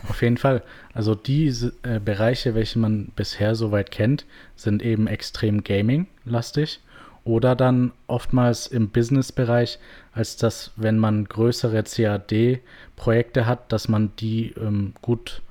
Auf 0.09 0.23
jeden 0.23 0.37
Fall. 0.37 0.63
Also 0.95 1.15
diese 1.15 1.73
äh, 1.83 2.01
Bereiche, 2.01 2.55
welche 2.55 2.79
man 2.79 3.13
bisher 3.15 3.55
soweit 3.55 3.91
kennt, 3.91 4.27
sind 4.57 4.83
eben 4.83 5.07
extrem 5.07 5.63
Gaming-lastig 5.63 6.81
oder 7.25 7.55
dann 7.55 7.93
oftmals 8.09 8.67
im 8.67 8.89
Business-Bereich, 8.89 9.79
als 10.13 10.37
dass, 10.37 10.73
wenn 10.77 10.99
man 10.99 11.25
größere 11.25 11.85
CAD-Projekte 11.85 13.47
hat, 13.47 13.71
dass 13.73 13.89
man 13.89 14.11
die 14.19 14.55
ähm, 14.61 14.95
gut 15.03 15.43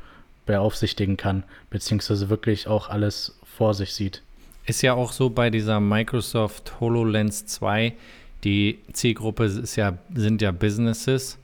beaufsichtigen 0.46 1.16
kann, 1.18 1.44
beziehungsweise 1.70 2.30
wirklich 2.30 2.68
auch 2.68 2.90
alles 2.90 3.40
vor 3.46 3.74
sich 3.74 3.94
sieht. 3.94 4.22
Ist 4.66 4.82
ja 4.82 4.94
auch 4.94 5.12
so 5.12 5.30
bei 5.30 5.50
dieser 5.50 5.80
Microsoft 5.80 6.80
HoloLens 6.80 7.46
2, 7.46 7.94
die 8.44 8.80
Zielgruppe 8.92 9.64
ja, 9.76 9.98
sind 10.14 10.42
ja 10.42 10.52
Businesses. 10.52 11.38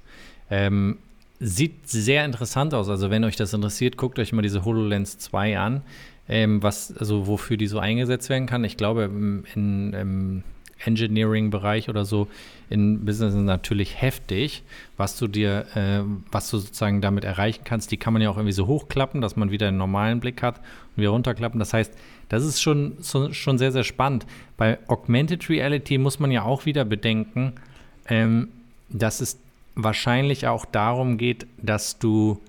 Ähm, 0.50 0.98
sieht 1.40 1.88
sehr 1.88 2.26
interessant 2.26 2.74
aus. 2.74 2.90
Also, 2.90 3.10
wenn 3.10 3.24
euch 3.24 3.36
das 3.36 3.54
interessiert, 3.54 3.98
guckt 3.98 4.20
euch 4.20 4.34
mal 4.34 4.42
diese 4.42 4.66
HoloLens 4.66 5.18
2 5.20 5.60
an, 5.60 5.82
ähm, 6.28 6.64
was, 6.64 6.96
also 6.98 7.28
wofür 7.28 7.58
die 7.58 7.68
so 7.68 7.80
eingesetzt 7.80 8.30
werden 8.30 8.48
kann. 8.48 8.64
Ich 8.64 8.78
glaube, 8.78 9.04
in, 9.04 9.44
in, 9.56 9.94
im 9.94 10.44
Engineering-Bereich 10.86 11.90
oder 11.90 12.06
so 12.06 12.28
in 12.70 13.06
Business 13.06 13.34
natürlich 13.34 14.02
heftig, 14.02 14.64
was 14.98 15.18
du 15.18 15.28
dir, 15.28 15.66
äh, 15.76 16.02
was 16.32 16.50
du 16.50 16.58
sozusagen 16.58 17.02
damit 17.02 17.24
erreichen 17.24 17.62
kannst. 17.64 17.92
Die 17.92 17.98
kann 17.98 18.14
man 18.14 18.22
ja 18.22 18.30
auch 18.30 18.38
irgendwie 18.38 18.54
so 18.54 18.68
hochklappen, 18.68 19.22
dass 19.22 19.36
man 19.36 19.52
wieder 19.52 19.68
einen 19.68 19.78
normalen 19.78 20.20
Blick 20.20 20.44
hat 20.44 20.58
und 20.58 21.02
wieder 21.02 21.10
runterklappen. 21.10 21.60
Das 21.60 21.74
heißt, 21.74 21.94
das 22.30 22.44
ist 22.44 22.62
schon, 22.62 22.98
so, 23.00 23.32
schon 23.34 23.58
sehr, 23.58 23.72
sehr 23.72 23.84
spannend. 23.84 24.26
Bei 24.58 24.80
Augmented 24.88 25.50
Reality 25.50 25.98
muss 25.98 26.20
man 26.20 26.32
ja 26.32 26.44
auch 26.44 26.66
wieder 26.66 26.84
bedenken, 26.86 27.54
ähm, 28.08 28.50
dass 28.90 29.22
es 29.22 29.40
wahrscheinlich 29.78 30.48
auch 30.48 30.66
darum 30.66 31.18
geht, 31.18 31.46
dass 31.62 32.00
du 32.00 32.42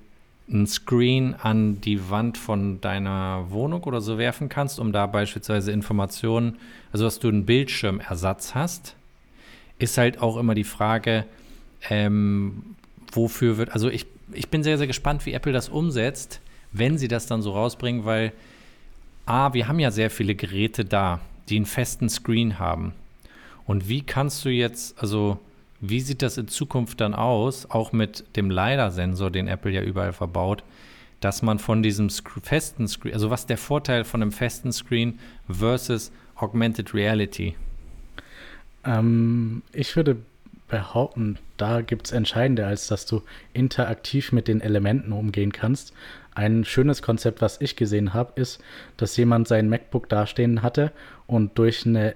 ein 0.50 0.66
Screen 0.66 1.34
an 1.34 1.80
die 1.82 2.08
Wand 2.08 2.38
von 2.38 2.80
deiner 2.80 3.50
Wohnung 3.50 3.84
oder 3.84 4.00
so 4.00 4.16
werfen 4.16 4.48
kannst, 4.48 4.80
um 4.80 4.92
da 4.92 5.06
beispielsweise 5.06 5.70
Informationen, 5.70 6.56
also 6.90 7.04
dass 7.04 7.18
du 7.18 7.28
einen 7.28 7.44
Bildschirmersatz 7.44 8.54
hast, 8.54 8.96
ist 9.78 9.98
halt 9.98 10.22
auch 10.22 10.38
immer 10.38 10.54
die 10.54 10.64
Frage, 10.64 11.26
ähm, 11.90 12.76
wofür 13.12 13.58
wird, 13.58 13.72
also 13.72 13.90
ich, 13.90 14.06
ich 14.32 14.48
bin 14.48 14.62
sehr, 14.62 14.78
sehr 14.78 14.86
gespannt, 14.86 15.26
wie 15.26 15.34
Apple 15.34 15.52
das 15.52 15.68
umsetzt, 15.68 16.40
wenn 16.72 16.96
sie 16.96 17.08
das 17.08 17.26
dann 17.26 17.42
so 17.42 17.52
rausbringen, 17.52 18.06
weil 18.06 18.32
A, 19.26 19.52
wir 19.52 19.68
haben 19.68 19.78
ja 19.78 19.90
sehr 19.90 20.10
viele 20.10 20.34
Geräte 20.34 20.86
da, 20.86 21.20
die 21.50 21.56
einen 21.56 21.66
festen 21.66 22.08
Screen 22.08 22.58
haben. 22.58 22.94
Und 23.66 23.86
wie 23.90 24.00
kannst 24.00 24.46
du 24.46 24.48
jetzt, 24.48 24.98
also 24.98 25.38
wie 25.80 26.00
sieht 26.00 26.22
das 26.22 26.38
in 26.38 26.48
Zukunft 26.48 27.00
dann 27.00 27.14
aus, 27.14 27.70
auch 27.70 27.92
mit 27.92 28.24
dem 28.36 28.50
LiDAR-Sensor, 28.50 29.30
den 29.30 29.48
Apple 29.48 29.70
ja 29.70 29.82
überall 29.82 30.12
verbaut, 30.12 30.64
dass 31.20 31.42
man 31.42 31.58
von 31.58 31.82
diesem 31.82 32.10
festen 32.10 32.88
Screen, 32.88 33.14
also 33.14 33.30
was 33.30 33.46
der 33.46 33.58
Vorteil 33.58 34.04
von 34.04 34.22
einem 34.22 34.32
festen 34.32 34.72
Screen 34.72 35.18
versus 35.48 36.12
Augmented 36.36 36.94
Reality? 36.94 37.54
Ähm, 38.84 39.62
ich 39.72 39.96
würde 39.96 40.16
behaupten, 40.68 41.38
da 41.56 41.80
gibt 41.80 42.06
es 42.06 42.12
entscheidender, 42.12 42.66
als 42.66 42.88
dass 42.88 43.06
du 43.06 43.22
interaktiv 43.52 44.32
mit 44.32 44.48
den 44.48 44.60
Elementen 44.60 45.12
umgehen 45.12 45.52
kannst. 45.52 45.92
Ein 46.34 46.64
schönes 46.64 47.02
Konzept, 47.02 47.40
was 47.40 47.60
ich 47.60 47.74
gesehen 47.74 48.14
habe, 48.14 48.40
ist, 48.40 48.62
dass 48.96 49.16
jemand 49.16 49.48
sein 49.48 49.68
MacBook 49.68 50.08
dastehen 50.08 50.62
hatte 50.62 50.92
und 51.26 51.58
durch 51.58 51.84
eine 51.86 52.14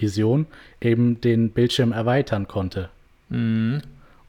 AR-Vision 0.00 0.46
eben 0.80 1.20
den 1.20 1.50
Bildschirm 1.50 1.92
erweitern 1.92 2.48
konnte. 2.48 2.88
Mhm. 3.28 3.82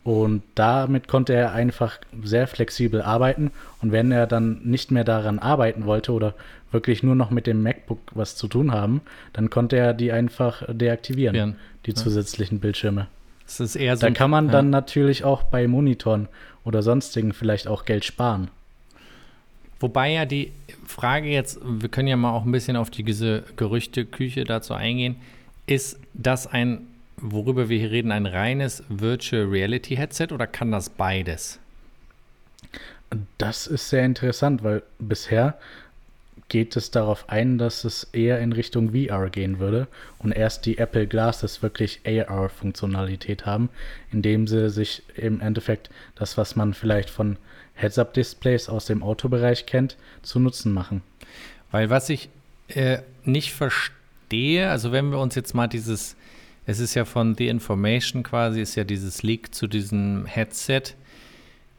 Und 0.04 0.42
damit 0.56 1.08
konnte 1.08 1.34
er 1.34 1.54
einfach 1.54 2.00
sehr 2.24 2.48
flexibel 2.48 3.02
arbeiten. 3.02 3.52
Und 3.82 3.92
wenn 3.92 4.12
er 4.12 4.26
dann 4.26 4.62
nicht 4.64 4.90
mehr 4.90 5.04
daran 5.04 5.38
arbeiten 5.38 5.86
wollte 5.86 6.12
oder 6.12 6.34
wirklich 6.72 7.04
nur 7.04 7.16
noch 7.16 7.30
mit 7.30 7.46
dem 7.46 7.62
MacBook 7.62 8.00
was 8.16 8.36
zu 8.36 8.48
tun 8.48 8.72
haben, 8.72 9.02
dann 9.34 9.50
konnte 9.50 9.76
er 9.78 9.94
die 9.94 10.12
einfach 10.12 10.64
deaktivieren, 10.68 11.36
ja. 11.36 11.54
die 11.86 11.94
zusätzlichen 11.94 12.60
Bildschirme. 12.60 13.08
Das 13.46 13.60
ist 13.60 13.76
eher 13.76 13.98
so 13.98 14.08
da 14.08 14.14
kann 14.14 14.32
man 14.32 14.48
ja. 14.48 14.54
dann 14.54 14.70
natürlich 14.70 15.24
auch 15.24 15.44
bei 15.44 15.68
Monitoren 15.68 16.30
oder 16.64 16.82
sonstigen 16.82 17.34
vielleicht 17.34 17.68
auch 17.68 17.86
Geld 17.86 18.06
sparen. 18.06 18.48
Wobei 19.80 20.12
ja 20.12 20.26
die 20.26 20.52
Frage 20.86 21.28
jetzt, 21.28 21.60
wir 21.64 21.90
können 21.90 22.08
ja 22.08 22.16
mal 22.16 22.32
auch 22.32 22.46
ein 22.46 22.52
bisschen 22.52 22.78
auf 22.78 22.90
diese 22.90 23.44
Gerüchteküche 23.56 24.46
dazu 24.46 24.74
eingehen, 24.74 25.16
ist 25.72 26.00
das 26.14 26.48
ein 26.48 26.88
worüber 27.22 27.70
wir 27.70 27.80
hier 27.80 27.92
reden, 27.92 28.12
ein 28.12 28.26
reines 28.26 28.84
Virtual 28.90 29.46
Reality 29.46 29.96
Headset 29.96 30.28
oder 30.32 30.48
kann 30.48 30.72
das 30.72 30.90
beides? 30.90 31.60
Das 33.38 33.68
ist 33.68 33.90
sehr 33.90 34.06
interessant, 34.06 34.64
weil 34.64 34.84
bisher 35.00 35.58
geht 36.48 36.76
es 36.76 36.92
darauf 36.92 37.30
ein, 37.30 37.58
dass 37.58 37.84
es 37.84 38.06
eher 38.06 38.40
in 38.40 38.52
Richtung 38.52 38.92
VR 38.92 39.30
gehen 39.30 39.60
würde 39.60 39.88
und 40.18 40.32
erst 40.32 40.66
die 40.66 40.78
Apple 40.78 41.08
Glasses 41.08 41.62
wirklich 41.62 42.02
AR-Funktionalität 42.06 43.46
haben, 43.46 43.70
indem 44.12 44.48
sie 44.48 44.70
sich 44.70 45.04
im 45.16 45.40
Endeffekt 45.40 45.90
das, 46.16 46.38
was 46.38 46.56
man 46.56 46.74
vielleicht 46.74 47.10
von 47.10 47.38
Heads-Up-Displays 47.76 48.68
aus 48.68 48.86
dem 48.86 49.04
Autobereich 49.04 49.66
kennt, 49.66 49.98
zu 50.24 50.40
Nutzen 50.40 50.74
machen. 50.74 51.02
Weil 51.72 51.90
was 51.90 52.10
ich 52.10 52.30
äh, 52.68 53.00
nicht 53.24 53.54
verstehe, 53.54 54.01
also 54.70 54.92
wenn 54.92 55.12
wir 55.12 55.20
uns 55.20 55.36
jetzt 55.36 55.54
mal 55.54 55.68
dieses 55.68 56.16
es 56.66 56.80
ist 56.80 56.94
ja 56.94 57.06
von 57.06 57.36
The 57.36 57.48
Information 57.48 58.24
quasi, 58.24 58.62
ist 58.62 58.76
ja 58.76 58.84
dieses 58.84 59.24
Leak 59.24 59.54
zu 59.54 59.68
diesem 59.68 60.26
Headset. 60.26 60.84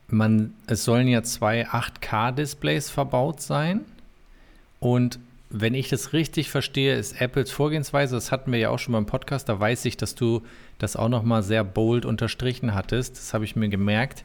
Man, 0.08 0.54
es 0.66 0.84
sollen 0.84 1.08
ja 1.08 1.22
zwei 1.22 1.68
8K-Displays 1.68 2.90
verbaut 2.90 3.40
sein. 3.40 3.82
Und 4.80 5.20
wenn 5.48 5.74
ich 5.74 5.88
das 5.88 6.12
richtig 6.12 6.50
verstehe, 6.50 6.96
ist 6.96 7.20
Apples 7.20 7.50
Vorgehensweise, 7.50 8.16
das 8.16 8.32
hatten 8.32 8.50
wir 8.50 8.58
ja 8.58 8.70
auch 8.70 8.78
schon 8.78 8.92
beim 8.92 9.06
Podcast, 9.06 9.48
da 9.48 9.60
weiß 9.60 9.84
ich, 9.84 9.96
dass 9.96 10.14
du 10.14 10.42
das 10.78 10.96
auch 10.96 11.08
noch 11.08 11.22
mal 11.22 11.42
sehr 11.42 11.62
bold 11.62 12.04
unterstrichen 12.04 12.74
hattest. 12.74 13.16
Das 13.16 13.34
habe 13.34 13.44
ich 13.44 13.54
mir 13.54 13.68
gemerkt, 13.68 14.24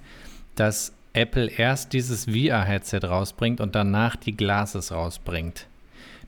dass 0.56 0.94
Apple 1.14 1.48
erst 1.48 1.94
dieses 1.94 2.26
VR-Headset 2.26 3.02
rausbringt 3.04 3.62
und 3.62 3.76
danach 3.76 4.16
die 4.16 4.36
Glasses 4.36 4.92
rausbringt. 4.92 5.68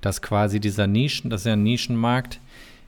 Dass 0.02 0.22
quasi 0.22 0.60
dieser 0.60 0.88
Nischen, 0.88 1.30
das 1.30 1.42
ist 1.42 1.48
ja 1.48 1.54
ein 1.54 1.64
Nischenmarkt, 1.64 2.40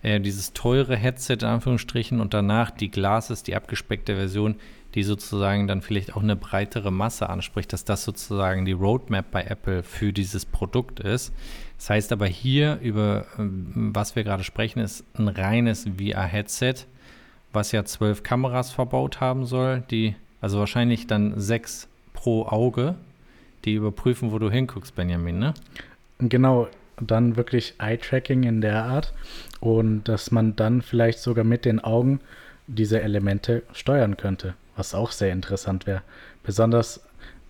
äh, 0.04 0.20
dieses 0.20 0.54
teure 0.54 0.96
Headset 0.96 1.38
in 1.42 1.48
Anführungsstrichen 1.48 2.22
und 2.22 2.34
danach 2.34 2.72
die 2.72 2.90
Glasses, 2.90 3.44
die 3.44 3.56
abgespeckte 3.56 4.16
Version, 4.16 4.56
die 4.96 5.04
sozusagen 5.04 5.68
dann 5.68 5.82
vielleicht 5.82 6.16
auch 6.16 6.24
eine 6.24 6.36
breitere 6.36 6.92
Masse 6.92 7.30
anspricht, 7.30 7.72
dass 7.72 7.86
das 7.86 8.04
sozusagen 8.04 8.66
die 8.66 8.74
Roadmap 8.74 9.32
bei 9.32 9.44
Apple 9.44 9.84
für 9.84 10.12
dieses 10.12 10.46
Produkt 10.46 11.00
ist. 11.00 11.34
Das 11.78 11.90
heißt 11.90 12.12
aber 12.12 12.28
hier, 12.28 12.80
über 12.82 13.26
ähm, 13.38 13.92
was 13.94 14.16
wir 14.16 14.24
gerade 14.24 14.44
sprechen, 14.44 14.80
ist 14.80 15.06
ein 15.18 15.28
reines 15.28 15.86
VR-Headset, 15.98 16.76
was 17.54 17.72
ja 17.72 17.86
zwölf 17.86 18.24
Kameras 18.24 18.72
verbaut 18.72 19.20
haben 19.20 19.46
soll, 19.46 19.84
die, 19.92 20.16
also 20.42 20.60
wahrscheinlich 20.60 21.08
dann 21.08 21.40
sechs 21.40 21.88
pro 22.14 22.46
Auge, 22.46 22.96
die 23.66 23.74
überprüfen, 23.74 24.32
wo 24.32 24.40
du 24.40 24.50
hinguckst, 24.50 24.96
Benjamin, 24.96 25.40
ne? 25.40 25.54
Genau, 26.20 26.68
dann 27.08 27.36
wirklich 27.36 27.76
Eye-Tracking 27.80 28.44
in 28.44 28.62
der 28.62 28.84
Art 28.84 29.14
und 29.60 30.04
dass 30.06 30.32
man 30.32 30.56
dann 30.56 30.82
vielleicht 30.82 31.20
sogar 31.20 31.44
mit 31.44 31.66
den 31.66 31.80
Augen 31.80 32.20
diese 32.68 33.02
Elemente 33.02 33.64
steuern 33.74 34.18
könnte, 34.18 34.54
was 34.76 34.94
auch 34.94 35.12
sehr 35.12 35.32
interessant 35.32 35.88
wäre. 35.88 36.02
Besonders, 36.44 37.02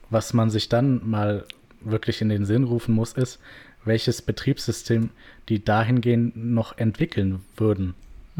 was 0.09 0.33
man 0.33 0.49
sich 0.49 0.69
dann 0.69 1.07
mal 1.09 1.45
wirklich 1.81 2.21
in 2.21 2.29
den 2.29 2.45
Sinn 2.45 2.63
rufen 2.63 2.93
muss, 2.95 3.13
ist, 3.13 3.39
welches 3.83 4.21
Betriebssystem 4.21 5.09
die 5.49 5.63
dahingehend 5.63 6.35
noch 6.35 6.77
entwickeln 6.77 7.41
würden. 7.57 7.95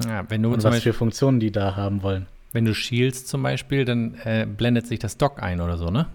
Ja, 0.05 0.25
wenn 0.29 0.43
du 0.43 0.49
und 0.49 0.63
was 0.63 0.75
Beispiel, 0.75 0.93
für 0.93 0.97
Funktionen 0.97 1.39
die 1.39 1.51
da 1.51 1.75
haben 1.75 2.03
wollen. 2.03 2.27
Wenn 2.53 2.65
du 2.65 2.73
schielst 2.73 3.27
zum 3.27 3.43
Beispiel, 3.43 3.85
dann 3.85 4.15
äh, 4.23 4.45
blendet 4.45 4.87
sich 4.87 4.99
das 4.99 5.17
Dock 5.17 5.41
ein 5.41 5.61
oder 5.61 5.77
so, 5.77 5.89
ne? 5.89 6.07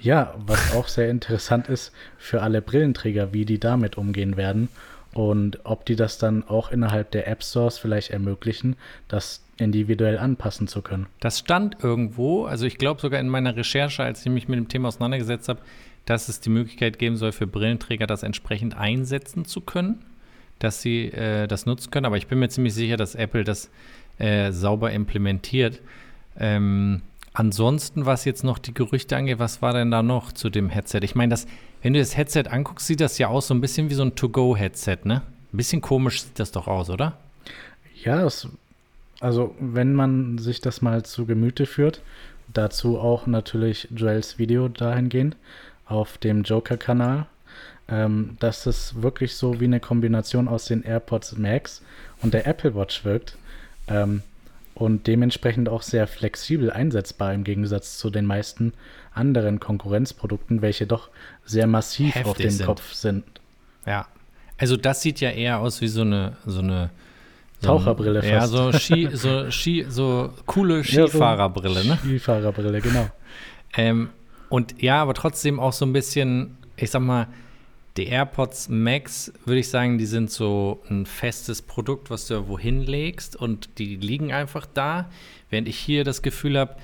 Ja, 0.00 0.34
was 0.38 0.74
auch 0.74 0.88
sehr 0.88 1.10
interessant 1.10 1.68
ist 1.68 1.92
für 2.16 2.42
alle 2.42 2.62
Brillenträger, 2.62 3.32
wie 3.32 3.44
die 3.44 3.58
damit 3.58 3.96
umgehen 3.96 4.36
werden 4.36 4.68
und 5.12 5.60
ob 5.64 5.84
die 5.84 5.96
das 5.96 6.18
dann 6.18 6.46
auch 6.46 6.70
innerhalb 6.70 7.10
der 7.10 7.28
App 7.28 7.42
Stores 7.42 7.78
vielleicht 7.78 8.10
ermöglichen, 8.10 8.76
das 9.08 9.42
individuell 9.56 10.18
anpassen 10.18 10.68
zu 10.68 10.82
können. 10.82 11.06
Das 11.20 11.40
stand 11.40 11.82
irgendwo, 11.82 12.44
also 12.44 12.66
ich 12.66 12.78
glaube 12.78 13.00
sogar 13.00 13.20
in 13.20 13.28
meiner 13.28 13.56
Recherche, 13.56 14.04
als 14.04 14.24
ich 14.24 14.30
mich 14.30 14.48
mit 14.48 14.58
dem 14.58 14.68
Thema 14.68 14.88
auseinandergesetzt 14.88 15.48
habe, 15.48 15.60
dass 16.04 16.28
es 16.28 16.40
die 16.40 16.50
Möglichkeit 16.50 16.98
geben 16.98 17.16
soll, 17.16 17.32
für 17.32 17.46
Brillenträger 17.46 18.06
das 18.06 18.22
entsprechend 18.22 18.76
einsetzen 18.76 19.44
zu 19.44 19.60
können, 19.60 20.04
dass 20.58 20.80
sie 20.80 21.06
äh, 21.06 21.46
das 21.46 21.66
nutzen 21.66 21.90
können. 21.90 22.06
Aber 22.06 22.16
ich 22.16 22.28
bin 22.28 22.38
mir 22.38 22.48
ziemlich 22.48 22.74
sicher, 22.74 22.96
dass 22.96 23.14
Apple 23.14 23.44
das 23.44 23.70
äh, 24.18 24.52
sauber 24.52 24.92
implementiert. 24.92 25.80
Ähm, 26.38 27.02
Ansonsten, 27.38 28.04
was 28.04 28.24
jetzt 28.24 28.42
noch 28.42 28.58
die 28.58 28.74
Gerüchte 28.74 29.16
angeht, 29.16 29.38
was 29.38 29.62
war 29.62 29.72
denn 29.72 29.92
da 29.92 30.02
noch 30.02 30.32
zu 30.32 30.50
dem 30.50 30.70
Headset? 30.70 30.98
Ich 31.02 31.14
meine, 31.14 31.36
wenn 31.82 31.92
du 31.92 32.00
das 32.00 32.16
Headset 32.16 32.48
anguckst, 32.50 32.88
sieht 32.88 33.00
das 33.00 33.16
ja 33.16 33.28
aus 33.28 33.46
so 33.46 33.54
ein 33.54 33.60
bisschen 33.60 33.90
wie 33.90 33.94
so 33.94 34.02
ein 34.02 34.16
To-Go-Headset, 34.16 34.98
ne? 35.04 35.22
Ein 35.52 35.56
bisschen 35.56 35.80
komisch 35.80 36.22
sieht 36.24 36.40
das 36.40 36.50
doch 36.50 36.66
aus, 36.66 36.90
oder? 36.90 37.16
Ja, 38.02 38.24
es, 38.24 38.48
also 39.20 39.54
wenn 39.60 39.94
man 39.94 40.38
sich 40.38 40.60
das 40.60 40.82
mal 40.82 41.04
zu 41.04 41.26
Gemüte 41.26 41.66
führt, 41.66 42.02
dazu 42.52 42.98
auch 42.98 43.28
natürlich 43.28 43.86
Joels 43.94 44.40
Video 44.40 44.66
dahingehend 44.66 45.36
auf 45.86 46.18
dem 46.18 46.42
Joker-Kanal, 46.42 47.26
ähm, 47.86 48.36
dass 48.40 48.66
es 48.66 49.00
wirklich 49.00 49.36
so 49.36 49.60
wie 49.60 49.66
eine 49.66 49.78
Kombination 49.78 50.48
aus 50.48 50.64
den 50.64 50.82
AirPods 50.82 51.36
Max 51.36 51.82
und 52.20 52.34
der 52.34 52.48
Apple 52.48 52.74
Watch 52.74 53.04
wirkt. 53.04 53.38
Ähm, 53.86 54.24
und 54.78 55.08
dementsprechend 55.08 55.68
auch 55.68 55.82
sehr 55.82 56.06
flexibel 56.06 56.70
einsetzbar 56.70 57.34
im 57.34 57.42
Gegensatz 57.42 57.98
zu 57.98 58.10
den 58.10 58.24
meisten 58.24 58.74
anderen 59.12 59.58
Konkurrenzprodukten, 59.58 60.62
welche 60.62 60.86
doch 60.86 61.10
sehr 61.44 61.66
massiv 61.66 62.14
Heftig 62.14 62.30
auf 62.30 62.36
dem 62.36 62.50
sind. 62.50 62.66
Kopf 62.66 62.92
sind. 62.92 63.24
Ja, 63.86 64.06
also 64.56 64.76
das 64.76 65.02
sieht 65.02 65.20
ja 65.20 65.30
eher 65.30 65.58
aus 65.58 65.80
wie 65.80 65.88
so 65.88 66.02
eine 66.02 66.36
so 66.46 66.60
eine 66.60 66.90
so 67.60 67.66
Taucherbrille 67.66 68.22
fast. 68.22 68.32
Ja, 68.32 68.46
so 68.46 68.72
Ski, 68.72 69.08
so 69.12 69.50
Ski, 69.50 69.84
so 69.88 70.32
coole 70.46 70.84
Skifahrerbrille, 70.84 71.84
ne? 71.84 71.96
Skifahrerbrille, 71.96 72.80
genau. 72.80 73.08
Ähm, 73.76 74.10
und 74.48 74.80
ja, 74.80 75.02
aber 75.02 75.14
trotzdem 75.14 75.58
auch 75.58 75.72
so 75.72 75.86
ein 75.86 75.92
bisschen, 75.92 76.56
ich 76.76 76.90
sag 76.90 77.00
mal, 77.00 77.26
die 77.98 78.06
AirPods 78.06 78.68
Max, 78.68 79.32
würde 79.44 79.60
ich 79.60 79.68
sagen, 79.68 79.98
die 79.98 80.06
sind 80.06 80.30
so 80.30 80.80
ein 80.88 81.04
festes 81.04 81.62
Produkt, 81.62 82.10
was 82.10 82.28
du 82.28 82.34
ja 82.34 82.48
wohin 82.48 82.82
legst 82.82 83.34
und 83.36 83.78
die 83.78 83.96
liegen 83.96 84.32
einfach 84.32 84.66
da. 84.66 85.10
Während 85.50 85.68
ich 85.68 85.78
hier 85.78 86.04
das 86.04 86.22
Gefühl 86.22 86.58
habe, 86.58 86.76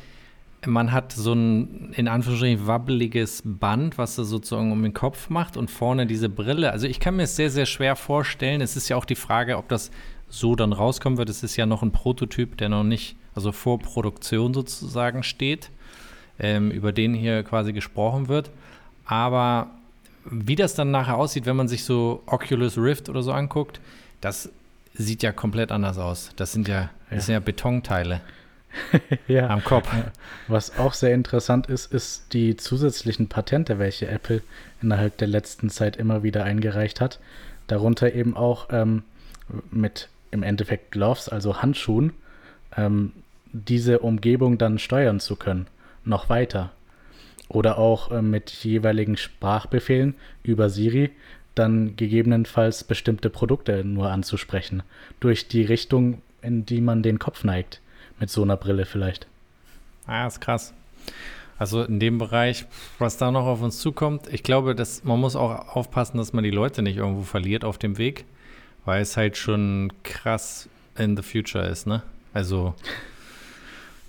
man 0.66 0.92
hat 0.92 1.12
so 1.12 1.32
ein 1.32 1.92
in 1.94 2.08
Anführungsstrichen 2.08 2.66
wabbeliges 2.66 3.42
Band, 3.44 3.96
was 3.96 4.18
er 4.18 4.24
sozusagen 4.24 4.72
um 4.72 4.82
den 4.82 4.94
Kopf 4.94 5.30
macht 5.30 5.56
und 5.56 5.70
vorne 5.70 6.06
diese 6.06 6.28
Brille. 6.28 6.72
Also 6.72 6.86
ich 6.86 7.00
kann 7.00 7.16
mir 7.16 7.24
es 7.24 7.36
sehr, 7.36 7.50
sehr 7.50 7.66
schwer 7.66 7.96
vorstellen. 7.96 8.60
Es 8.60 8.76
ist 8.76 8.88
ja 8.88 8.96
auch 8.96 9.04
die 9.04 9.14
Frage, 9.14 9.56
ob 9.56 9.68
das 9.68 9.90
so 10.28 10.56
dann 10.56 10.72
rauskommen 10.72 11.16
wird. 11.16 11.28
Es 11.28 11.42
ist 11.42 11.56
ja 11.56 11.66
noch 11.66 11.82
ein 11.82 11.92
Prototyp, 11.92 12.56
der 12.56 12.70
noch 12.70 12.82
nicht, 12.82 13.14
also 13.34 13.52
vor 13.52 13.78
Produktion 13.78 14.52
sozusagen 14.52 15.22
steht, 15.22 15.70
ähm, 16.40 16.72
über 16.72 16.92
den 16.92 17.14
hier 17.14 17.44
quasi 17.44 17.72
gesprochen 17.72 18.28
wird. 18.28 18.50
Aber 19.04 19.70
wie 20.24 20.56
das 20.56 20.74
dann 20.74 20.90
nachher 20.90 21.16
aussieht, 21.16 21.46
wenn 21.46 21.56
man 21.56 21.68
sich 21.68 21.84
so 21.84 22.22
Oculus 22.26 22.78
Rift 22.78 23.08
oder 23.08 23.22
so 23.22 23.32
anguckt, 23.32 23.80
das 24.20 24.50
sieht 24.94 25.22
ja 25.22 25.32
komplett 25.32 25.72
anders 25.72 25.98
aus. 25.98 26.30
Das 26.36 26.52
sind 26.52 26.68
ja, 26.68 26.90
das 27.10 27.16
ja. 27.16 27.20
sind 27.20 27.32
ja 27.34 27.40
Betonteile 27.40 28.20
ja. 29.28 29.48
am 29.48 29.62
Kopf. 29.64 29.88
Was 30.48 30.78
auch 30.78 30.94
sehr 30.94 31.14
interessant 31.14 31.66
ist, 31.66 31.92
ist 31.92 32.32
die 32.32 32.56
zusätzlichen 32.56 33.28
Patente, 33.28 33.78
welche 33.78 34.08
Apple 34.08 34.42
innerhalb 34.82 35.18
der 35.18 35.28
letzten 35.28 35.70
Zeit 35.70 35.96
immer 35.96 36.22
wieder 36.22 36.44
eingereicht 36.44 37.00
hat. 37.00 37.18
Darunter 37.66 38.12
eben 38.14 38.36
auch 38.36 38.68
ähm, 38.70 39.02
mit 39.70 40.08
im 40.30 40.42
Endeffekt 40.42 40.90
Gloves, 40.90 41.28
also 41.28 41.62
Handschuhen, 41.62 42.12
ähm, 42.76 43.12
diese 43.52 44.00
Umgebung 44.00 44.58
dann 44.58 44.78
steuern 44.78 45.20
zu 45.20 45.36
können, 45.36 45.66
noch 46.04 46.28
weiter. 46.28 46.72
Oder 47.54 47.78
auch 47.78 48.10
äh, 48.10 48.20
mit 48.20 48.50
jeweiligen 48.50 49.16
Sprachbefehlen 49.16 50.14
über 50.42 50.68
Siri 50.68 51.10
dann 51.54 51.94
gegebenenfalls 51.94 52.82
bestimmte 52.84 53.30
Produkte 53.30 53.84
nur 53.84 54.10
anzusprechen, 54.10 54.82
durch 55.20 55.46
die 55.46 55.62
Richtung, 55.62 56.20
in 56.42 56.66
die 56.66 56.80
man 56.80 57.02
den 57.02 57.20
Kopf 57.20 57.44
neigt, 57.44 57.80
mit 58.18 58.28
so 58.28 58.42
einer 58.42 58.56
Brille 58.56 58.86
vielleicht. 58.86 59.28
Ah, 60.06 60.26
ist 60.26 60.40
krass. 60.40 60.74
Also 61.56 61.84
in 61.84 62.00
dem 62.00 62.18
Bereich, 62.18 62.66
was 62.98 63.16
da 63.16 63.30
noch 63.30 63.46
auf 63.46 63.62
uns 63.62 63.78
zukommt, 63.78 64.26
ich 64.32 64.42
glaube, 64.42 64.74
dass 64.74 65.04
man 65.04 65.20
muss 65.20 65.36
auch 65.36 65.76
aufpassen, 65.76 66.18
dass 66.18 66.32
man 66.32 66.42
die 66.42 66.50
Leute 66.50 66.82
nicht 66.82 66.96
irgendwo 66.96 67.22
verliert 67.22 67.64
auf 67.64 67.78
dem 67.78 67.98
Weg, 67.98 68.24
weil 68.84 69.00
es 69.00 69.16
halt 69.16 69.36
schon 69.36 69.92
krass 70.02 70.68
in 70.98 71.16
the 71.16 71.22
future 71.22 71.64
ist, 71.64 71.86
ne? 71.86 72.02
Also 72.32 72.74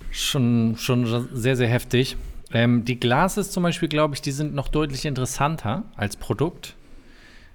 schon, 0.09 0.75
schon 0.79 1.29
sehr, 1.31 1.55
sehr 1.55 1.67
heftig. 1.67 2.17
Ähm, 2.51 2.85
die 2.85 2.99
Glases 2.99 3.51
zum 3.51 3.63
Beispiel, 3.63 3.89
glaube 3.89 4.15
ich, 4.15 4.21
die 4.21 4.31
sind 4.31 4.53
noch 4.53 4.67
deutlich 4.67 5.05
interessanter 5.05 5.83
als 5.95 6.15
Produkt, 6.15 6.75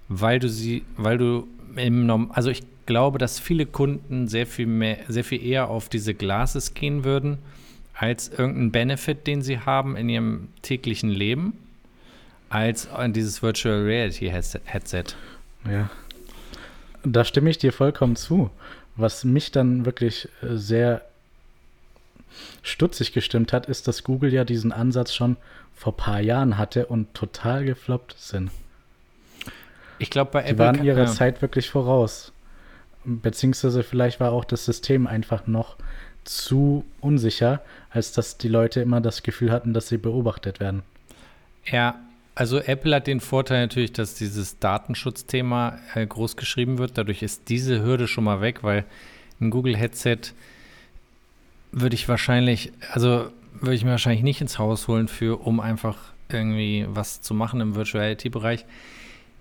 weil 0.09 0.39
du 0.39 0.49
sie, 0.49 0.83
weil 0.97 1.19
du 1.19 1.47
im 1.77 2.07
Norm 2.07 2.31
also 2.35 2.51
ich 2.51 2.63
glaube, 2.87 3.19
dass 3.19 3.39
viele 3.39 3.67
Kunden 3.67 4.27
sehr 4.27 4.47
viel 4.47 4.67
mehr, 4.67 4.99
sehr 5.07 5.23
viel 5.23 5.45
eher 5.45 5.71
auf 5.71 5.89
diese 5.89 6.13
Glases 6.13 6.75
gehen 6.75 7.05
würden, 7.05 7.39
als 7.95 8.29
irgendeinen 8.29 8.73
Benefit, 8.73 9.27
den 9.27 9.43
sie 9.43 9.61
haben 9.61 9.95
in 9.95 10.09
ihrem 10.09 10.49
täglichen 10.63 11.11
Leben, 11.11 11.53
als 12.49 12.91
an 12.91 13.13
dieses 13.13 13.43
Virtual 13.43 13.83
Reality 13.85 14.29
Headset. 14.65 15.05
Ja. 15.71 15.89
Da 17.05 17.25
stimme 17.25 17.51
ich 17.51 17.59
dir 17.59 17.73
vollkommen 17.73 18.17
zu. 18.17 18.51
Was 18.97 19.23
mich 19.25 19.53
dann 19.53 19.87
wirklich 19.87 20.29
äh, 20.43 20.57
sehr 20.57 21.03
stutzig 22.63 23.13
gestimmt 23.13 23.53
hat, 23.53 23.67
ist, 23.67 23.89
dass 23.89 24.05
Google 24.05 24.33
ja 24.33 24.45
diesen 24.45 24.73
Ansatz 24.73 25.15
schon 25.15 25.37
vor 25.75 25.93
ein 25.95 25.97
paar 25.97 26.21
Jahren 26.21 26.59
hatte 26.59 26.87
und 26.87 27.15
total 27.15 27.65
gefloppt 27.65 28.17
sind. 28.19 28.51
Ich 29.99 30.11
glaube, 30.11 30.31
bei 30.33 30.43
Die 30.43 30.51
Apple. 30.51 30.73
Die 30.73 30.79
waren 30.79 30.85
ihrer 30.85 31.05
ja. 31.05 31.07
Zeit 31.07 31.43
wirklich 31.43 31.71
voraus. 31.71 32.33
Beziehungsweise 33.05 33.83
vielleicht 33.83 34.21
war 34.21 34.33
auch 34.33 34.45
das 34.45 34.65
System 34.65 35.07
einfach 35.07 35.47
noch 35.47 35.77
zu 36.25 36.85
unsicher, 37.01 37.63
als 37.91 38.13
dass 38.13 38.39
die 38.39 38.49
Leute 38.49 38.81
immer 38.81 39.01
das 39.01 39.23
Gefühl 39.23 39.51
hatten, 39.51 39.73
dass 39.73 39.89
sie 39.89 39.99
beobachtet 39.99 40.61
werden. 40.61 40.83
Ja, 41.65 41.99
also 42.35 42.59
Apple 42.59 42.95
hat 42.95 43.07
den 43.07 43.21
Vorteil 43.21 43.63
natürlich, 43.63 43.93
dass 43.93 44.15
dieses 44.15 44.59
Datenschutzthema 44.59 45.79
äh, 45.95 46.07
groß 46.07 46.37
geschrieben 46.37 46.79
wird. 46.79 46.97
Dadurch 46.97 47.23
ist 47.23 47.49
diese 47.49 47.83
Hürde 47.83 48.07
schon 48.07 48.25
mal 48.25 48.41
weg, 48.41 48.63
weil 48.63 48.85
ein 49.41 49.51
Google-Headset 49.51 50.19
würde 51.73 51.95
ich 51.95 52.09
wahrscheinlich, 52.09 52.73
also 52.93 53.31
würde 53.61 53.75
ich 53.75 53.85
mir 53.85 53.93
wahrscheinlich 53.93 54.23
nicht 54.23 54.41
ins 54.41 54.59
Haus 54.59 54.89
holen 54.89 55.09
für, 55.09 55.41
um 55.41 55.61
einfach 55.61 55.97
irgendwie 56.29 56.87
was 56.89 57.21
zu 57.21 57.35
machen 57.35 57.61
im 57.61 57.75
Virtual 57.75 58.03
Reality-Bereich. 58.03 58.65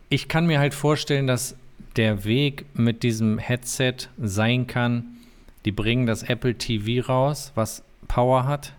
Ich 0.09 0.27
kann 0.27 0.47
mir 0.47 0.59
halt 0.59 0.73
vorstellen, 0.73 1.27
dass 1.27 1.55
der 1.95 2.25
Weg 2.25 2.65
mit 2.73 3.03
diesem 3.03 3.37
Headset 3.37 3.95
sein 4.17 4.67
kann, 4.67 5.17
die 5.65 5.71
bringen 5.71 6.05
das 6.05 6.23
Apple 6.23 6.55
TV 6.55 7.05
raus, 7.07 7.51
was 7.55 7.83
Power 8.07 8.45
hat. 8.45 8.73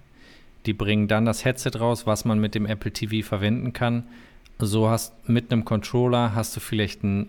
Die 0.66 0.72
bringen 0.72 1.08
dann 1.08 1.24
das 1.24 1.44
Headset 1.44 1.72
raus, 1.78 2.06
was 2.06 2.24
man 2.24 2.38
mit 2.38 2.54
dem 2.54 2.66
Apple 2.66 2.92
TV 2.92 3.26
verwenden 3.26 3.72
kann. 3.72 4.04
So 4.58 4.88
hast 4.88 5.28
mit 5.28 5.52
einem 5.52 5.64
Controller 5.64 6.34
hast 6.34 6.54
du 6.56 6.60
vielleicht 6.60 7.02
ein, 7.02 7.28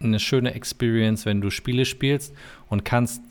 eine 0.00 0.18
schöne 0.18 0.54
Experience, 0.54 1.26
wenn 1.26 1.40
du 1.40 1.50
Spiele 1.50 1.84
spielst 1.84 2.34
und 2.68 2.84
kannst 2.84 3.22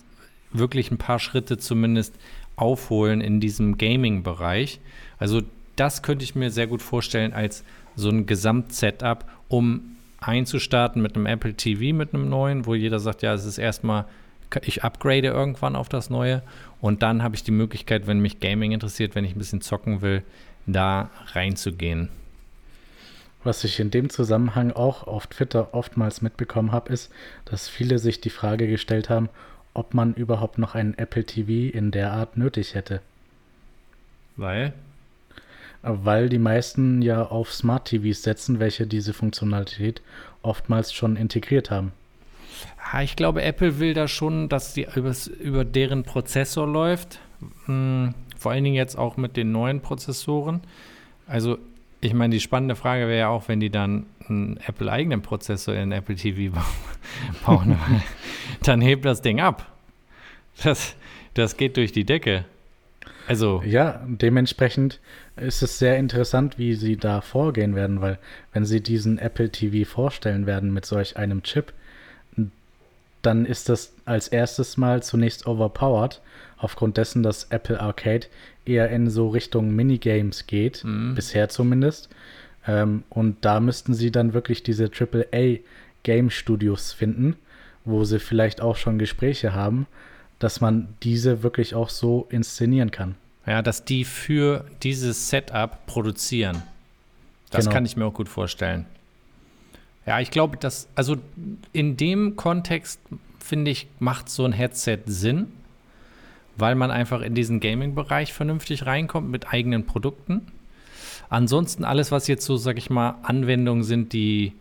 wirklich 0.54 0.92
ein 0.92 0.98
paar 0.98 1.20
Schritte 1.20 1.58
zumindest 1.58 2.16
aufholen 2.56 3.22
in 3.22 3.40
diesem 3.40 3.78
Gaming-Bereich. 3.78 4.80
Also 5.18 5.42
das 5.76 6.02
könnte 6.04 6.24
ich 6.24 6.36
mir 6.36 6.52
sehr 6.52 6.68
gut 6.68 6.82
vorstellen 6.82 7.34
als 7.34 7.64
so 7.96 8.10
ein 8.10 8.26
Gesamtsetup, 8.26 9.26
um 9.48 9.96
einzustarten 10.20 11.02
mit 11.02 11.16
einem 11.16 11.26
Apple 11.26 11.54
TV, 11.54 11.96
mit 11.96 12.14
einem 12.14 12.30
neuen, 12.30 12.66
wo 12.66 12.76
jeder 12.76 13.00
sagt, 13.00 13.24
ja, 13.24 13.34
es 13.34 13.46
ist 13.46 13.58
erstmal, 13.58 14.06
ich 14.64 14.84
upgrade 14.84 15.28
irgendwann 15.28 15.76
auf 15.76 15.90
das 15.90 16.10
neue 16.10 16.44
und 16.80 17.02
dann 17.02 17.24
habe 17.24 17.36
ich 17.36 17.44
die 17.44 17.52
Möglichkeit, 17.52 18.08
wenn 18.08 18.20
mich 18.20 18.40
Gaming 18.40 18.72
interessiert, 18.72 19.16
wenn 19.16 19.26
ich 19.26 19.36
ein 19.36 19.40
bisschen 19.40 19.62
zocken 19.62 20.02
will, 20.02 20.24
da 20.68 21.10
reinzugehen. 21.34 22.10
Was 23.44 23.64
ich 23.64 23.80
in 23.80 23.90
dem 23.90 24.12
Zusammenhang 24.12 24.72
auch 24.72 25.08
auf 25.08 25.26
Twitter 25.26 25.74
oftmals 25.74 26.22
mitbekommen 26.22 26.72
habe, 26.72 26.94
ist, 26.94 27.12
dass 27.46 27.68
viele 27.68 27.98
sich 27.98 28.22
die 28.22 28.30
Frage 28.30 28.68
gestellt 28.68 29.10
haben, 29.10 29.30
ob 29.74 29.94
man 29.94 30.14
überhaupt 30.14 30.58
noch 30.58 30.76
einen 30.76 30.98
Apple 30.98 31.24
TV 31.24 31.76
in 31.76 31.92
der 31.92 32.12
Art 32.12 32.38
nötig 32.38 32.76
hätte. 32.76 33.02
Weil? 34.36 34.74
Weil 35.82 36.30
die 36.30 36.40
meisten 36.40 37.02
ja 37.02 37.26
auf 37.26 37.54
Smart 37.54 37.86
TVs 37.86 38.24
setzen, 38.24 38.60
welche 38.60 38.86
diese 38.86 39.14
Funktionalität 39.14 40.02
oftmals 40.42 40.94
schon 40.94 41.16
integriert 41.16 41.72
haben. 41.72 41.92
ich 43.02 43.16
glaube, 43.16 43.42
Apple 43.44 43.80
will 43.80 43.94
da 43.94 44.08
schon, 44.08 44.50
dass 44.50 44.74
die 44.74 44.88
übers, 44.96 45.28
über 45.28 45.66
deren 45.66 46.04
Prozessor 46.04 46.68
läuft. 46.68 47.20
Hm, 47.66 48.14
vor 48.38 48.52
allen 48.52 48.64
Dingen 48.64 48.76
jetzt 48.76 48.98
auch 48.98 49.18
mit 49.18 49.38
den 49.38 49.52
neuen 49.52 49.82
Prozessoren. 49.82 50.62
Also, 51.28 51.58
ich 52.02 52.14
meine, 52.14 52.34
die 52.34 52.40
spannende 52.40 52.76
Frage 52.76 53.08
wäre 53.08 53.20
ja 53.20 53.30
auch, 53.30 53.48
wenn 53.48 53.60
die 53.60 53.70
dann 53.70 54.06
einen 54.32 54.58
Apple-eigenen 54.66 55.22
Prozessor 55.22 55.76
in 55.76 55.92
Apple 55.92 56.16
TV 56.16 56.58
bauen, 57.46 57.78
dann 58.64 58.82
hebt 58.82 59.06
das 59.06 59.22
Ding 59.22 59.40
ab. 59.40 59.72
Das, 60.64 60.96
das 61.34 61.58
geht 61.58 61.78
durch 61.78 61.92
die 61.92 62.06
Decke. 62.06 62.46
Also. 63.28 63.62
Ja, 63.66 64.02
dementsprechend 64.06 65.00
ist 65.38 65.62
es 65.62 65.80
sehr 65.80 65.98
interessant, 65.98 66.58
wie 66.58 66.74
sie 66.74 66.98
da 66.98 67.22
vorgehen 67.22 67.76
werden, 67.76 68.02
weil 68.02 68.20
wenn 68.54 68.66
sie 68.66 68.82
diesen 68.82 69.20
Apple 69.20 69.50
TV 69.50 69.90
vorstellen 69.90 70.46
werden 70.46 70.74
mit 70.74 70.86
solch 70.86 71.18
einem 71.18 71.44
Chip, 71.44 71.74
dann 73.22 73.46
ist 73.46 73.70
das 73.70 73.94
als 74.06 74.28
erstes 74.28 74.78
Mal 74.78 75.04
zunächst 75.04 75.46
overpowered, 75.46 76.22
aufgrund 76.58 76.98
dessen, 76.98 77.24
dass 77.24 77.46
Apple 77.46 77.80
Arcade 77.80 78.28
eher 78.66 78.90
in 78.90 79.10
so 79.10 79.30
Richtung 79.30 79.72
Minigames 79.76 80.48
geht, 80.48 80.84
mhm. 80.84 81.16
bisher 81.16 81.50
zumindest. 81.50 82.10
Ähm, 82.68 83.04
und 83.10 83.44
da 83.44 83.60
müssten 83.60 83.94
sie 83.94 84.12
dann 84.12 84.34
wirklich 84.34 84.64
diese 84.64 84.86
AAA 84.92 85.60
Game 86.04 86.30
Studios 86.30 86.94
finden, 86.94 87.36
wo 87.86 88.04
sie 88.04 88.20
vielleicht 88.20 88.62
auch 88.62 88.76
schon 88.76 89.00
Gespräche 89.00 89.54
haben, 89.54 89.88
dass 90.40 90.62
man 90.62 90.88
diese 91.04 91.44
wirklich 91.44 91.76
auch 91.76 91.90
so 91.90 92.28
inszenieren 92.30 92.92
kann. 92.92 93.16
Ja, 93.46 93.62
dass 93.62 93.86
die 93.86 94.06
für 94.06 94.66
dieses 94.84 95.30
Setup 95.30 95.86
produzieren. 95.86 96.62
Das 97.50 97.66
genau. 97.66 97.74
kann 97.74 97.86
ich 97.86 97.98
mir 97.98 98.06
auch 98.06 98.14
gut 98.14 98.30
vorstellen. 98.30 98.86
Ja, 100.06 100.20
ich 100.20 100.32
glaube, 100.32 100.58
dass, 100.58 100.88
also 100.96 101.18
in 101.74 101.98
dem 101.98 102.36
Kontext, 102.36 103.00
finde 103.40 103.72
ich, 103.72 103.88
macht 104.00 104.30
so 104.30 104.46
ein 104.46 104.52
Headset 104.52 105.00
Sinn, 105.06 105.48
weil 106.58 106.76
man 106.76 106.92
einfach 106.92 107.22
in 107.22 107.36
diesen 107.36 107.60
Gaming-Bereich 107.60 108.34
vernünftig 108.34 108.86
reinkommt 108.86 109.30
mit 109.30 109.52
eigenen 109.54 109.86
Produkten. 109.86 110.48
Ansonsten 111.32 111.86
alles, 111.86 112.12
was 112.12 112.28
jetzt 112.28 112.46
so, 112.46 112.58
sag 112.58 112.78
ich 112.78 112.90
mal, 112.90 113.16
Anwendungen 113.24 113.84
sind, 113.84 114.12
die 114.12 114.52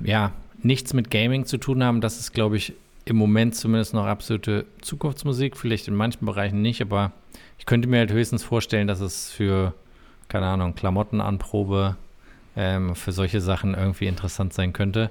ja 0.00 0.32
nichts 0.60 0.92
mit 0.92 1.08
Gaming 1.08 1.46
zu 1.46 1.56
tun 1.56 1.84
haben, 1.84 2.00
das 2.00 2.18
ist, 2.18 2.32
glaube 2.32 2.56
ich, 2.56 2.74
im 3.04 3.14
Moment 3.14 3.54
zumindest 3.54 3.94
noch 3.94 4.06
absolute 4.06 4.66
Zukunftsmusik. 4.80 5.56
Vielleicht 5.56 5.86
in 5.86 5.94
manchen 5.94 6.26
Bereichen 6.26 6.62
nicht, 6.62 6.82
aber 6.82 7.12
ich 7.58 7.64
könnte 7.64 7.88
mir 7.88 7.98
halt 7.98 8.10
höchstens 8.10 8.42
vorstellen, 8.42 8.88
dass 8.88 8.98
es 8.98 9.30
für, 9.30 9.72
keine 10.26 10.46
Ahnung, 10.46 10.74
Klamottenanprobe, 10.74 11.96
ähm, 12.56 12.96
für 12.96 13.12
solche 13.12 13.40
Sachen 13.40 13.74
irgendwie 13.74 14.08
interessant 14.08 14.52
sein 14.52 14.72
könnte. 14.72 15.10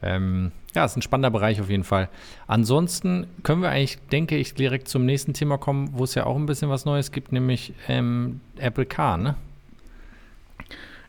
Ähm, 0.00 0.50
ja, 0.74 0.86
ist 0.86 0.96
ein 0.96 1.02
spannender 1.02 1.30
Bereich 1.30 1.60
auf 1.60 1.68
jeden 1.68 1.84
Fall. 1.84 2.08
Ansonsten 2.46 3.26
können 3.42 3.60
wir 3.60 3.68
eigentlich, 3.68 3.98
denke 4.10 4.38
ich, 4.38 4.54
direkt 4.54 4.88
zum 4.88 5.04
nächsten 5.04 5.34
Thema 5.34 5.58
kommen, 5.58 5.90
wo 5.92 6.04
es 6.04 6.14
ja 6.14 6.24
auch 6.24 6.36
ein 6.36 6.46
bisschen 6.46 6.70
was 6.70 6.86
Neues 6.86 7.12
gibt, 7.12 7.32
nämlich 7.32 7.74
ähm, 7.86 8.40
Apple 8.56 8.86
Car, 8.86 9.18
ne? 9.18 9.34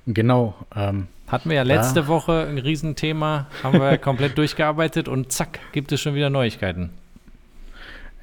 Genau. 0.07 0.55
Ähm, 0.75 1.07
Hatten 1.27 1.49
wir 1.49 1.57
ja 1.57 1.63
letzte 1.63 2.01
ja. 2.01 2.07
Woche 2.07 2.47
ein 2.47 2.57
Riesenthema, 2.57 3.47
haben 3.61 3.79
wir 3.79 3.97
komplett 3.99 4.37
durchgearbeitet 4.37 5.07
und 5.07 5.31
zack, 5.31 5.59
gibt 5.71 5.91
es 5.91 6.01
schon 6.01 6.15
wieder 6.15 6.29
Neuigkeiten. 6.29 6.89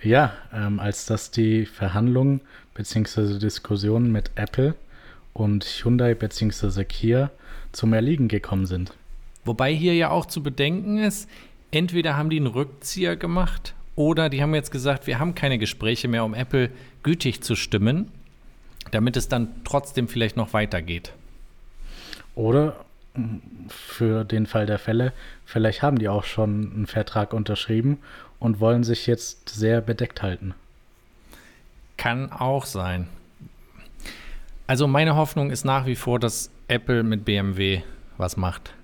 Ja, 0.02 0.32
ähm, 0.52 0.80
als 0.80 1.06
dass 1.06 1.30
die 1.30 1.66
Verhandlungen 1.66 2.40
bzw. 2.74 3.38
Diskussionen 3.38 4.12
mit 4.12 4.30
Apple 4.34 4.74
und 5.32 5.64
Hyundai 5.64 6.14
bzw. 6.14 6.84
Kia 6.84 7.30
zum 7.72 7.92
Erliegen 7.92 8.28
gekommen 8.28 8.66
sind. 8.66 8.92
Wobei 9.44 9.72
hier 9.72 9.94
ja 9.94 10.10
auch 10.10 10.26
zu 10.26 10.42
bedenken 10.42 10.98
ist, 10.98 11.28
entweder 11.70 12.16
haben 12.16 12.30
die 12.30 12.38
einen 12.38 12.46
Rückzieher 12.46 13.16
gemacht 13.16 13.74
oder 13.94 14.28
die 14.28 14.42
haben 14.42 14.54
jetzt 14.54 14.70
gesagt, 14.70 15.06
wir 15.06 15.18
haben 15.18 15.34
keine 15.34 15.58
Gespräche 15.58 16.08
mehr, 16.08 16.24
um 16.24 16.34
Apple 16.34 16.70
gütig 17.02 17.42
zu 17.42 17.54
stimmen, 17.54 18.10
damit 18.90 19.16
es 19.16 19.28
dann 19.28 19.48
trotzdem 19.64 20.08
vielleicht 20.08 20.36
noch 20.36 20.52
weitergeht. 20.52 21.12
Oder 22.36 22.84
für 23.68 24.24
den 24.24 24.46
Fall 24.46 24.66
der 24.66 24.78
Fälle, 24.78 25.12
vielleicht 25.44 25.82
haben 25.82 25.98
die 25.98 26.08
auch 26.08 26.24
schon 26.24 26.72
einen 26.72 26.86
Vertrag 26.86 27.32
unterschrieben 27.32 27.98
und 28.38 28.60
wollen 28.60 28.84
sich 28.84 29.06
jetzt 29.06 29.48
sehr 29.48 29.80
bedeckt 29.80 30.22
halten. 30.22 30.54
Kann 31.96 32.30
auch 32.30 32.66
sein. 32.66 33.08
Also 34.66 34.86
meine 34.86 35.16
Hoffnung 35.16 35.50
ist 35.50 35.64
nach 35.64 35.86
wie 35.86 35.96
vor, 35.96 36.20
dass 36.20 36.50
Apple 36.68 37.02
mit 37.02 37.24
BMW 37.24 37.82
was 38.18 38.36
macht. 38.36 38.74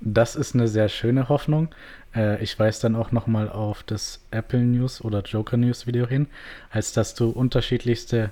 Das 0.00 0.36
ist 0.36 0.54
eine 0.54 0.68
sehr 0.68 0.88
schöne 0.88 1.28
Hoffnung. 1.28 1.68
Äh, 2.14 2.42
ich 2.42 2.58
weise 2.58 2.82
dann 2.82 2.96
auch 2.96 3.12
nochmal 3.12 3.48
auf 3.48 3.82
das 3.82 4.20
Apple 4.30 4.60
News 4.60 5.00
oder 5.00 5.22
Joker 5.22 5.56
News 5.56 5.86
Video 5.86 6.06
hin, 6.06 6.26
als 6.70 6.92
dass 6.92 7.14
du 7.14 7.30
unterschiedlichste 7.30 8.30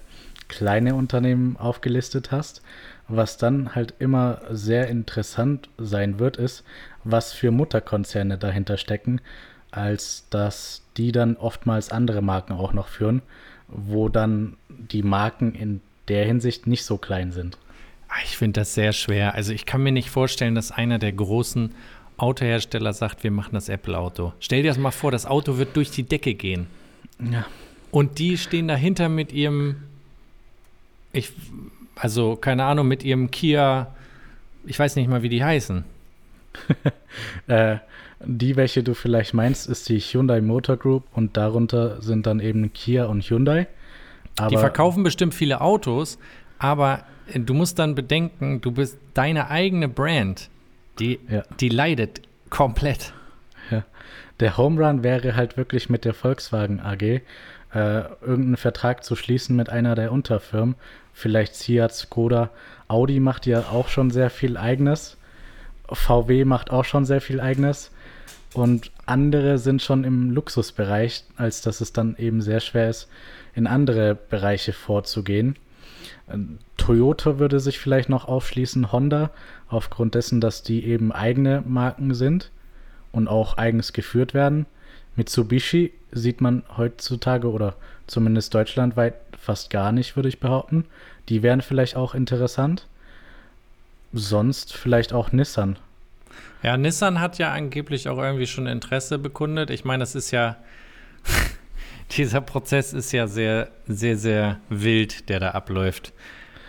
kleine 0.49 0.95
Unternehmen 0.95 1.57
aufgelistet 1.57 2.31
hast. 2.31 2.63
Was 3.15 3.37
dann 3.37 3.75
halt 3.75 3.93
immer 3.99 4.41
sehr 4.51 4.89
interessant 4.89 5.69
sein 5.77 6.19
wird, 6.19 6.39
ist, 6.39 6.65
was 7.05 7.35
für 7.35 7.51
Mutterkonzerne 7.51 8.39
dahinter 8.39 8.79
stecken, 8.79 9.21
als 9.71 10.27
dass 10.31 10.83
die 10.97 11.13
dann 11.13 11.37
oftmals 11.37 11.93
andere 11.93 12.23
Marken 12.23 12.55
auch 12.55 12.73
noch 12.73 12.89
führen, 12.89 13.21
wo 13.69 14.09
dann 14.09 14.57
die 14.69 15.03
Marken 15.03 15.55
in 15.55 15.83
der 16.09 16.25
Hinsicht 16.25 16.67
nicht 16.67 16.87
so 16.87 16.97
klein 16.97 17.33
sind. 17.33 17.59
Ah, 18.09 18.15
ich 18.25 18.39
finde 18.39 18.61
das 18.61 18.73
sehr 18.73 18.95
schwer. 18.95 19.35
Also 19.35 19.53
ich 19.53 19.67
kann 19.67 19.83
mir 19.83 19.93
nicht 19.93 20.09
vorstellen, 20.09 20.55
dass 20.55 20.71
einer 20.71 20.99
der 20.99 21.13
großen 21.13 21.75
Autohersteller 22.17 22.95
sagt, 22.95 23.25
wir 23.25 23.31
machen 23.31 23.53
das 23.53 23.69
Apple-Auto. 23.69 24.33
Stell 24.41 24.63
dir 24.63 24.69
das 24.71 24.79
mal 24.79 24.91
vor, 24.91 25.11
das 25.11 25.27
Auto 25.27 25.59
wird 25.59 25.77
durch 25.77 25.91
die 25.91 26.05
Decke 26.05 26.33
gehen. 26.33 26.67
Ja. 27.31 27.45
Und 27.91 28.19
die 28.19 28.39
stehen 28.39 28.69
dahinter 28.69 29.11
mit 29.11 29.33
ihrem, 29.35 29.77
ich, 31.13 31.33
also 32.03 32.35
keine 32.35 32.65
Ahnung, 32.65 32.89
mit 32.89 33.05
ihrem 33.05 33.31
Kia, 33.31 33.95
ich 34.67 34.77
weiß 34.77 34.97
nicht 34.97 35.09
mal, 35.09 35.23
wie 35.23 35.29
die 35.29 35.45
heißen. 35.45 35.85
äh, 37.47 37.77
die, 38.25 38.57
welche 38.57 38.83
du 38.83 38.95
vielleicht 38.95 39.35
meinst, 39.35 39.69
ist 39.69 39.89
die 39.89 40.01
Hyundai 40.01 40.41
Motor 40.41 40.79
Group 40.79 41.05
und 41.13 41.37
darunter 41.37 42.03
sind 42.03 42.27
dann 42.27 42.41
eben 42.41 42.73
Kia 42.73 43.05
und 43.05 43.23
Hyundai. 43.23 43.69
Aber 44.37 44.49
die 44.49 44.57
verkaufen 44.57 45.05
bestimmt 45.05 45.33
viele 45.33 45.61
Autos, 45.61 46.19
aber 46.59 47.05
du 47.37 47.55
musst 47.55 47.79
dann 47.79 47.95
bedenken, 47.95 48.61
du 48.61 48.73
bist 48.73 48.99
deine 49.15 49.49
eigene 49.49 49.87
Brand, 49.87 50.51
die, 50.99 51.21
ja. 51.31 51.45
die 51.61 51.69
leidet 51.69 52.23
komplett. 52.51 53.13
Ja. 53.71 53.85
Der 54.41 54.57
Home 54.57 54.85
Run 54.85 55.05
wäre 55.05 55.37
halt 55.37 55.57
wirklich 55.57 55.89
mit 55.89 56.05
der 56.05 56.15
Volkswagen 56.15 56.81
AG 56.81 57.21
äh, 57.75 58.03
irgendeinen 58.21 58.57
Vertrag 58.57 59.05
zu 59.05 59.17
schließen 59.17 59.57
mit 59.57 59.71
einer 59.71 59.95
der 59.95 60.13
Unterfirmen. 60.13 60.75
Vielleicht 61.13 61.55
Seat, 61.55 61.93
Skoda. 61.95 62.51
Audi 62.89 63.21
macht 63.21 63.47
ja 63.47 63.61
auch 63.71 63.89
schon 63.89 64.11
sehr 64.11 64.31
viel 64.31 64.57
eigenes. 64.57 65.17
VW 65.91 66.45
macht 66.45 66.71
auch 66.71 66.85
schon 66.85 67.05
sehr 67.05 67.21
viel 67.21 67.41
eigenes. 67.41 67.91
Und 68.55 68.91
andere 69.07 69.59
sind 69.59 69.81
schon 69.81 70.05
im 70.05 70.31
Luxusbereich, 70.31 71.25
als 71.37 71.63
dass 71.63 71.81
es 71.81 71.93
dann 71.93 72.17
eben 72.17 72.43
sehr 72.43 72.61
schwer 72.61 72.91
ist, 72.91 73.09
in 73.55 73.67
andere 73.67 74.15
Bereiche 74.15 74.73
vorzugehen. 74.73 75.57
Toyota 76.77 77.39
würde 77.39 77.61
sich 77.61 77.79
vielleicht 77.79 78.09
noch 78.09 78.27
aufschließen, 78.27 78.93
Honda, 78.93 79.31
aufgrund 79.69 80.15
dessen, 80.15 80.41
dass 80.41 80.63
die 80.63 80.85
eben 80.85 81.13
eigene 81.13 81.63
Marken 81.67 82.15
sind 82.15 82.51
und 83.11 83.29
auch 83.29 83.57
eigens 83.57 83.93
geführt 83.93 84.35
werden. 84.35 84.67
Mitsubishi 85.17 85.93
sieht 86.11 86.41
man 86.41 86.63
heutzutage 86.77 87.51
oder 87.51 87.75
zumindest 88.07 88.55
deutschlandweit 88.55 89.15
fast 89.39 89.71
gar 89.71 89.93
nicht, 89.93 90.17
würde 90.17 90.29
ich 90.29 90.41
behaupten. 90.41 90.85
Die 91.29 91.43
wären 91.43 91.63
vielleicht 91.63 91.97
auch 91.97 92.15
interessant. 92.15 92.87
Sonst 94.13 94.75
vielleicht 94.75 95.13
auch 95.13 95.33
Nissan. 95.33 95.79
Ja, 96.63 96.77
Nissan 96.77 97.21
hat 97.21 97.39
ja 97.39 97.53
angeblich 97.53 98.09
auch 98.09 98.19
irgendwie 98.19 98.47
schon 98.47 98.67
Interesse 98.67 99.19
bekundet. 99.19 99.71
Ich 99.71 99.85
meine, 99.85 100.03
das 100.03 100.15
ist 100.15 100.31
ja 100.31 100.57
dieser 102.17 102.41
Prozess 102.41 102.93
ist 102.93 103.13
ja 103.13 103.27
sehr, 103.27 103.71
sehr, 103.87 104.17
sehr 104.17 104.61
wild, 104.69 105.29
der 105.29 105.41
da 105.41 105.51
abläuft. 105.51 106.13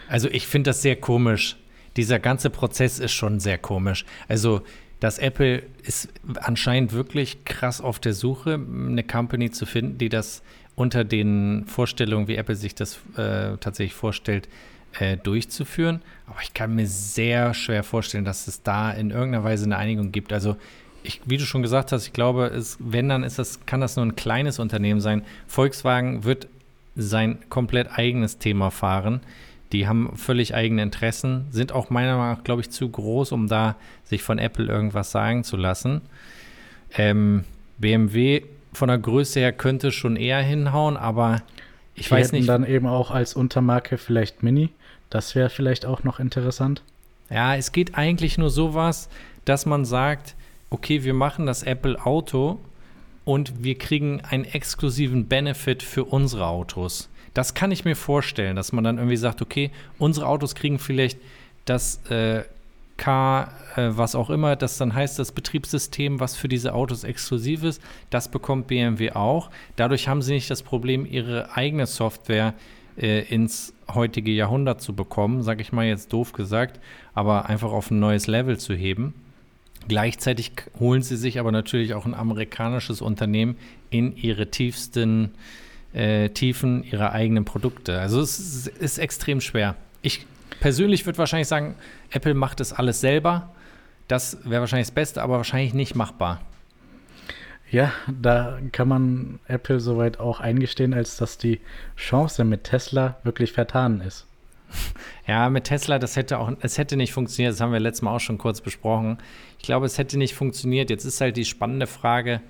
Also 0.07 0.29
ich 0.29 0.47
finde 0.47 0.69
das 0.69 0.81
sehr 0.81 0.95
komisch. 0.95 1.57
Dieser 1.97 2.19
ganze 2.19 2.49
Prozess 2.49 2.99
ist 2.99 3.11
schon 3.11 3.39
sehr 3.39 3.57
komisch. 3.57 4.05
Also 4.27 4.61
dass 5.03 5.19
Apple 5.19 5.63
ist 5.83 6.07
anscheinend 6.35 6.93
wirklich 6.93 7.43
krass 7.43 7.81
auf 7.81 7.99
der 7.99 8.13
Suche, 8.13 8.53
eine 8.53 9.03
Company 9.03 9.51
zu 9.51 9.65
finden, 9.65 9.97
die 9.97 10.07
das 10.07 10.41
unter 10.75 11.03
den 11.03 11.65
Vorstellungen, 11.67 12.29
wie 12.29 12.37
Apple 12.37 12.55
sich 12.55 12.73
das 12.73 13.01
äh, 13.17 13.57
tatsächlich 13.59 13.95
vorstellt, 13.95 14.47
äh, 14.99 15.17
durchzuführen. 15.17 16.01
Aber 16.25 16.39
ich 16.41 16.53
kann 16.53 16.73
mir 16.75 16.87
sehr 16.87 17.53
schwer 17.53 17.83
vorstellen, 17.83 18.23
dass 18.23 18.47
es 18.47 18.63
da 18.63 18.91
in 18.91 19.11
irgendeiner 19.11 19.43
Weise 19.43 19.65
eine 19.65 19.75
Einigung 19.75 20.13
gibt. 20.13 20.31
Also 20.31 20.55
ich, 21.03 21.19
wie 21.25 21.35
du 21.35 21.43
schon 21.43 21.63
gesagt 21.63 21.91
hast, 21.91 22.07
ich 22.07 22.13
glaube, 22.13 22.45
es, 22.45 22.77
wenn 22.79 23.09
dann 23.09 23.23
ist 23.23 23.37
das, 23.37 23.65
kann 23.65 23.81
das 23.81 23.97
nur 23.97 24.05
ein 24.05 24.15
kleines 24.15 24.57
Unternehmen 24.57 25.01
sein. 25.01 25.23
Volkswagen 25.47 26.23
wird 26.23 26.47
sein 26.95 27.39
komplett 27.49 27.89
eigenes 27.91 28.37
Thema 28.37 28.71
fahren. 28.71 29.19
Die 29.73 29.87
haben 29.87 30.15
völlig 30.15 30.53
eigene 30.55 30.83
Interessen, 30.83 31.47
sind 31.49 31.71
auch 31.71 31.89
meiner 31.89 32.15
Meinung 32.15 32.37
nach, 32.37 32.43
glaube 32.43 32.61
ich, 32.61 32.69
zu 32.69 32.87
groß, 32.87 33.31
um 33.31 33.47
da 33.47 33.75
sich 34.03 34.21
von 34.23 34.37
Apple 34.37 34.67
irgendwas 34.67 35.11
sagen 35.11 35.43
zu 35.43 35.57
lassen. 35.57 36.01
Ähm, 36.95 37.43
BMW 37.79 38.43
von 38.71 38.87
der 38.87 38.99
Größe 38.99 39.39
her 39.39 39.51
könnte 39.51 39.91
schon 39.91 40.15
eher 40.15 40.41
hinhauen, 40.41 40.95
aber 40.95 41.41
ich 41.95 42.05
Die 42.05 42.11
weiß 42.11 42.31
nicht. 42.31 42.47
dann 42.47 42.65
eben 42.65 42.87
auch 42.87 43.11
als 43.11 43.33
Untermarke 43.33 43.97
vielleicht 43.97 44.43
Mini. 44.43 44.69
Das 45.09 45.35
wäre 45.35 45.49
vielleicht 45.49 45.85
auch 45.85 46.03
noch 46.03 46.19
interessant. 46.19 46.83
Ja, 47.29 47.55
es 47.55 47.71
geht 47.71 47.95
eigentlich 47.95 48.37
nur 48.37 48.49
sowas, 48.49 49.09
dass 49.45 49.65
man 49.65 49.85
sagt, 49.85 50.35
okay, 50.69 51.03
wir 51.03 51.13
machen 51.13 51.45
das 51.45 51.63
Apple 51.63 52.03
Auto 52.05 52.59
und 53.25 53.63
wir 53.63 53.77
kriegen 53.77 54.21
einen 54.21 54.45
exklusiven 54.45 55.27
Benefit 55.27 55.81
für 55.81 56.03
unsere 56.05 56.45
Autos. 56.47 57.09
Das 57.33 57.53
kann 57.53 57.71
ich 57.71 57.85
mir 57.85 57.95
vorstellen, 57.95 58.55
dass 58.55 58.71
man 58.71 58.83
dann 58.83 58.97
irgendwie 58.97 59.17
sagt, 59.17 59.41
okay, 59.41 59.71
unsere 59.97 60.27
Autos 60.27 60.55
kriegen 60.55 60.79
vielleicht 60.79 61.17
das 61.65 61.97
äh, 62.09 62.43
K, 62.97 63.51
äh, 63.75 63.89
was 63.91 64.15
auch 64.15 64.29
immer, 64.29 64.55
das 64.55 64.77
dann 64.77 64.93
heißt, 64.93 65.17
das 65.17 65.31
Betriebssystem, 65.31 66.19
was 66.19 66.35
für 66.35 66.47
diese 66.47 66.73
Autos 66.73 67.03
exklusiv 67.03 67.63
ist, 67.63 67.81
das 68.09 68.29
bekommt 68.29 68.67
BMW 68.67 69.11
auch. 69.11 69.49
Dadurch 69.75 70.07
haben 70.07 70.21
sie 70.21 70.33
nicht 70.33 70.49
das 70.49 70.61
Problem, 70.61 71.05
ihre 71.05 71.55
eigene 71.55 71.87
Software 71.87 72.53
äh, 72.97 73.21
ins 73.23 73.73
heutige 73.91 74.31
Jahrhundert 74.31 74.81
zu 74.81 74.93
bekommen, 74.93 75.41
sage 75.41 75.61
ich 75.61 75.71
mal 75.71 75.85
jetzt 75.85 76.13
doof 76.13 76.33
gesagt, 76.33 76.79
aber 77.13 77.47
einfach 77.47 77.71
auf 77.71 77.89
ein 77.89 77.99
neues 77.99 78.27
Level 78.27 78.59
zu 78.59 78.73
heben. 78.75 79.13
Gleichzeitig 79.87 80.51
holen 80.79 81.01
sie 81.01 81.17
sich 81.17 81.39
aber 81.39 81.51
natürlich 81.51 81.93
auch 81.93 82.05
ein 82.05 82.13
amerikanisches 82.13 83.01
Unternehmen 83.01 83.57
in 83.89 84.15
ihre 84.15 84.49
tiefsten 84.49 85.31
äh, 85.93 86.29
Tiefen 86.29 86.83
ihrer 86.83 87.11
eigenen 87.11 87.45
Produkte. 87.45 87.99
Also 87.99 88.19
es 88.21 88.39
ist, 88.39 88.67
ist 88.67 88.97
extrem 88.97 89.41
schwer. 89.41 89.75
Ich 90.01 90.25
persönlich 90.59 91.05
würde 91.05 91.19
wahrscheinlich 91.19 91.47
sagen, 91.47 91.75
Apple 92.11 92.33
macht 92.33 92.59
es 92.59 92.73
alles 92.73 93.01
selber. 93.01 93.53
Das 94.07 94.37
wäre 94.43 94.61
wahrscheinlich 94.61 94.87
das 94.87 94.95
Beste, 94.95 95.21
aber 95.21 95.37
wahrscheinlich 95.37 95.73
nicht 95.73 95.95
machbar. 95.95 96.41
Ja, 97.71 97.91
da 98.07 98.59
kann 98.71 98.87
man 98.87 99.39
Apple 99.47 99.79
soweit 99.79 100.19
auch 100.19 100.39
eingestehen, 100.39 100.93
als 100.93 101.17
dass 101.17 101.39
die 101.39 101.59
Chance 101.97 102.43
mit 102.43 102.65
Tesla 102.65 103.17
wirklich 103.23 103.51
vertan 103.51 104.01
ist. 104.01 104.27
Ja, 105.25 105.49
mit 105.49 105.63
Tesla, 105.63 105.99
das 105.99 106.17
hätte 106.17 106.37
auch, 106.37 106.51
es 106.59 106.77
hätte 106.77 106.97
nicht 106.97 107.13
funktioniert, 107.13 107.53
das 107.53 107.61
haben 107.61 107.71
wir 107.71 107.79
letztes 107.79 108.01
Mal 108.01 108.13
auch 108.13 108.19
schon 108.19 108.37
kurz 108.37 108.59
besprochen. 108.59 109.19
Ich 109.57 109.63
glaube, 109.63 109.85
es 109.85 109.97
hätte 109.97 110.17
nicht 110.17 110.35
funktioniert. 110.35 110.89
Jetzt 110.89 111.05
ist 111.05 111.21
halt 111.21 111.37
die 111.37 111.45
spannende 111.45 111.87
Frage, 111.87 112.41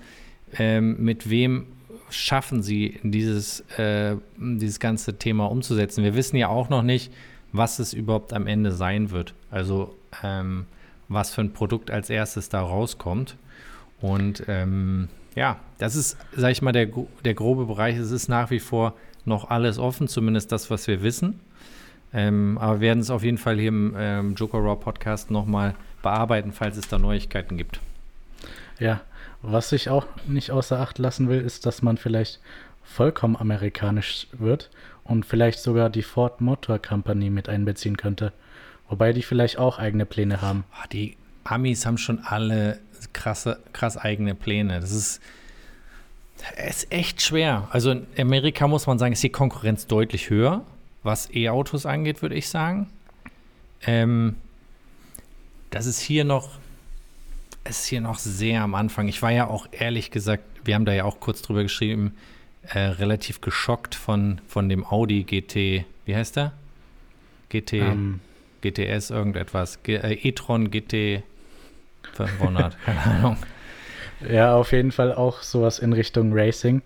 ähm, 0.58 0.98
mit 1.04 1.30
wem 1.30 1.68
schaffen 2.14 2.64
sie 2.64 3.00
dieses, 3.04 3.62
äh, 3.78 4.16
dieses 4.38 4.80
ganze 4.80 5.18
Thema 5.18 5.50
umzusetzen. 5.50 6.04
Wir 6.04 6.16
wissen 6.16 6.38
ja 6.38 6.48
auch 6.48 6.70
noch 6.70 6.84
nicht, 6.84 7.12
was 7.52 7.80
es 7.80 7.94
überhaupt 7.94 8.34
am 8.34 8.48
Ende 8.48 8.72
sein 8.72 9.12
wird. 9.12 9.34
Also 9.52 9.96
ähm, 10.24 10.66
was 11.10 11.34
für 11.34 11.42
ein 11.42 11.54
Produkt 11.54 11.92
als 11.92 12.10
erstes 12.10 12.50
da 12.50 12.62
rauskommt. 12.62 13.36
Und 14.02 14.44
ähm, 14.48 15.10
ja, 15.36 15.60
das 15.78 15.96
ist, 15.96 16.18
sag 16.36 16.52
ich 16.52 16.62
mal, 16.62 16.72
der, 16.72 16.90
der 17.24 17.34
grobe 17.34 17.66
Bereich. 17.66 17.98
Es 17.98 18.12
ist 18.12 18.28
nach 18.28 18.50
wie 18.50 18.60
vor 18.60 18.94
noch 19.26 19.50
alles 19.50 19.80
offen, 19.80 20.08
zumindest 20.08 20.52
das, 20.52 20.70
was 20.70 20.88
wir 20.88 21.02
wissen. 21.02 21.40
Ähm, 22.14 22.58
aber 22.60 22.76
wir 22.76 22.88
werden 22.88 23.00
es 23.00 23.10
auf 23.10 23.24
jeden 23.24 23.38
Fall 23.38 23.58
hier 23.58 23.70
im 23.70 23.96
ähm, 23.98 24.36
Joker 24.36 24.60
Raw 24.60 24.76
Podcast 24.76 25.32
nochmal 25.32 25.76
bearbeiten, 26.02 26.52
falls 26.52 26.78
es 26.78 26.88
da 26.88 27.00
Neuigkeiten 27.00 27.58
gibt. 27.58 27.80
Ja, 28.80 29.02
was 29.44 29.72
ich 29.72 29.90
auch 29.90 30.08
nicht 30.28 30.52
außer 30.52 30.80
Acht 30.80 30.98
lassen 30.98 31.30
will, 31.30 31.42
ist, 31.42 31.66
dass 31.66 31.82
man 31.82 31.98
vielleicht 31.98 32.40
vollkommen 32.84 33.36
amerikanisch 33.36 34.28
wird 34.32 34.70
und 35.04 35.26
vielleicht 35.26 35.60
sogar 35.60 35.90
die 35.90 36.02
Ford 36.02 36.42
Motor 36.42 36.80
Company 36.80 37.30
mit 37.30 37.48
einbeziehen 37.48 37.98
könnte. 37.98 38.34
Wobei 38.90 39.14
die 39.14 39.22
vielleicht 39.22 39.58
auch 39.60 39.78
eigene 39.78 40.06
Pläne 40.06 40.42
haben. 40.42 40.64
Oh, 40.74 40.88
die 40.92 41.16
Amis 41.44 41.86
haben 41.86 41.98
schon 41.98 42.20
alle 42.20 42.80
krasse, 43.14 43.60
krass 43.74 43.98
eigene 43.98 44.34
Pläne. 44.34 44.80
Das 44.80 44.92
ist, 44.92 45.22
ist 46.68 46.92
echt 46.92 47.22
schwer. 47.22 47.68
Also 47.72 47.92
in 47.92 48.08
Amerika 48.18 48.68
muss 48.68 48.88
man 48.88 48.98
sagen, 48.98 49.14
ist 49.14 49.24
die 49.24 49.30
Konkurrenz 49.30 49.88
deutlich 49.88 50.30
höher 50.30 50.64
was 51.04 51.30
E-Autos 51.34 51.86
angeht, 51.86 52.22
würde 52.22 52.36
ich 52.36 52.50
sagen. 52.50 52.90
Ähm, 53.86 54.38
das 55.70 55.86
ist 55.86 56.00
hier 56.00 56.24
noch, 56.24 56.58
ist 57.64 57.86
hier 57.86 58.02
noch 58.02 58.20
sehr 58.20 58.62
am 58.62 58.76
Anfang. 58.76 59.08
Ich 59.08 59.22
war 59.22 59.32
ja 59.32 59.48
auch 59.48 59.68
ehrlich 59.72 60.12
gesagt, 60.12 60.44
wir 60.66 60.76
haben 60.76 60.86
da 60.86 60.94
ja 60.94 61.06
auch 61.06 61.20
kurz 61.20 61.42
drüber 61.42 61.64
geschrieben, 61.64 62.14
äh, 62.68 62.80
relativ 62.80 63.42
geschockt 63.42 63.96
von, 63.96 64.42
von 64.48 64.70
dem 64.70 64.86
Audi 64.86 65.24
GT, 65.24 65.86
wie 66.06 66.16
heißt 66.16 66.38
der? 66.38 66.54
GT, 67.50 67.74
um, 67.74 67.80
ähm. 67.82 68.20
GTS, 68.62 69.10
irgendetwas. 69.10 69.80
Äh, 69.88 70.14
e-tron 70.14 70.72
GT 70.72 71.24
500, 72.14 72.78
keine 72.86 73.04
Ahnung. 73.04 73.38
Ja, 74.30 74.56
auf 74.56 74.72
jeden 74.72 74.92
Fall 74.92 75.14
auch 75.14 75.42
sowas 75.42 75.80
in 75.80 75.94
Richtung 75.94 76.32
Racing 76.34 76.82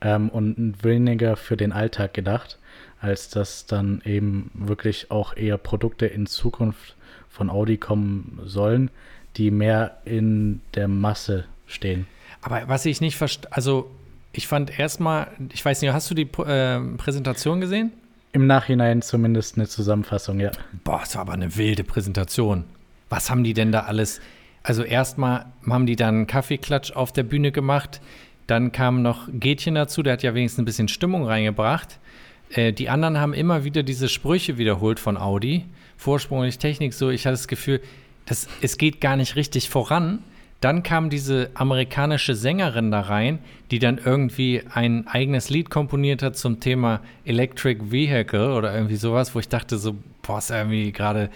ähm, 0.00 0.28
und 0.28 0.84
weniger 0.84 1.36
für 1.36 1.56
den 1.56 1.72
Alltag 1.72 2.12
gedacht, 2.12 2.58
als 3.00 3.30
dass 3.30 3.66
dann 3.66 4.02
eben 4.04 4.50
wirklich 4.54 5.10
auch 5.10 5.36
eher 5.36 5.56
Produkte 5.56 6.06
in 6.06 6.26
Zukunft 6.26 6.96
von 7.28 7.48
Audi 7.48 7.78
kommen 7.78 8.40
sollen, 8.44 8.90
die 9.36 9.50
mehr 9.50 9.98
in 10.04 10.60
der 10.74 10.88
Masse 10.88 11.44
stehen. 11.66 12.06
Aber 12.40 12.62
was 12.66 12.84
ich 12.86 13.00
nicht 13.00 13.16
verstehe, 13.16 13.52
also 13.52 13.90
ich 14.32 14.46
fand 14.46 14.78
erstmal, 14.78 15.28
ich 15.52 15.64
weiß 15.64 15.82
nicht, 15.82 15.92
hast 15.92 16.10
du 16.10 16.14
die 16.14 16.22
äh, 16.22 16.80
Präsentation 16.96 17.60
gesehen? 17.60 17.92
Im 18.32 18.46
Nachhinein 18.46 19.02
zumindest 19.02 19.56
eine 19.56 19.68
Zusammenfassung, 19.68 20.40
ja. 20.40 20.50
Boah, 20.84 21.00
das 21.00 21.14
war 21.14 21.22
aber 21.22 21.34
eine 21.34 21.56
wilde 21.56 21.84
Präsentation. 21.84 22.64
Was 23.10 23.30
haben 23.30 23.44
die 23.44 23.52
denn 23.52 23.72
da 23.72 23.80
alles? 23.80 24.20
Also 24.62 24.82
erstmal 24.84 25.46
haben 25.68 25.86
die 25.86 25.96
dann 25.96 26.14
einen 26.14 26.26
Kaffeeklatsch 26.26 26.92
auf 26.92 27.12
der 27.12 27.24
Bühne 27.24 27.52
gemacht. 27.52 28.00
Dann 28.46 28.72
kam 28.72 29.02
noch 29.02 29.28
Gätchen 29.32 29.74
dazu, 29.74 30.02
der 30.02 30.14
hat 30.14 30.22
ja 30.22 30.34
wenigstens 30.34 30.62
ein 30.62 30.64
bisschen 30.64 30.88
Stimmung 30.88 31.26
reingebracht. 31.26 31.98
Äh, 32.50 32.72
die 32.72 32.88
anderen 32.88 33.18
haben 33.18 33.34
immer 33.34 33.64
wieder 33.64 33.82
diese 33.82 34.08
Sprüche 34.08 34.56
wiederholt 34.56 34.98
von 34.98 35.16
Audi. 35.16 35.66
Vorsprung 35.96 36.42
nicht 36.42 36.60
Technik, 36.60 36.94
so 36.94 37.10
ich 37.10 37.26
hatte 37.26 37.34
das 37.34 37.48
Gefühl, 37.48 37.80
das, 38.26 38.48
es 38.60 38.78
geht 38.78 39.00
gar 39.00 39.16
nicht 39.16 39.36
richtig 39.36 39.68
voran. 39.68 40.22
Dann 40.60 40.84
kam 40.84 41.10
diese 41.10 41.50
amerikanische 41.54 42.36
Sängerin 42.36 42.92
da 42.92 43.00
rein, 43.00 43.40
die 43.72 43.80
dann 43.80 43.98
irgendwie 43.98 44.62
ein 44.72 45.08
eigenes 45.08 45.50
Lied 45.50 45.70
komponiert 45.70 46.22
hat 46.22 46.36
zum 46.36 46.60
Thema 46.60 47.00
Electric 47.24 47.90
Vehicle 47.90 48.54
oder 48.54 48.72
irgendwie 48.72 48.94
sowas, 48.94 49.34
wo 49.34 49.40
ich 49.40 49.48
dachte 49.48 49.76
so, 49.76 49.96
boah, 50.22 50.38
ist 50.38 50.52
irgendwie 50.52 50.92
gerade 50.92 51.30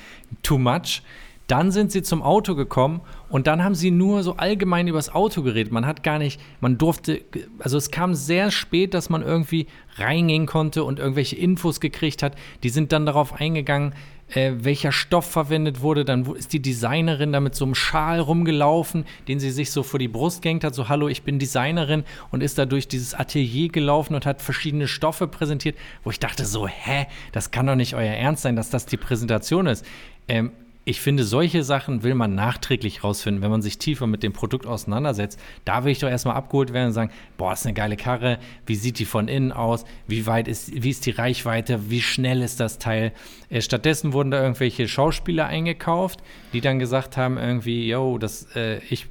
too 0.45 0.59
much. 0.59 1.03
Dann 1.49 1.71
sind 1.71 1.93
sie 1.93 2.03
zum 2.03 2.23
Auto 2.23 2.55
gekommen 2.55 3.01
und 3.29 3.47
dann 3.47 3.63
haben 3.63 3.75
sie 3.77 3.91
nur 3.93 4.23
so 4.25 4.37
allgemein 4.37 4.89
übers 4.89 5.13
Auto 5.13 5.43
geredet. 5.43 5.73
Man 5.73 5.87
hat 5.87 6.03
gar 6.03 6.19
nicht, 6.19 6.41
man 6.61 6.77
durfte, 6.77 7.23
also 7.59 7.79
es 7.79 7.91
kam 7.93 8.15
sehr 8.15 8.51
spät, 8.51 8.95
dass 8.95 9.11
man 9.11 9.23
irgendwie 9.23 9.67
reingehen 9.97 10.47
konnte 10.47 10.83
und 10.83 10.99
irgendwelche 10.99 11.37
Infos 11.37 11.81
gekriegt 11.81 12.23
hat. 12.25 12.37
Die 12.65 12.69
sind 12.69 12.91
dann 12.91 13.07
darauf 13.07 13.33
eingegangen, 13.33 13.93
äh, 14.35 14.53
welcher 14.59 14.93
Stoff 14.93 15.31
verwendet 15.31 15.81
wurde. 15.81 16.05
Dann 16.05 16.25
ist 16.35 16.53
die 16.53 16.61
Designerin 16.61 17.33
da 17.33 17.41
mit 17.41 17.55
so 17.55 17.65
einem 17.65 17.75
Schal 17.75 18.21
rumgelaufen, 18.21 19.05
den 19.29 19.41
sie 19.41 19.51
sich 19.51 19.71
so 19.71 19.83
vor 19.83 19.99
die 19.99 20.09
Brust 20.09 20.43
gehängt 20.43 20.65
hat, 20.65 20.75
so 20.75 20.89
Hallo, 20.89 21.09
ich 21.09 21.23
bin 21.23 21.39
Designerin 21.39 22.05
und 22.31 22.43
ist 22.43 22.59
da 22.59 22.67
durch 22.67 22.89
dieses 22.89 23.15
Atelier 23.15 23.69
gelaufen 23.69 24.15
und 24.15 24.27
hat 24.27 24.43
verschiedene 24.43 24.89
Stoffe 24.89 25.29
präsentiert, 25.29 25.77
wo 26.05 26.11
ich 26.11 26.21
dachte 26.21 26.45
so, 26.45 26.67
hä, 26.67 27.07
das 27.33 27.51
kann 27.51 27.67
doch 27.67 27.77
nicht 27.77 27.95
euer 27.95 28.15
Ernst 28.15 28.43
sein, 28.43 28.57
dass 28.57 28.71
das 28.71 28.87
die 28.87 28.97
Präsentation 28.97 29.67
ist. 29.67 29.85
Ähm, 30.29 30.53
ich 30.89 31.01
finde, 31.01 31.25
solche 31.25 31.65
Sachen 31.65 32.05
will 32.05 32.15
man 32.15 32.37
nachträglich 32.37 33.03
rausfinden, 33.03 33.43
wenn 33.43 33.51
man 33.51 33.61
sich 33.61 33.77
tiefer 33.77 34.07
mit 34.07 34.23
dem 34.23 34.33
Produkt 34.33 34.67
auseinandersetzt. 34.67 35.41
Da 35.65 35.83
will 35.83 35.91
ich 35.91 35.99
doch 35.99 36.09
erstmal 36.09 36.37
abgeholt 36.37 36.73
werden 36.73 36.87
und 36.87 36.93
sagen, 36.93 37.11
boah, 37.37 37.53
ist 37.53 37.67
eine 37.67 37.75
geile 37.75 37.97
Karre, 37.97 38.39
wie 38.67 38.77
sieht 38.77 39.01
die 39.01 39.05
von 39.05 39.27
innen 39.27 39.51
aus, 39.51 39.85
wie 40.07 40.27
weit 40.27 40.47
ist, 40.47 40.81
wie 40.81 40.91
ist 40.91 41.05
die 41.05 41.11
Reichweite, 41.11 41.91
wie 41.91 42.01
schnell 42.01 42.41
ist 42.41 42.61
das 42.61 42.79
Teil. 42.79 43.13
Äh, 43.51 43.63
stattdessen 43.63 44.13
wurden 44.13 44.31
da 44.31 44.41
irgendwelche 44.41 44.87
Schauspieler 44.87 45.47
eingekauft, 45.47 46.21
die 46.53 46.61
dann 46.61 46.79
gesagt 46.79 47.17
haben, 47.17 47.37
irgendwie, 47.37 47.89
yo, 47.89 48.19
das, 48.19 48.47
äh, 48.55 48.79
ich 48.89 49.09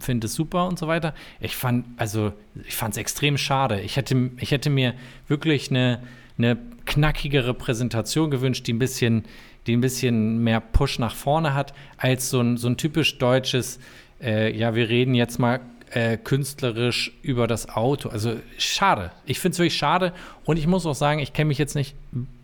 finde 0.00 0.28
es 0.28 0.34
super 0.34 0.66
und 0.66 0.78
so 0.78 0.88
weiter. 0.88 1.14
Ich 1.40 1.56
fand, 1.56 1.84
also, 1.98 2.32
ich 2.66 2.74
fand 2.74 2.94
es 2.94 2.96
extrem 2.96 3.36
schade. 3.36 3.82
Ich 3.82 3.98
hätte, 3.98 4.30
ich 4.38 4.50
hätte 4.50 4.70
mir 4.70 4.94
wirklich 5.26 5.68
eine, 5.68 6.00
eine 6.38 6.56
knackigere 6.86 7.52
Präsentation 7.52 8.30
gewünscht, 8.30 8.66
die 8.66 8.72
ein 8.72 8.78
bisschen 8.78 9.24
die 9.68 9.76
ein 9.76 9.80
bisschen 9.80 10.42
mehr 10.42 10.60
Push 10.60 10.98
nach 10.98 11.14
vorne 11.14 11.54
hat, 11.54 11.74
als 11.98 12.30
so 12.30 12.40
ein, 12.40 12.56
so 12.56 12.68
ein 12.68 12.76
typisch 12.76 13.18
deutsches, 13.18 13.78
äh, 14.20 14.56
ja, 14.56 14.74
wir 14.74 14.88
reden 14.88 15.14
jetzt 15.14 15.38
mal 15.38 15.60
äh, 15.90 16.16
künstlerisch 16.16 17.12
über 17.22 17.46
das 17.46 17.68
Auto. 17.68 18.08
Also 18.08 18.36
schade. 18.56 19.12
Ich 19.26 19.38
finde 19.38 19.52
es 19.54 19.58
wirklich 19.58 19.76
schade. 19.76 20.12
Und 20.44 20.58
ich 20.58 20.66
muss 20.66 20.86
auch 20.86 20.94
sagen, 20.94 21.20
ich 21.20 21.32
kenne 21.32 21.48
mich 21.48 21.58
jetzt 21.58 21.74
nicht 21.74 21.94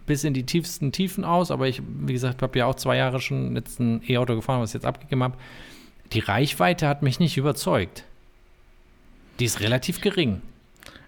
bis 0.07 0.23
in 0.25 0.35
die 0.35 0.45
tiefsten 0.45 0.93
Tiefen 0.93 1.25
aus, 1.25 1.51
aber 1.51 1.67
ich, 1.67 1.83
wie 2.01 2.13
gesagt, 2.13 2.43
habe 2.43 2.59
ja 2.59 2.67
auch 2.67 2.75
zwei 2.75 2.97
Jahre 2.97 3.21
schon 3.21 3.57
jetzt 3.57 3.81
ein 3.81 4.03
E-Auto 4.07 4.35
gefahren, 4.35 4.61
was 4.61 4.71
ich 4.71 4.75
jetzt 4.75 4.87
abgegeben 4.87 5.23
habe. 5.23 5.37
Die 6.13 6.21
Reichweite 6.21 6.87
hat 6.87 7.03
mich 7.03 7.19
nicht 7.21 7.39
überzeugt. 7.39 8.05
Die 9.41 9.47
ist 9.47 9.61
relativ 9.61 10.03
gering. 10.03 10.43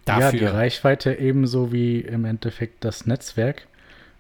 Dafür. 0.07 0.25
Ja, 0.25 0.31
die 0.33 0.45
Reichweite 0.45 1.15
ebenso 1.19 1.73
wie 1.73 2.01
im 2.01 2.25
Endeffekt 2.25 2.85
das 2.85 3.07
Netzwerk 3.07 3.67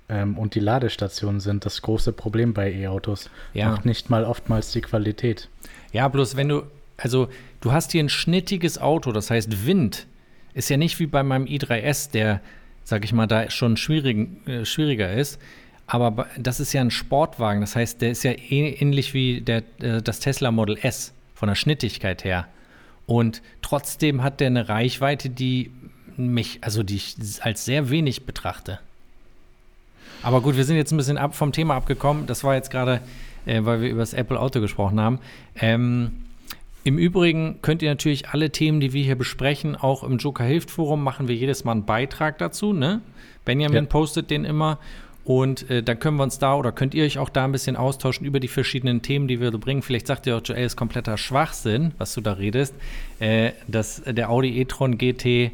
ähm, 0.08 0.38
und 0.38 0.54
die 0.54 0.60
Ladestationen 0.60 1.40
sind 1.40 1.64
das 1.64 1.82
große 1.82 2.12
Problem 2.12 2.54
bei 2.54 2.72
E-Autos. 2.72 3.30
Ja. 3.54 3.70
Macht 3.70 3.86
nicht 3.86 4.10
mal 4.10 4.24
oftmals 4.24 4.72
die 4.72 4.80
Qualität. 4.80 5.48
Ja, 5.92 6.08
bloß 6.08 6.36
wenn 6.36 6.48
du, 6.48 6.62
also 6.96 7.28
du 7.60 7.72
hast 7.72 7.92
hier 7.92 8.02
ein 8.02 8.08
schnittiges 8.08 8.78
Auto, 8.78 9.12
das 9.12 9.30
heißt 9.30 9.66
Wind 9.66 10.06
ist 10.54 10.70
ja 10.70 10.78
nicht 10.78 10.98
wie 11.00 11.06
bei 11.06 11.22
meinem 11.22 11.44
i3S, 11.44 12.10
der, 12.10 12.40
sag 12.82 13.04
ich 13.04 13.12
mal, 13.12 13.26
da 13.26 13.50
schon 13.50 13.76
schwierig, 13.76 14.46
äh, 14.48 14.64
schwieriger 14.64 15.12
ist. 15.12 15.38
Aber 15.86 16.26
das 16.38 16.60
ist 16.60 16.72
ja 16.72 16.80
ein 16.80 16.90
Sportwagen, 16.90 17.60
das 17.60 17.76
heißt, 17.76 18.00
der 18.00 18.10
ist 18.10 18.24
ja 18.24 18.32
ähnlich 18.32 19.14
wie 19.14 19.40
der, 19.40 19.62
äh, 19.80 20.02
das 20.02 20.18
Tesla 20.18 20.50
Model 20.50 20.78
S 20.80 21.12
von 21.34 21.48
der 21.48 21.56
Schnittigkeit 21.56 22.24
her. 22.24 22.48
Und 23.04 23.42
trotzdem 23.62 24.22
hat 24.22 24.40
der 24.40 24.48
eine 24.48 24.68
Reichweite, 24.68 25.30
die 25.30 25.70
mich, 26.16 26.58
also 26.62 26.82
die 26.82 26.96
ich 26.96 27.16
als 27.40 27.64
sehr 27.64 27.90
wenig 27.90 28.24
betrachte. 28.24 28.80
Aber 30.22 30.40
gut, 30.40 30.56
wir 30.56 30.64
sind 30.64 30.76
jetzt 30.76 30.92
ein 30.92 30.96
bisschen 30.96 31.18
ab 31.18 31.34
vom 31.34 31.52
Thema 31.52 31.74
abgekommen. 31.74 32.26
Das 32.26 32.44
war 32.44 32.54
jetzt 32.54 32.70
gerade, 32.70 33.00
äh, 33.44 33.64
weil 33.64 33.80
wir 33.80 33.90
über 33.90 34.00
das 34.00 34.14
Apple 34.14 34.38
Auto 34.38 34.60
gesprochen 34.60 35.00
haben. 35.00 35.18
Ähm, 35.60 36.24
Im 36.84 36.98
Übrigen 36.98 37.58
könnt 37.62 37.82
ihr 37.82 37.90
natürlich 37.90 38.28
alle 38.28 38.50
Themen, 38.50 38.80
die 38.80 38.92
wir 38.92 39.04
hier 39.04 39.16
besprechen, 39.16 39.76
auch 39.76 40.02
im 40.04 40.18
Joker 40.18 40.44
Hilft 40.44 40.70
Forum 40.70 41.02
machen 41.02 41.28
wir 41.28 41.34
jedes 41.34 41.64
Mal 41.64 41.72
einen 41.72 41.84
Beitrag 41.84 42.38
dazu. 42.38 42.72
Ne? 42.72 43.00
Benjamin 43.44 43.84
ja. 43.84 43.90
postet 43.90 44.30
den 44.30 44.44
immer. 44.44 44.78
Und 45.26 45.68
äh, 45.70 45.82
dann 45.82 45.98
können 45.98 46.18
wir 46.18 46.22
uns 46.22 46.38
da 46.38 46.54
oder 46.54 46.70
könnt 46.70 46.94
ihr 46.94 47.04
euch 47.04 47.18
auch 47.18 47.28
da 47.28 47.44
ein 47.44 47.50
bisschen 47.50 47.74
austauschen 47.74 48.24
über 48.24 48.38
die 48.38 48.46
verschiedenen 48.46 49.02
Themen, 49.02 49.26
die 49.26 49.40
wir 49.40 49.50
so 49.50 49.58
bringen. 49.58 49.82
Vielleicht 49.82 50.06
sagt 50.06 50.28
ihr 50.28 50.36
auch, 50.36 50.40
Joel, 50.44 50.64
ist 50.64 50.76
kompletter 50.76 51.18
Schwachsinn, 51.18 51.92
was 51.98 52.14
du 52.14 52.20
da 52.20 52.34
redest. 52.34 52.74
Äh, 53.18 53.50
dass 53.66 54.02
der 54.06 54.30
Audi 54.30 54.60
e-tron 54.60 54.98
GT, 54.98 55.50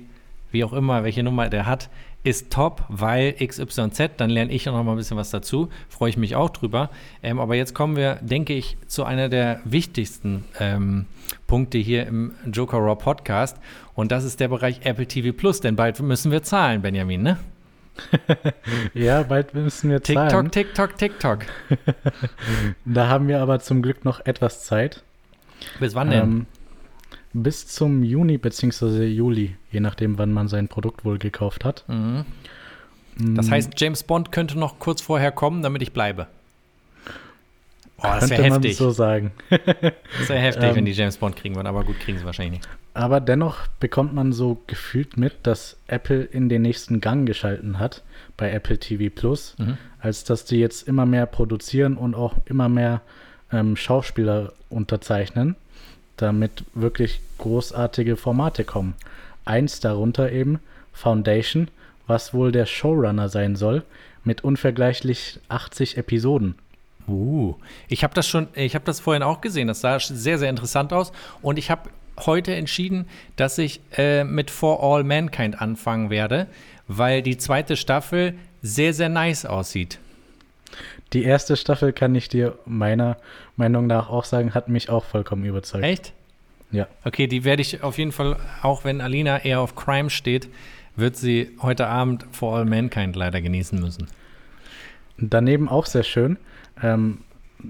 wie 0.51 0.65
auch 0.65 0.75
immer, 0.75 1.05
welche 1.05 1.23
Nummer 1.23 1.49
der 1.49 1.65
hat, 1.65 1.89
ist 2.25 2.51
top, 2.51 2.85
weil 2.89 3.33
XYZ, 3.35 4.11
dann 4.17 4.31
lerne 4.31 4.53
ich 4.53 4.69
auch 4.69 4.75
noch 4.75 4.85
mal 4.85 4.93
ein 4.93 4.97
bisschen 4.97 5.17
was 5.17 5.31
dazu, 5.31 5.69
freue 5.89 6.11
ich 6.11 6.17
mich 6.17 6.37
auch 6.37 6.51
drüber. 6.51 6.91
Ähm, 7.23 7.41
aber 7.41 7.57
jetzt 7.57 7.75
kommen 7.75 7.97
wir, 7.97 8.17
denke 8.21 8.55
ich, 8.55 8.77
zu 8.87 9.05
einer 9.05 9.29
der 9.29 9.61
wichtigsten 9.65 10.45
ähm, 10.61 11.07
Punkte 11.47 11.79
hier 11.79 12.07
im 12.07 12.33
Joker 12.53 12.79
Raw 12.79 12.97
Podcast 12.97 13.57
und 13.95 14.13
das 14.13 14.25
ist 14.25 14.41
der 14.41 14.49
Bereich 14.49 14.81
Apple 14.85 15.07
TV 15.07 15.37
Plus, 15.37 15.61
denn 15.61 15.77
bald 15.77 16.01
müssen 16.01 16.31
wir 16.31 16.43
zahlen, 16.43 16.83
Benjamin, 16.83 17.23
ne? 17.23 17.39
ja, 18.95 19.23
bald 19.23 19.55
müssen 19.55 19.91
wir 19.91 20.03
zahlen. 20.03 20.51
TikTok, 20.51 20.97
TikTok, 20.97 20.99
TikTok. 20.99 21.39
da 22.85 23.09
haben 23.09 23.29
wir 23.29 23.41
aber 23.41 23.61
zum 23.61 23.83
Glück 23.83 24.05
noch 24.05 24.25
etwas 24.25 24.65
Zeit. 24.65 25.03
Bis 25.79 25.95
wann 25.95 26.11
denn? 26.11 26.23
Ähm, 26.23 26.47
bis 27.33 27.67
zum 27.67 28.03
Juni 28.03 28.39
bzw. 28.39 29.07
Juli, 29.07 29.57
je 29.71 29.81
nachdem, 29.81 30.19
wann 30.19 30.33
man 30.33 30.49
sein 30.49 30.69
Produkt 30.69 31.05
wohl 31.05 31.19
gekauft 31.19 31.65
hat. 31.65 31.85
Mhm. 31.89 32.25
Das 33.17 33.51
heißt, 33.51 33.73
James 33.77 34.03
Bond 34.03 34.33
könnte 34.33 34.59
noch 34.59 34.79
kurz 34.79 35.03
vorher 35.03 35.33
kommen, 35.33 35.63
damit 35.63 35.83
ich 35.83 35.93
bleibe. 35.93 36.29
Oh, 37.99 38.09
das 38.19 38.31
wäre 38.31 38.43
heftig. 38.43 38.77
so 38.77 38.91
sagen. 38.91 39.33
das 39.51 40.29
wäre 40.29 40.41
heftig, 40.41 40.65
ähm, 40.65 40.77
wenn 40.77 40.85
die 40.85 40.93
James 40.93 41.19
Bond 41.19 41.37
kriegen 41.37 41.55
würden, 41.55 41.69
aber 41.69 41.85
gut, 41.85 42.01
kriegen 42.01 42.19
sie 42.19 42.25
wahrscheinlich 42.25 42.61
nicht. 42.61 42.69
Aber 42.95 43.21
dennoch 43.21 43.69
bekommt 43.81 44.13
man 44.13 44.33
so 44.33 44.61
gefühlt 44.67 45.17
mit, 45.17 45.35
dass 45.45 45.77
Apple 45.87 46.23
in 46.23 46.49
den 46.49 46.63
nächsten 46.63 47.01
Gang 47.01 47.27
geschalten 47.27 47.79
hat 47.79 48.03
bei 48.37 48.51
Apple 48.51 48.79
TV 48.79 49.15
Plus, 49.15 49.55
mhm. 49.59 49.79
als 50.01 50.25
dass 50.25 50.45
die 50.45 50.57
jetzt 50.57 50.89
immer 50.89 51.07
mehr 51.07 51.27
produzieren 51.27 51.97
und 51.97 52.15
auch 52.15 52.35
immer 52.47 52.69
mehr 52.69 53.03
ähm, 53.53 53.77
Schauspieler 53.77 54.53
unterzeichnen 54.69 55.57
damit 56.17 56.65
wirklich 56.75 57.21
großartige 57.39 58.17
Formate 58.17 58.65
kommen. 58.65 58.95
Eins 59.45 59.81
darunter 59.81 60.31
eben 60.31 60.61
Foundation, 60.93 61.69
was 62.07 62.35
wohl 62.35 62.53
der 62.53 62.67
Showrunner 62.67 63.29
sein 63.29 63.57
soll, 63.57 63.83
mit 64.25 64.45
unvergleichlich 64.45 65.41
80 65.49 65.97
Episoden. 65.97 66.55
Uh, 67.09 67.55
ich 67.89 68.05
habe 68.05 68.15
das 68.15 68.29
schon, 68.29 68.47
ich 68.55 68.75
habe 68.75 68.85
das 68.85 69.01
vorhin 69.01 69.23
auch 69.23 69.41
gesehen. 69.41 69.69
Das 69.69 69.81
sah 69.81 69.99
sehr, 69.99 70.39
sehr 70.39 70.51
interessant 70.51 70.93
aus. 70.93 71.13
Und 71.41 71.59
ich 71.59 71.71
habe 71.71 71.91
heute 72.21 72.55
entschieden, 72.55 73.07
dass 73.37 73.59
ich 73.59 73.81
äh, 73.97 74.25
mit 74.25 74.51
For 74.51 74.83
All 74.83 75.03
Mankind 75.03 75.61
anfangen 75.61 76.11
werde, 76.11 76.47
weil 76.87 77.23
die 77.23 77.39
zweite 77.39 77.77
Staffel 77.77 78.35
sehr, 78.63 78.95
sehr 78.95 79.09
nice 79.09 79.45
aussieht. 79.45 79.99
Die 81.13 81.25
erste 81.25 81.57
Staffel 81.57 81.93
kann 81.93 82.15
ich 82.15 82.29
dir 82.29 82.59
meiner 82.65 83.17
Meinung 83.57 83.87
nach 83.87 84.09
auch 84.09 84.25
sagen, 84.25 84.55
hat 84.55 84.69
mich 84.69 84.89
auch 84.89 85.05
vollkommen 85.05 85.45
überzeugt. 85.45 85.85
Echt? 85.85 86.13
Ja. 86.71 86.89
Okay, 87.05 87.27
die 87.27 87.45
werde 87.45 87.61
ich 87.61 87.83
auf 87.83 87.99
jeden 87.99 88.13
Fall, 88.13 88.37
auch 88.63 88.85
wenn 88.85 89.01
Alina 89.01 89.45
eher 89.45 89.61
auf 89.61 89.77
Crime 89.77 90.09
steht, 90.09 90.49
wird 90.97 91.17
sie 91.17 91.51
heute 91.61 91.87
Abend 91.87 92.27
For 92.33 92.57
All 92.57 92.65
Mankind 92.65 93.15
leider 93.15 93.41
genießen 93.41 93.79
müssen. 93.79 94.09
Daneben 95.19 95.69
auch 95.69 95.87
sehr 95.87 96.03
schön, 96.03 96.39
ähm, 96.83 97.19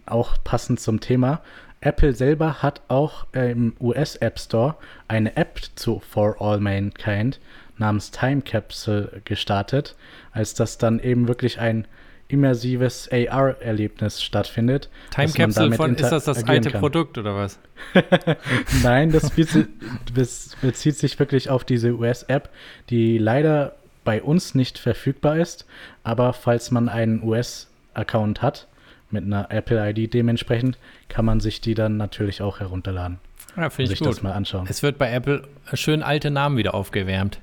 auch 0.06 0.36
passend 0.44 0.80
zum 0.80 1.00
Thema. 1.00 1.40
Apple 1.80 2.14
selber 2.14 2.62
hat 2.62 2.80
auch 2.86 3.26
im 3.32 3.74
US 3.80 4.14
App 4.16 4.38
Store 4.38 4.76
eine 5.08 5.36
App 5.36 5.60
zu 5.74 6.00
For 6.08 6.40
All 6.40 6.60
Mankind 6.60 7.40
namens 7.76 8.12
Time 8.12 8.42
Capsule 8.42 9.20
gestartet, 9.24 9.96
als 10.30 10.54
das 10.54 10.78
dann 10.78 11.00
eben 11.00 11.26
wirklich 11.26 11.58
ein 11.58 11.88
immersives 12.32 13.08
AR-Erlebnis 13.12 14.22
stattfindet. 14.22 14.88
Time 15.10 15.32
Capsule 15.32 15.74
von, 15.74 15.94
ist 15.94 16.10
das 16.10 16.24
das 16.24 16.44
alte 16.44 16.70
kann. 16.70 16.80
Produkt 16.80 17.18
oder 17.18 17.36
was? 17.36 17.58
Nein, 18.82 19.12
das 19.12 19.30
bezieht, 19.30 19.68
das 20.14 20.56
bezieht 20.60 20.96
sich 20.96 21.18
wirklich 21.18 21.50
auf 21.50 21.64
diese 21.64 21.92
US-App, 21.92 22.48
die 22.90 23.18
leider 23.18 23.76
bei 24.04 24.22
uns 24.22 24.54
nicht 24.54 24.78
verfügbar 24.78 25.36
ist, 25.36 25.66
aber 26.02 26.32
falls 26.32 26.70
man 26.70 26.88
einen 26.88 27.22
US-Account 27.22 28.42
hat, 28.42 28.66
mit 29.10 29.24
einer 29.24 29.50
Apple-ID 29.50 30.14
dementsprechend, 30.14 30.78
kann 31.08 31.24
man 31.24 31.40
sich 31.40 31.60
die 31.60 31.74
dann 31.74 31.98
natürlich 31.98 32.40
auch 32.40 32.60
herunterladen. 32.60 33.18
Ja, 33.56 33.68
finde 33.68 33.92
ich 33.92 33.98
gut. 33.98 34.08
das 34.08 34.22
mal 34.22 34.32
anschauen. 34.32 34.66
Es 34.68 34.82
wird 34.82 34.96
bei 34.96 35.12
Apple 35.12 35.42
schön 35.74 36.02
alte 36.02 36.30
Namen 36.30 36.56
wieder 36.56 36.72
aufgewärmt. 36.74 37.40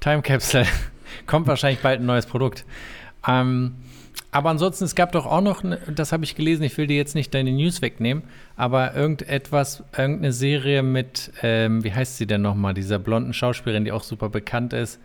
Time 0.00 0.22
Capsule. 0.22 0.66
Kommt 1.26 1.46
wahrscheinlich 1.46 1.80
bald 1.80 2.00
ein 2.00 2.06
neues 2.06 2.26
Produkt. 2.26 2.64
Ähm, 3.26 3.74
aber 4.36 4.50
ansonsten, 4.50 4.84
es 4.84 4.94
gab 4.94 5.12
doch 5.12 5.24
auch 5.24 5.40
noch, 5.40 5.62
ne, 5.62 5.78
das 5.94 6.12
habe 6.12 6.24
ich 6.24 6.34
gelesen, 6.34 6.62
ich 6.62 6.76
will 6.76 6.86
dir 6.86 6.96
jetzt 6.96 7.14
nicht 7.14 7.32
deine 7.32 7.52
News 7.52 7.80
wegnehmen, 7.80 8.22
aber 8.56 8.94
irgendetwas, 8.94 9.82
irgendeine 9.96 10.32
Serie 10.32 10.82
mit, 10.82 11.32
ähm, 11.42 11.82
wie 11.84 11.92
heißt 11.94 12.18
sie 12.18 12.26
denn 12.26 12.42
nochmal, 12.42 12.74
dieser 12.74 12.98
blonden 12.98 13.32
Schauspielerin, 13.32 13.84
die 13.84 13.92
auch 13.92 14.02
super 14.02 14.28
bekannt 14.28 14.72
ist. 14.72 15.00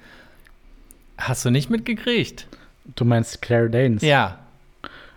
Hast 1.17 1.45
du 1.45 1.49
nicht 1.49 1.69
mitgekriegt? 1.69 2.47
Du 2.95 3.05
meinst 3.05 3.41
Claire 3.41 3.69
Danes? 3.69 4.01
Ja. 4.01 4.39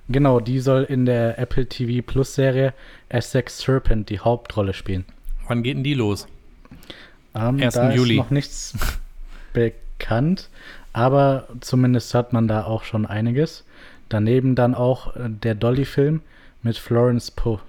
Genau, 0.09 0.38
die 0.38 0.61
soll 0.61 0.84
in 0.84 1.07
der 1.07 1.38
Apple 1.38 1.66
TV 1.66 2.07
Plus 2.07 2.34
Serie 2.34 2.74
Essex 3.09 3.59
Serpent 3.59 4.11
die 4.11 4.20
Hauptrolle 4.20 4.74
spielen. 4.74 5.07
Wann 5.49 5.62
geht 5.62 5.76
denn 5.76 5.84
die 5.84 5.95
los? 5.95 6.26
Um, 7.32 7.61
1. 7.61 7.74
da 7.74 7.90
Juli. 7.90 8.14
Ist 8.14 8.18
noch 8.18 8.30
nichts 8.30 8.74
bekannt, 9.55 10.51
aber 10.92 11.49
zumindest 11.61 12.14
hat 12.14 12.32
man 12.32 12.47
da 12.49 12.64
auch 12.64 12.84
schon 12.84 13.07
einiges. 13.07 13.64
Daneben 14.09 14.55
dann 14.55 14.74
auch 14.74 15.16
äh, 15.16 15.28
der 15.28 15.55
Dolly-Film 15.55 16.20
mit 16.62 16.76
Florence 16.76 17.30
Poe. 17.30 17.61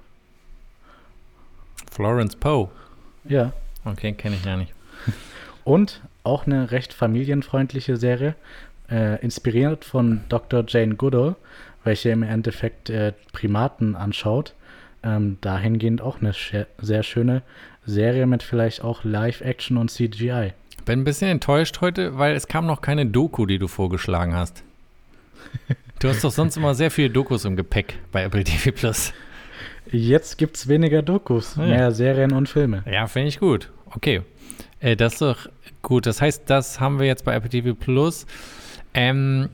Florence 1.92 2.36
Poe? 2.36 2.70
Ja. 3.24 3.54
Okay, 3.84 4.14
kenne 4.14 4.36
ich 4.36 4.46
ja 4.46 4.58
nicht. 4.58 4.74
Und 5.64 6.02
auch 6.24 6.46
eine 6.46 6.72
recht 6.72 6.94
familienfreundliche 6.94 7.98
Serie, 7.98 8.36
äh, 8.90 9.22
inspiriert 9.22 9.86
von 9.86 10.22
Dr. 10.30 10.64
Jane 10.68 10.96
Goodall, 10.96 11.36
welche 11.84 12.10
im 12.10 12.24
Endeffekt 12.24 12.90
äh, 12.90 13.14
Primaten 13.32 13.96
anschaut. 13.96 14.54
Ähm, 15.04 15.38
dahingehend 15.42 16.02
auch 16.02 16.20
eine 16.20 16.34
sehr 16.82 17.04
schöne 17.04 17.44
Serie 17.86 18.26
mit 18.26 18.42
vielleicht 18.42 18.84
auch 18.84 19.04
Live-Action 19.04 19.78
und 19.78 19.92
CGI. 19.92 20.54
Bin 20.86 21.00
ein 21.00 21.04
bisschen 21.04 21.30
enttäuscht 21.30 21.82
heute, 21.82 22.18
weil 22.18 22.36
es 22.36 22.48
kam 22.48 22.66
noch 22.66 22.82
keine 22.82 23.06
Doku, 23.06 23.46
die 23.46 23.60
du 23.60 23.68
vorgeschlagen 23.68 24.36
hast. 24.36 24.64
Du 26.00 26.10
hast 26.10 26.24
doch 26.24 26.32
sonst 26.32 26.58
immer 26.58 26.76
sehr 26.76 26.92
viele 26.92 27.10
Dokus 27.10 27.46
im 27.46 27.56
Gepäck 27.56 28.00
bei 28.12 28.24
Apple 28.24 28.44
TV 28.44 28.72
Plus. 28.72 29.14
Jetzt 29.92 30.38
gibt 30.38 30.58
es 30.58 30.68
weniger 30.68 31.02
Dokus, 31.02 31.56
ja. 31.56 31.64
mehr 31.64 31.92
Serien 31.92 32.34
und 32.34 32.50
Filme. 32.50 32.84
Ja, 32.90 33.08
finde 33.08 33.30
ich 33.30 33.40
gut. 33.40 33.72
Okay. 33.92 34.22
Äh, 34.80 34.96
das 34.96 35.14
ist 35.14 35.22
doch 35.22 35.50
gut. 35.82 36.06
Das 36.06 36.22
heißt, 36.22 36.44
das 36.48 36.80
haben 36.80 37.00
wir 37.00 37.08
jetzt 37.08 37.24
bei 37.24 37.34
Apple 37.34 37.50
TV 37.50 37.74
Plus. 37.76 38.26
Ähm, 38.94 39.50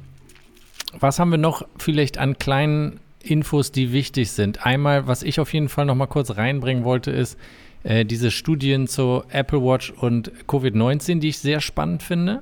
was 1.00 1.20
haben 1.20 1.30
wir 1.32 1.38
noch 1.38 1.66
vielleicht 1.78 2.18
an 2.18 2.38
kleinen 2.38 3.00
Infos, 3.22 3.72
die 3.72 3.92
wichtig 3.92 4.32
sind? 4.32 4.66
Einmal, 4.66 5.08
was 5.08 5.22
ich 5.24 5.40
auf 5.40 5.54
jeden 5.54 5.70
Fall 5.70 5.86
noch 5.86 5.96
mal 5.96 6.08
kurz 6.08 6.36
reinbringen 6.36 6.84
wollte, 6.84 7.12
ist 7.12 7.38
äh, 7.84 8.04
diese 8.04 8.32
Studien 8.32 8.88
zu 8.88 9.24
Apple 9.30 9.62
Watch 9.62 9.92
und 9.92 10.32
Covid-19, 10.48 11.20
die 11.20 11.30
ich 11.30 11.40
sehr 11.40 11.62
spannend 11.62 12.02
finde. 12.02 12.42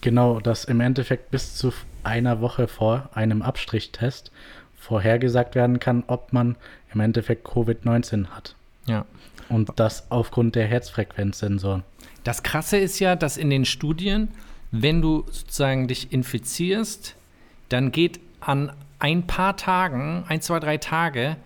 Genau, 0.00 0.38
dass 0.38 0.64
im 0.64 0.80
Endeffekt 0.80 1.30
bis 1.30 1.56
zu 1.56 1.72
einer 2.08 2.40
Woche 2.40 2.66
vor 2.66 3.10
einem 3.14 3.42
Abstrichtest 3.42 4.32
vorhergesagt 4.76 5.54
werden 5.54 5.78
kann, 5.80 6.04
ob 6.06 6.32
man 6.32 6.56
im 6.92 7.00
Endeffekt 7.00 7.46
Covid-19 7.46 8.28
hat. 8.28 8.54
Ja. 8.86 9.04
Und 9.48 9.70
das 9.76 10.10
aufgrund 10.10 10.54
der 10.54 10.66
Herzfrequenzsensoren. 10.66 11.82
Das 12.24 12.42
Krasse 12.42 12.78
ist 12.78 12.98
ja, 12.98 13.16
dass 13.16 13.36
in 13.36 13.50
den 13.50 13.64
Studien 13.64 14.28
wenn 14.70 15.00
du 15.00 15.24
sozusagen 15.30 15.88
dich 15.88 16.12
infizierst, 16.12 17.14
dann 17.68 17.92
geht 17.92 18.20
an 18.40 18.72
ein 18.98 19.26
paar 19.26 19.56
Tagen, 19.56 20.24
ein, 20.28 20.40
zwei, 20.40 20.60
drei 20.60 20.76
Tage, 20.78 21.36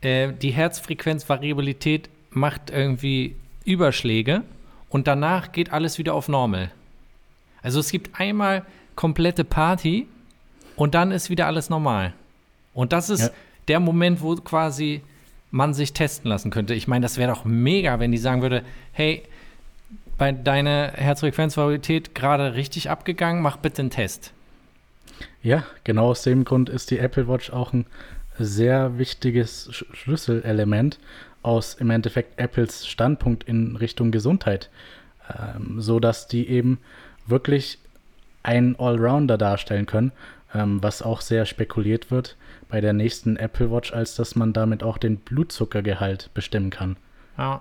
äh, 0.00 0.32
die 0.32 0.50
Herzfrequenzvariabilität 0.50 2.08
macht 2.30 2.70
irgendwie 2.70 3.36
Überschläge 3.64 4.42
und 4.88 5.06
danach 5.06 5.52
geht 5.52 5.72
alles 5.72 5.98
wieder 5.98 6.14
auf 6.14 6.28
Normal. 6.28 6.70
Also 7.62 7.80
es 7.80 7.90
gibt 7.90 8.20
einmal 8.20 8.64
komplette 8.98 9.44
Party 9.44 10.08
und 10.74 10.96
dann 10.96 11.12
ist 11.12 11.30
wieder 11.30 11.46
alles 11.46 11.70
normal. 11.70 12.14
Und 12.74 12.92
das 12.92 13.10
ist 13.10 13.20
ja. 13.20 13.30
der 13.68 13.78
Moment, 13.78 14.22
wo 14.22 14.34
quasi 14.34 15.02
man 15.52 15.72
sich 15.72 15.92
testen 15.92 16.28
lassen 16.28 16.50
könnte. 16.50 16.74
Ich 16.74 16.88
meine, 16.88 17.04
das 17.04 17.16
wäre 17.16 17.32
doch 17.32 17.44
mega, 17.44 18.00
wenn 18.00 18.10
die 18.10 18.18
sagen 18.18 18.42
würde, 18.42 18.64
hey, 18.90 19.22
bei 20.18 20.32
deiner 20.32 20.88
Herzfrequenzvariabilität 20.96 22.16
gerade 22.16 22.54
richtig 22.54 22.90
abgegangen? 22.90 23.40
Mach 23.40 23.58
bitte 23.58 23.82
einen 23.82 23.90
Test. 23.90 24.32
Ja, 25.44 25.62
genau 25.84 26.08
aus 26.08 26.22
dem 26.22 26.44
Grund 26.44 26.68
ist 26.68 26.90
die 26.90 26.98
Apple 26.98 27.28
Watch 27.28 27.50
auch 27.50 27.72
ein 27.72 27.86
sehr 28.36 28.98
wichtiges 28.98 29.68
Sch 29.70 29.84
Schlüsselelement 29.92 30.98
aus 31.42 31.74
im 31.74 31.90
Endeffekt 31.90 32.40
Apples 32.40 32.84
Standpunkt 32.84 33.44
in 33.44 33.76
Richtung 33.76 34.10
Gesundheit, 34.10 34.70
ähm, 35.32 35.80
so 35.80 36.00
dass 36.00 36.26
die 36.26 36.48
eben 36.48 36.78
wirklich 37.28 37.78
einen 38.48 38.76
Allrounder 38.76 39.36
darstellen 39.36 39.86
können, 39.86 40.12
ähm, 40.54 40.82
was 40.82 41.02
auch 41.02 41.20
sehr 41.20 41.44
spekuliert 41.44 42.10
wird 42.10 42.36
bei 42.68 42.80
der 42.80 42.94
nächsten 42.94 43.36
Apple 43.36 43.70
Watch, 43.70 43.92
als 43.92 44.14
dass 44.14 44.34
man 44.34 44.52
damit 44.52 44.82
auch 44.82 44.96
den 44.96 45.18
Blutzuckergehalt 45.18 46.30
bestimmen 46.32 46.70
kann. 46.70 46.96
Ja, 47.36 47.60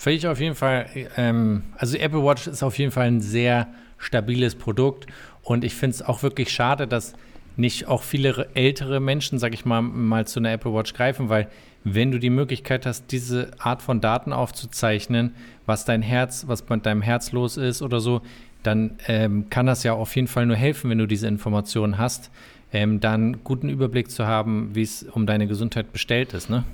Finde 0.00 0.16
ich 0.16 0.26
auf 0.26 0.40
jeden 0.40 0.54
Fall, 0.54 0.86
ähm, 1.18 1.62
also 1.76 1.94
die 1.94 2.00
Apple 2.00 2.24
Watch 2.24 2.46
ist 2.46 2.62
auf 2.62 2.78
jeden 2.78 2.90
Fall 2.90 3.06
ein 3.06 3.20
sehr 3.20 3.68
stabiles 3.98 4.54
Produkt 4.54 5.06
und 5.42 5.62
ich 5.62 5.74
finde 5.74 5.94
es 5.94 6.00
auch 6.00 6.22
wirklich 6.22 6.50
schade, 6.50 6.86
dass 6.86 7.12
nicht 7.56 7.86
auch 7.86 8.02
viele 8.02 8.48
ältere 8.54 8.98
Menschen, 8.98 9.38
sag 9.38 9.52
ich 9.52 9.66
mal, 9.66 9.82
mal 9.82 10.26
zu 10.26 10.40
einer 10.40 10.52
Apple 10.52 10.72
Watch 10.72 10.94
greifen, 10.94 11.28
weil 11.28 11.48
wenn 11.84 12.10
du 12.12 12.18
die 12.18 12.30
Möglichkeit 12.30 12.86
hast, 12.86 13.12
diese 13.12 13.50
Art 13.58 13.82
von 13.82 14.00
Daten 14.00 14.32
aufzuzeichnen, 14.32 15.34
was 15.66 15.84
dein 15.84 16.00
Herz, 16.00 16.44
was 16.46 16.66
mit 16.66 16.86
deinem 16.86 17.02
Herz 17.02 17.32
los 17.32 17.58
ist 17.58 17.82
oder 17.82 18.00
so, 18.00 18.22
dann 18.62 18.98
ähm, 19.06 19.48
kann 19.50 19.66
das 19.66 19.82
ja 19.82 19.92
auf 19.92 20.14
jeden 20.16 20.28
Fall 20.28 20.46
nur 20.46 20.56
helfen, 20.56 20.90
wenn 20.90 20.98
du 20.98 21.06
diese 21.06 21.28
Informationen 21.28 21.98
hast, 21.98 22.30
ähm, 22.72 23.00
dann 23.00 23.42
guten 23.44 23.68
Überblick 23.68 24.10
zu 24.10 24.26
haben, 24.26 24.74
wie 24.74 24.82
es 24.82 25.02
um 25.02 25.26
deine 25.26 25.46
Gesundheit 25.46 25.92
bestellt 25.92 26.34
ist, 26.34 26.50
ne? 26.50 26.64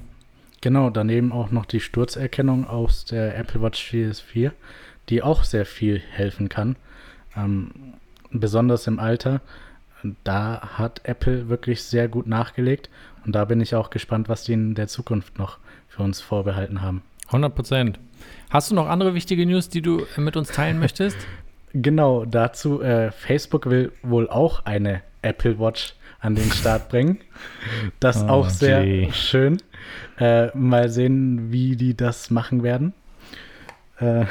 Genau, 0.61 0.91
daneben 0.91 1.33
auch 1.33 1.51
noch 1.51 1.67
die 1.67 1.81
Sturzerkennung 1.81 2.67
aus 2.67 3.05
der 3.05 3.39
Apple 3.39 3.63
Watch 3.63 3.91
Series 3.91 4.21
4, 4.21 4.53
die 5.09 5.23
auch 5.23 5.45
sehr 5.45 5.67
viel 5.67 6.01
helfen 6.11 6.49
kann. 6.49 6.77
Ähm, 7.37 7.71
besonders 8.31 8.87
im 8.87 8.99
Alter. 8.99 9.41
Da 10.25 10.61
hat 10.79 11.01
Apple 11.05 11.49
wirklich 11.49 11.83
sehr 11.83 12.09
gut 12.09 12.27
nachgelegt 12.27 12.91
und 13.25 13.33
da 13.33 13.45
bin 13.45 13.61
ich 13.61 13.75
auch 13.75 13.91
gespannt, 13.91 14.29
was 14.29 14.45
die 14.45 14.53
in 14.53 14.75
der 14.75 14.89
Zukunft 14.89 15.39
noch 15.39 15.59
für 15.89 16.03
uns 16.03 16.21
vorbehalten 16.21 16.83
haben. 16.83 17.03
100 17.27 17.55
Prozent. 17.55 17.99
Hast 18.51 18.71
du 18.71 18.75
noch 18.75 18.89
andere 18.89 19.15
wichtige 19.15 19.45
News, 19.47 19.69
die 19.69 19.83
du 19.83 20.07
mit 20.17 20.37
uns 20.37 20.49
teilen 20.49 20.79
möchtest? 20.79 21.17
Genau, 21.73 22.25
dazu, 22.25 22.81
äh, 22.83 23.11
Facebook 23.11 23.69
will 23.69 23.93
wohl 24.03 24.29
auch 24.29 24.65
eine 24.65 25.03
Apple 25.23 25.59
Watch 25.59 25.95
an 26.21 26.35
den 26.35 26.51
Start 26.51 26.89
bringen. 26.89 27.19
Das 28.01 28.23
oh, 28.23 28.29
auch 28.29 28.49
sehr 28.49 28.85
gee. 28.85 29.13
schön. 29.13 29.59
Äh, 30.19 30.57
mal 30.57 30.89
sehen, 30.89 31.53
wie 31.53 31.77
die 31.77 31.97
das 31.97 32.31
machen 32.31 32.63
werden. 32.63 32.95
Äh, 33.99 34.27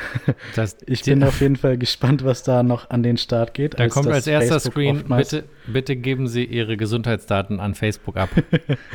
das, 0.55 0.77
ich 0.85 1.03
bin 1.03 1.23
auf 1.23 1.41
jeden 1.41 1.55
Fall 1.55 1.77
gespannt, 1.77 2.23
was 2.23 2.43
da 2.43 2.63
noch 2.63 2.89
an 2.89 3.03
den 3.03 3.17
Start 3.17 3.53
geht. 3.53 3.79
Da 3.79 3.87
kommt 3.87 4.07
als 4.07 4.27
erster 4.27 4.59
Facebook 4.59 4.73
Screen, 4.73 5.03
bitte, 5.07 5.43
bitte 5.67 5.95
geben 5.95 6.27
Sie 6.27 6.45
Ihre 6.45 6.77
Gesundheitsdaten 6.77 7.59
an 7.59 7.73
Facebook 7.75 8.17
ab. 8.17 8.29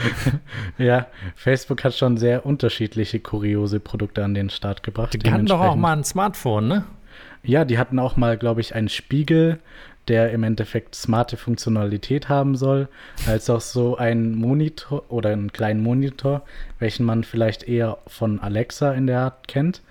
ja, 0.78 1.06
Facebook 1.34 1.82
hat 1.84 1.94
schon 1.94 2.16
sehr 2.16 2.46
unterschiedliche 2.46 3.20
kuriose 3.20 3.80
Produkte 3.80 4.24
an 4.24 4.34
den 4.34 4.50
Start 4.50 4.82
gebracht. 4.82 5.14
Die 5.14 5.30
hatten 5.30 5.46
doch 5.46 5.60
auch 5.60 5.76
mal 5.76 5.96
ein 5.96 6.04
Smartphone, 6.04 6.68
ne? 6.68 6.84
Ja, 7.42 7.64
die 7.64 7.78
hatten 7.78 7.98
auch 7.98 8.16
mal, 8.16 8.36
glaube 8.36 8.60
ich, 8.60 8.74
einen 8.74 8.88
Spiegel 8.88 9.58
der 10.10 10.32
im 10.32 10.42
Endeffekt 10.42 10.96
smarte 10.96 11.36
Funktionalität 11.36 12.28
haben 12.28 12.56
soll, 12.56 12.88
als 13.26 13.48
auch 13.48 13.60
so 13.60 13.96
ein 13.96 14.34
Monitor 14.34 15.04
oder 15.08 15.30
einen 15.30 15.52
kleinen 15.52 15.82
Monitor, 15.82 16.42
welchen 16.80 17.06
man 17.06 17.22
vielleicht 17.22 17.62
eher 17.62 17.96
von 18.08 18.40
Alexa 18.40 18.92
in 18.92 19.06
der 19.06 19.20
Art 19.20 19.46
kennt. 19.46 19.82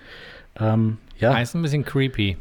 Ähm, 0.60 0.98
ja. 1.18 1.32
Ah, 1.32 1.40
ist 1.40 1.54
ein 1.54 1.62
bisschen 1.62 1.86
creepy. 1.86 2.36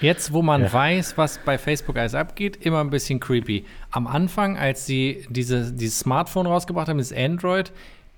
Jetzt, 0.00 0.32
wo 0.32 0.42
man 0.42 0.62
ja. 0.62 0.72
weiß, 0.72 1.16
was 1.16 1.38
bei 1.38 1.56
Facebook 1.56 1.96
alles 1.96 2.16
abgeht, 2.16 2.56
immer 2.66 2.80
ein 2.80 2.90
bisschen 2.90 3.20
creepy. 3.20 3.64
Am 3.92 4.08
Anfang, 4.08 4.58
als 4.58 4.86
sie 4.86 5.24
diese, 5.28 5.70
dieses 5.70 6.00
Smartphone 6.00 6.46
rausgebracht 6.46 6.88
haben, 6.88 6.98
das 6.98 7.12
Android, 7.12 7.70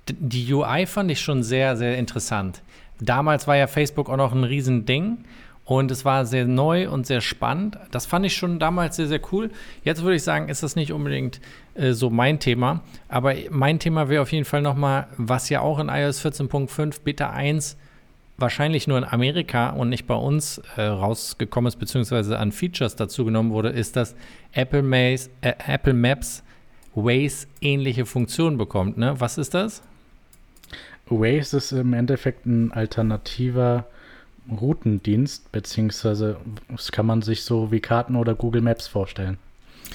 die 0.09 0.51
UI 0.51 0.87
fand 0.87 1.11
ich 1.11 1.21
schon 1.21 1.43
sehr, 1.43 1.77
sehr 1.77 1.99
interessant. 1.99 2.63
Damals 3.01 3.47
war 3.47 3.57
ja 3.57 3.67
Facebook 3.67 4.09
auch 4.09 4.17
noch 4.17 4.33
ein 4.33 4.45
Riesending 4.45 5.19
und 5.65 5.91
es 5.91 6.05
war 6.05 6.27
sehr 6.27 6.47
neu 6.47 6.91
und 6.91 7.07
sehr 7.07 7.21
spannend. 7.21 7.79
Das 7.91 8.07
fand 8.07 8.27
ich 8.27 8.37
schon 8.37 8.59
damals 8.59 8.97
sehr, 8.97 9.07
sehr 9.07 9.21
cool. 9.33 9.51
Jetzt 9.83 10.03
würde 10.03 10.17
ich 10.17 10.23
sagen, 10.23 10.49
ist 10.49 10.63
das 10.63 10.77
nicht 10.77 10.93
unbedingt 10.93 11.41
äh, 11.75 11.93
so 11.93 12.11
mein 12.11 12.39
Thema. 12.39 12.83
Aber 13.09 13.35
mein 13.51 13.79
Thema 13.79 14.09
wäre 14.09 14.23
auf 14.23 14.33
jeden 14.33 14.45
Fall 14.45 14.61
nochmal, 14.61 15.09
was 15.17 15.49
ja 15.49 15.61
auch 15.61 15.79
in 15.79 15.89
iOS 15.89 16.25
14.5 16.25 17.03
Beta 17.03 17.31
1 17.31 17.77
wahrscheinlich 18.37 18.87
nur 18.87 18.99
in 18.99 19.05
Amerika 19.05 19.71
und 19.71 19.89
nicht 19.89 20.07
bei 20.07 20.15
uns 20.15 20.59
äh, 20.77 20.83
rausgekommen 20.83 21.69
ist, 21.69 21.77
beziehungsweise 21.77 22.39
an 22.39 22.53
Features 22.53 22.97
dazu 22.97 23.25
genommen 23.25 23.53
wurde, 23.53 23.69
ist, 23.69 23.97
dass 23.97 24.17
Apple, 24.53 24.83
Maze, 24.83 25.31
äh, 25.41 25.53
Apple 25.67 25.95
Maps 25.95 26.43
Waze 26.95 27.47
ähnliche 27.61 28.07
Funktionen 28.07 28.59
bekommt. 28.59 28.99
Ne? 28.99 29.15
Was 29.19 29.39
ist 29.39 29.55
das? 29.55 29.83
Waze 31.09 31.57
ist 31.57 31.73
im 31.73 31.93
Endeffekt 31.93 32.47
ein 32.47 32.73
alternativer 32.73 33.87
Routendienst, 34.51 35.53
beziehungsweise 35.53 36.37
das 36.69 36.93
kann 36.93 37.07
man 37.07 37.23
sich 37.23 37.45
so 37.45 37.71
wie 37.73 37.81
Karten 37.81 38.17
oder 38.17 38.35
Google 38.35 38.63
Maps 38.63 38.87
vorstellen. 38.87 39.39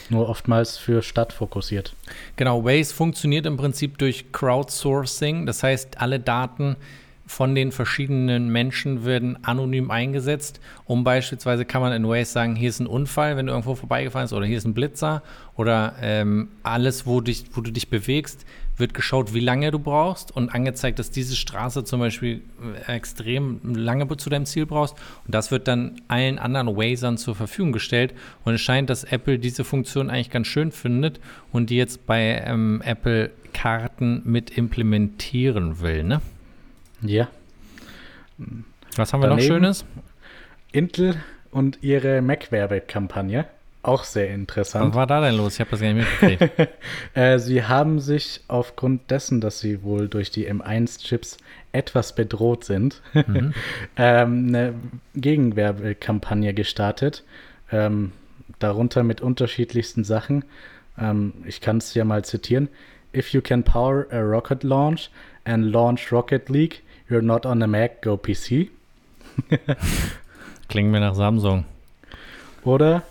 Nur 0.09 0.29
oftmals 0.29 0.77
für 0.77 1.01
Stadt 1.01 1.33
fokussiert. 1.33 1.93
Genau, 2.35 2.63
Waze 2.63 2.93
funktioniert 2.93 3.45
im 3.45 3.57
Prinzip 3.57 3.97
durch 3.97 4.31
Crowdsourcing. 4.31 5.45
Das 5.45 5.63
heißt, 5.63 5.99
alle 5.99 6.19
Daten 6.19 6.75
von 7.29 7.53
den 7.53 7.71
verschiedenen 7.71 8.49
Menschen 8.49 9.05
werden 9.05 9.37
anonym 9.43 9.91
eingesetzt. 9.91 10.59
Um 10.85 11.03
beispielsweise 11.03 11.63
kann 11.63 11.79
man 11.79 11.93
in 11.93 12.07
Waze 12.07 12.31
sagen, 12.31 12.55
hier 12.55 12.69
ist 12.69 12.79
ein 12.79 12.87
Unfall, 12.87 13.37
wenn 13.37 13.45
du 13.45 13.51
irgendwo 13.51 13.75
vorbeigefahren 13.75 14.25
bist, 14.25 14.33
oder 14.33 14.47
hier 14.47 14.57
ist 14.57 14.65
ein 14.65 14.73
Blitzer, 14.73 15.21
oder 15.55 15.93
ähm, 16.01 16.47
alles, 16.63 17.05
wo, 17.05 17.21
dich, 17.21 17.45
wo 17.53 17.61
du 17.61 17.71
dich 17.71 17.91
bewegst, 17.91 18.47
wird 18.77 18.95
geschaut, 18.95 19.35
wie 19.35 19.41
lange 19.41 19.69
du 19.69 19.77
brauchst 19.77 20.35
und 20.35 20.49
angezeigt, 20.49 20.97
dass 20.97 21.11
diese 21.11 21.35
Straße 21.35 21.83
zum 21.83 21.99
Beispiel 21.99 22.41
äh, 22.87 22.95
extrem 22.95 23.59
lange 23.63 24.07
zu 24.17 24.31
deinem 24.31 24.47
Ziel 24.47 24.65
brauchst. 24.65 24.95
Und 25.27 25.35
das 25.35 25.51
wird 25.51 25.67
dann 25.67 26.01
allen 26.07 26.39
anderen 26.39 26.75
Wazern 26.75 27.19
zur 27.19 27.35
Verfügung 27.35 27.73
gestellt. 27.73 28.15
Und 28.43 28.55
es 28.55 28.61
scheint, 28.61 28.89
dass 28.89 29.03
Apple 29.03 29.37
diese 29.37 29.63
Funktion 29.63 30.09
eigentlich 30.09 30.31
ganz 30.31 30.47
schön 30.47 30.71
findet 30.71 31.19
und 31.51 31.69
die 31.69 31.77
jetzt 31.77 32.07
bei 32.07 32.41
ähm, 32.43 32.81
Apple 32.83 33.29
Karten 33.53 34.23
mit 34.25 34.57
implementieren 34.57 35.79
will, 35.81 36.03
ne? 36.03 36.21
Ja. 37.01 37.27
Was 38.95 39.13
haben 39.13 39.21
wir 39.21 39.29
Daneben 39.29 39.47
noch 39.47 39.55
Schönes? 39.55 39.85
Intel 40.71 41.15
und 41.51 41.79
ihre 41.81 42.21
Mac-Werbekampagne. 42.21 43.45
Auch 43.81 44.03
sehr 44.03 44.29
interessant. 44.29 44.89
Was 44.89 44.95
war 44.95 45.07
da 45.07 45.21
denn 45.21 45.37
los? 45.37 45.53
Ich 45.53 45.59
habe 45.61 45.71
das 45.71 45.79
gar 45.79 45.93
nicht 45.93 46.07
mitgekriegt. 46.21 46.69
äh, 47.13 47.39
sie 47.39 47.63
haben 47.63 47.99
sich 47.99 48.41
aufgrund 48.47 49.09
dessen, 49.09 49.39
dass 49.39 49.59
sie 49.61 49.83
wohl 49.83 50.09
durch 50.09 50.31
die 50.31 50.51
M1-Chips 50.51 51.37
etwas 51.71 52.13
bedroht 52.13 52.65
sind, 52.65 53.01
mhm. 53.13 53.53
ähm, 53.95 54.47
eine 54.47 54.73
Gegenwerbekampagne 55.15 56.53
gestartet. 56.53 57.23
Ähm, 57.71 58.11
darunter 58.59 59.03
mit 59.03 59.21
unterschiedlichsten 59.21 60.03
Sachen. 60.03 60.43
Ähm, 60.97 61.33
ich 61.45 61.61
kann 61.61 61.77
es 61.77 61.93
ja 61.93 62.03
mal 62.03 62.25
zitieren. 62.25 62.67
If 63.15 63.29
you 63.29 63.41
can 63.41 63.63
power 63.63 64.05
a 64.11 64.19
rocket 64.19 64.63
launch 64.63 65.09
and 65.45 65.71
launch 65.71 66.11
Rocket 66.11 66.49
League, 66.49 66.83
you're 67.09 67.21
not 67.21 67.45
on 67.45 67.61
a 67.61 67.67
Mac, 67.67 68.01
go 68.01 68.17
PC. 68.17 68.69
Klingt 70.69 70.91
mir 70.91 70.99
nach 70.99 71.15
Samsung. 71.15 71.65
Oder 72.63 73.03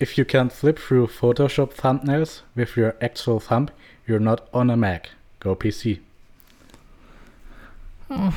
If 0.00 0.18
you 0.18 0.24
can 0.24 0.50
flip 0.50 0.78
through 0.78 1.06
Photoshop 1.06 1.74
thumbnails 1.74 2.42
with 2.56 2.76
your 2.76 2.94
actual 3.00 3.38
thumb, 3.38 3.70
you're 4.06 4.18
not 4.18 4.48
on 4.52 4.68
a 4.68 4.76
Mac. 4.76 5.10
Go 5.38 5.54
PC. 5.54 6.00
Oh. 8.10 8.32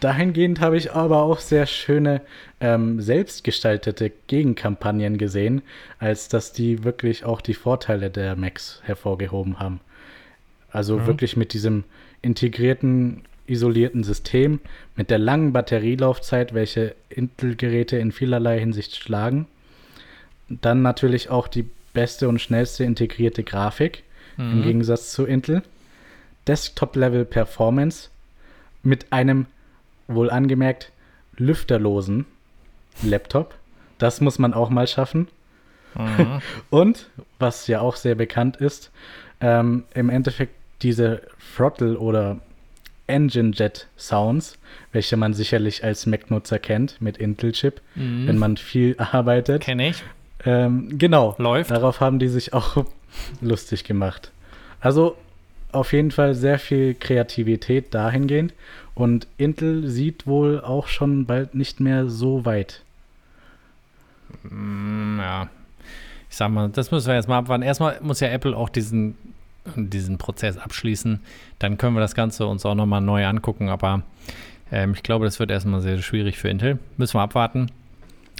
Dahingehend 0.00 0.60
habe 0.60 0.76
ich 0.76 0.92
aber 0.92 1.22
auch 1.22 1.38
sehr 1.38 1.66
schöne 1.66 2.22
ähm, 2.60 3.00
selbstgestaltete 3.00 4.10
Gegenkampagnen 4.26 5.16
gesehen, 5.16 5.62
als 5.98 6.28
dass 6.28 6.52
die 6.52 6.82
wirklich 6.82 7.24
auch 7.24 7.40
die 7.40 7.54
Vorteile 7.54 8.10
der 8.10 8.34
Macs 8.34 8.80
hervorgehoben 8.84 9.60
haben. 9.60 9.80
Also 10.72 10.98
mhm. 10.98 11.06
wirklich 11.06 11.36
mit 11.36 11.52
diesem 11.52 11.84
integrierten 12.22 13.22
isolierten 13.50 14.04
System 14.04 14.60
mit 14.96 15.10
der 15.10 15.18
langen 15.18 15.52
Batterielaufzeit, 15.52 16.54
welche 16.54 16.94
Intel-Geräte 17.08 17.98
in 17.98 18.12
vielerlei 18.12 18.60
Hinsicht 18.60 18.96
schlagen. 18.96 19.46
Dann 20.48 20.82
natürlich 20.82 21.30
auch 21.30 21.48
die 21.48 21.68
beste 21.92 22.28
und 22.28 22.40
schnellste 22.40 22.84
integrierte 22.84 23.42
Grafik 23.42 24.04
mhm. 24.36 24.52
im 24.52 24.62
Gegensatz 24.62 25.12
zu 25.12 25.26
Intel. 25.26 25.62
Desktop-Level 26.46 27.24
Performance 27.24 28.08
mit 28.82 29.12
einem 29.12 29.46
wohl 30.06 30.30
angemerkt 30.30 30.92
lüfterlosen 31.36 32.26
Laptop. 33.02 33.54
Das 33.98 34.20
muss 34.20 34.38
man 34.38 34.54
auch 34.54 34.70
mal 34.70 34.86
schaffen. 34.86 35.28
Mhm. 35.94 36.40
und 36.70 37.10
was 37.38 37.66
ja 37.66 37.80
auch 37.80 37.96
sehr 37.96 38.14
bekannt 38.14 38.56
ist, 38.56 38.90
ähm, 39.40 39.84
im 39.94 40.08
Endeffekt 40.08 40.54
diese 40.82 41.22
Throttle 41.56 41.98
oder 41.98 42.38
Engine 43.06 43.52
Jet 43.52 43.88
Sounds, 43.98 44.58
welche 44.92 45.16
man 45.16 45.34
sicherlich 45.34 45.84
als 45.84 46.06
Mac-Nutzer 46.06 46.58
kennt 46.58 47.00
mit 47.00 47.18
Intel-Chip, 47.18 47.80
mhm. 47.94 48.26
wenn 48.26 48.38
man 48.38 48.56
viel 48.56 48.94
arbeitet. 48.98 49.62
Kenne 49.62 49.88
ich. 49.88 50.02
Ähm, 50.44 50.98
genau. 50.98 51.34
Läuft. 51.38 51.70
Darauf 51.70 52.00
haben 52.00 52.18
die 52.18 52.28
sich 52.28 52.54
auch 52.54 52.86
lustig 53.40 53.84
gemacht. 53.84 54.30
Also 54.80 55.16
auf 55.72 55.92
jeden 55.92 56.10
Fall 56.10 56.34
sehr 56.34 56.58
viel 56.58 56.94
Kreativität 56.94 57.94
dahingehend. 57.94 58.54
Und 58.94 59.26
Intel 59.36 59.88
sieht 59.88 60.26
wohl 60.26 60.60
auch 60.60 60.88
schon 60.88 61.26
bald 61.26 61.54
nicht 61.54 61.80
mehr 61.80 62.08
so 62.08 62.44
weit. 62.44 62.82
Mm, 64.42 65.18
ja. 65.18 65.48
Ich 66.28 66.36
sag 66.36 66.50
mal, 66.50 66.68
das 66.68 66.90
müssen 66.90 67.08
wir 67.08 67.14
jetzt 67.14 67.28
mal 67.28 67.38
abwarten. 67.38 67.62
Erstmal 67.62 67.98
muss 68.02 68.20
ja 68.20 68.28
Apple 68.28 68.56
auch 68.56 68.68
diesen 68.68 69.16
diesen 69.76 70.18
Prozess 70.18 70.58
abschließen. 70.58 71.20
Dann 71.58 71.78
können 71.78 71.94
wir 71.94 72.00
das 72.00 72.14
Ganze 72.14 72.46
uns 72.46 72.64
auch 72.66 72.74
nochmal 72.74 73.00
neu 73.00 73.26
angucken. 73.26 73.68
Aber 73.68 74.02
ähm, 74.72 74.92
ich 74.94 75.02
glaube, 75.02 75.24
das 75.24 75.38
wird 75.38 75.50
erstmal 75.50 75.80
sehr 75.80 75.98
schwierig 76.02 76.38
für 76.38 76.48
Intel. 76.48 76.78
Müssen 76.96 77.14
wir 77.14 77.22
abwarten. 77.22 77.70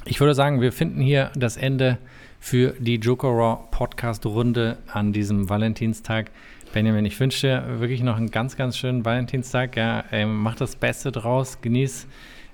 Ich 0.05 0.19
würde 0.19 0.33
sagen, 0.33 0.61
wir 0.61 0.71
finden 0.71 1.01
hier 1.01 1.31
das 1.35 1.57
Ende 1.57 1.97
für 2.39 2.73
die 2.79 2.95
Joker 2.95 3.27
Raw 3.27 3.67
Podcast-Runde 3.69 4.77
an 4.91 5.13
diesem 5.13 5.47
Valentinstag. 5.49 6.31
Benjamin, 6.73 7.05
ich 7.05 7.19
wünsche 7.19 7.47
dir 7.47 7.79
wirklich 7.79 8.01
noch 8.01 8.17
einen 8.17 8.31
ganz, 8.31 8.57
ganz 8.57 8.77
schönen 8.77 9.05
Valentinstag. 9.05 9.75
Ja, 9.75 10.05
ähm, 10.11 10.41
mach 10.41 10.55
das 10.55 10.75
Beste 10.75 11.11
draus, 11.11 11.61
genieß 11.61 12.07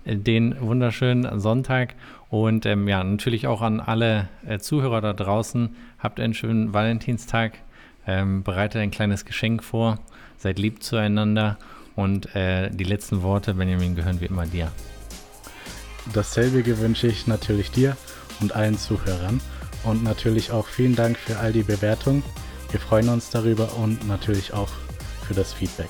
äh, 0.04 0.18
den 0.18 0.60
wunderschönen 0.60 1.40
Sonntag 1.40 1.96
und 2.30 2.66
ähm, 2.66 2.88
ja, 2.88 3.04
natürlich 3.04 3.48
auch 3.48 3.62
an 3.62 3.80
alle 3.80 4.28
äh, 4.46 4.60
Zuhörer 4.60 5.00
da 5.02 5.14
draußen. 5.14 5.76
Habt 6.00 6.20
einen 6.20 6.34
schönen 6.34 6.74
Valentinstag. 6.74 7.60
Ähm, 8.08 8.44
bereite 8.44 8.80
ein 8.80 8.92
kleines 8.92 9.26
Geschenk 9.26 9.64
vor, 9.64 10.00
seid 10.38 10.60
lieb 10.60 10.82
zueinander 10.82 11.58
und 11.96 12.34
äh, 12.36 12.70
die 12.70 12.86
letzten 12.86 13.22
Worte, 13.22 13.56
Benjamin, 13.56 13.96
gehören 13.96 14.22
wie 14.22 14.26
immer 14.26 14.46
dir. 14.46 14.72
Dasselbe 16.14 16.66
wünsche 16.80 17.08
ich 17.08 17.28
natürlich 17.28 17.72
dir 17.72 17.98
und 18.40 18.56
allen 18.56 18.78
Zuhörern 18.78 19.42
und 19.84 20.04
natürlich 20.04 20.52
auch 20.52 20.68
vielen 20.68 20.96
Dank 20.96 21.18
für 21.18 21.38
all 21.38 21.52
die 21.52 21.64
Bewertungen. 21.64 22.24
Wir 22.72 22.80
freuen 22.80 23.10
uns 23.10 23.30
darüber 23.30 23.76
und 23.78 24.08
natürlich 24.08 24.54
auch 24.54 24.70
für 25.28 25.34
das 25.34 25.54
Feedback. 25.54 25.90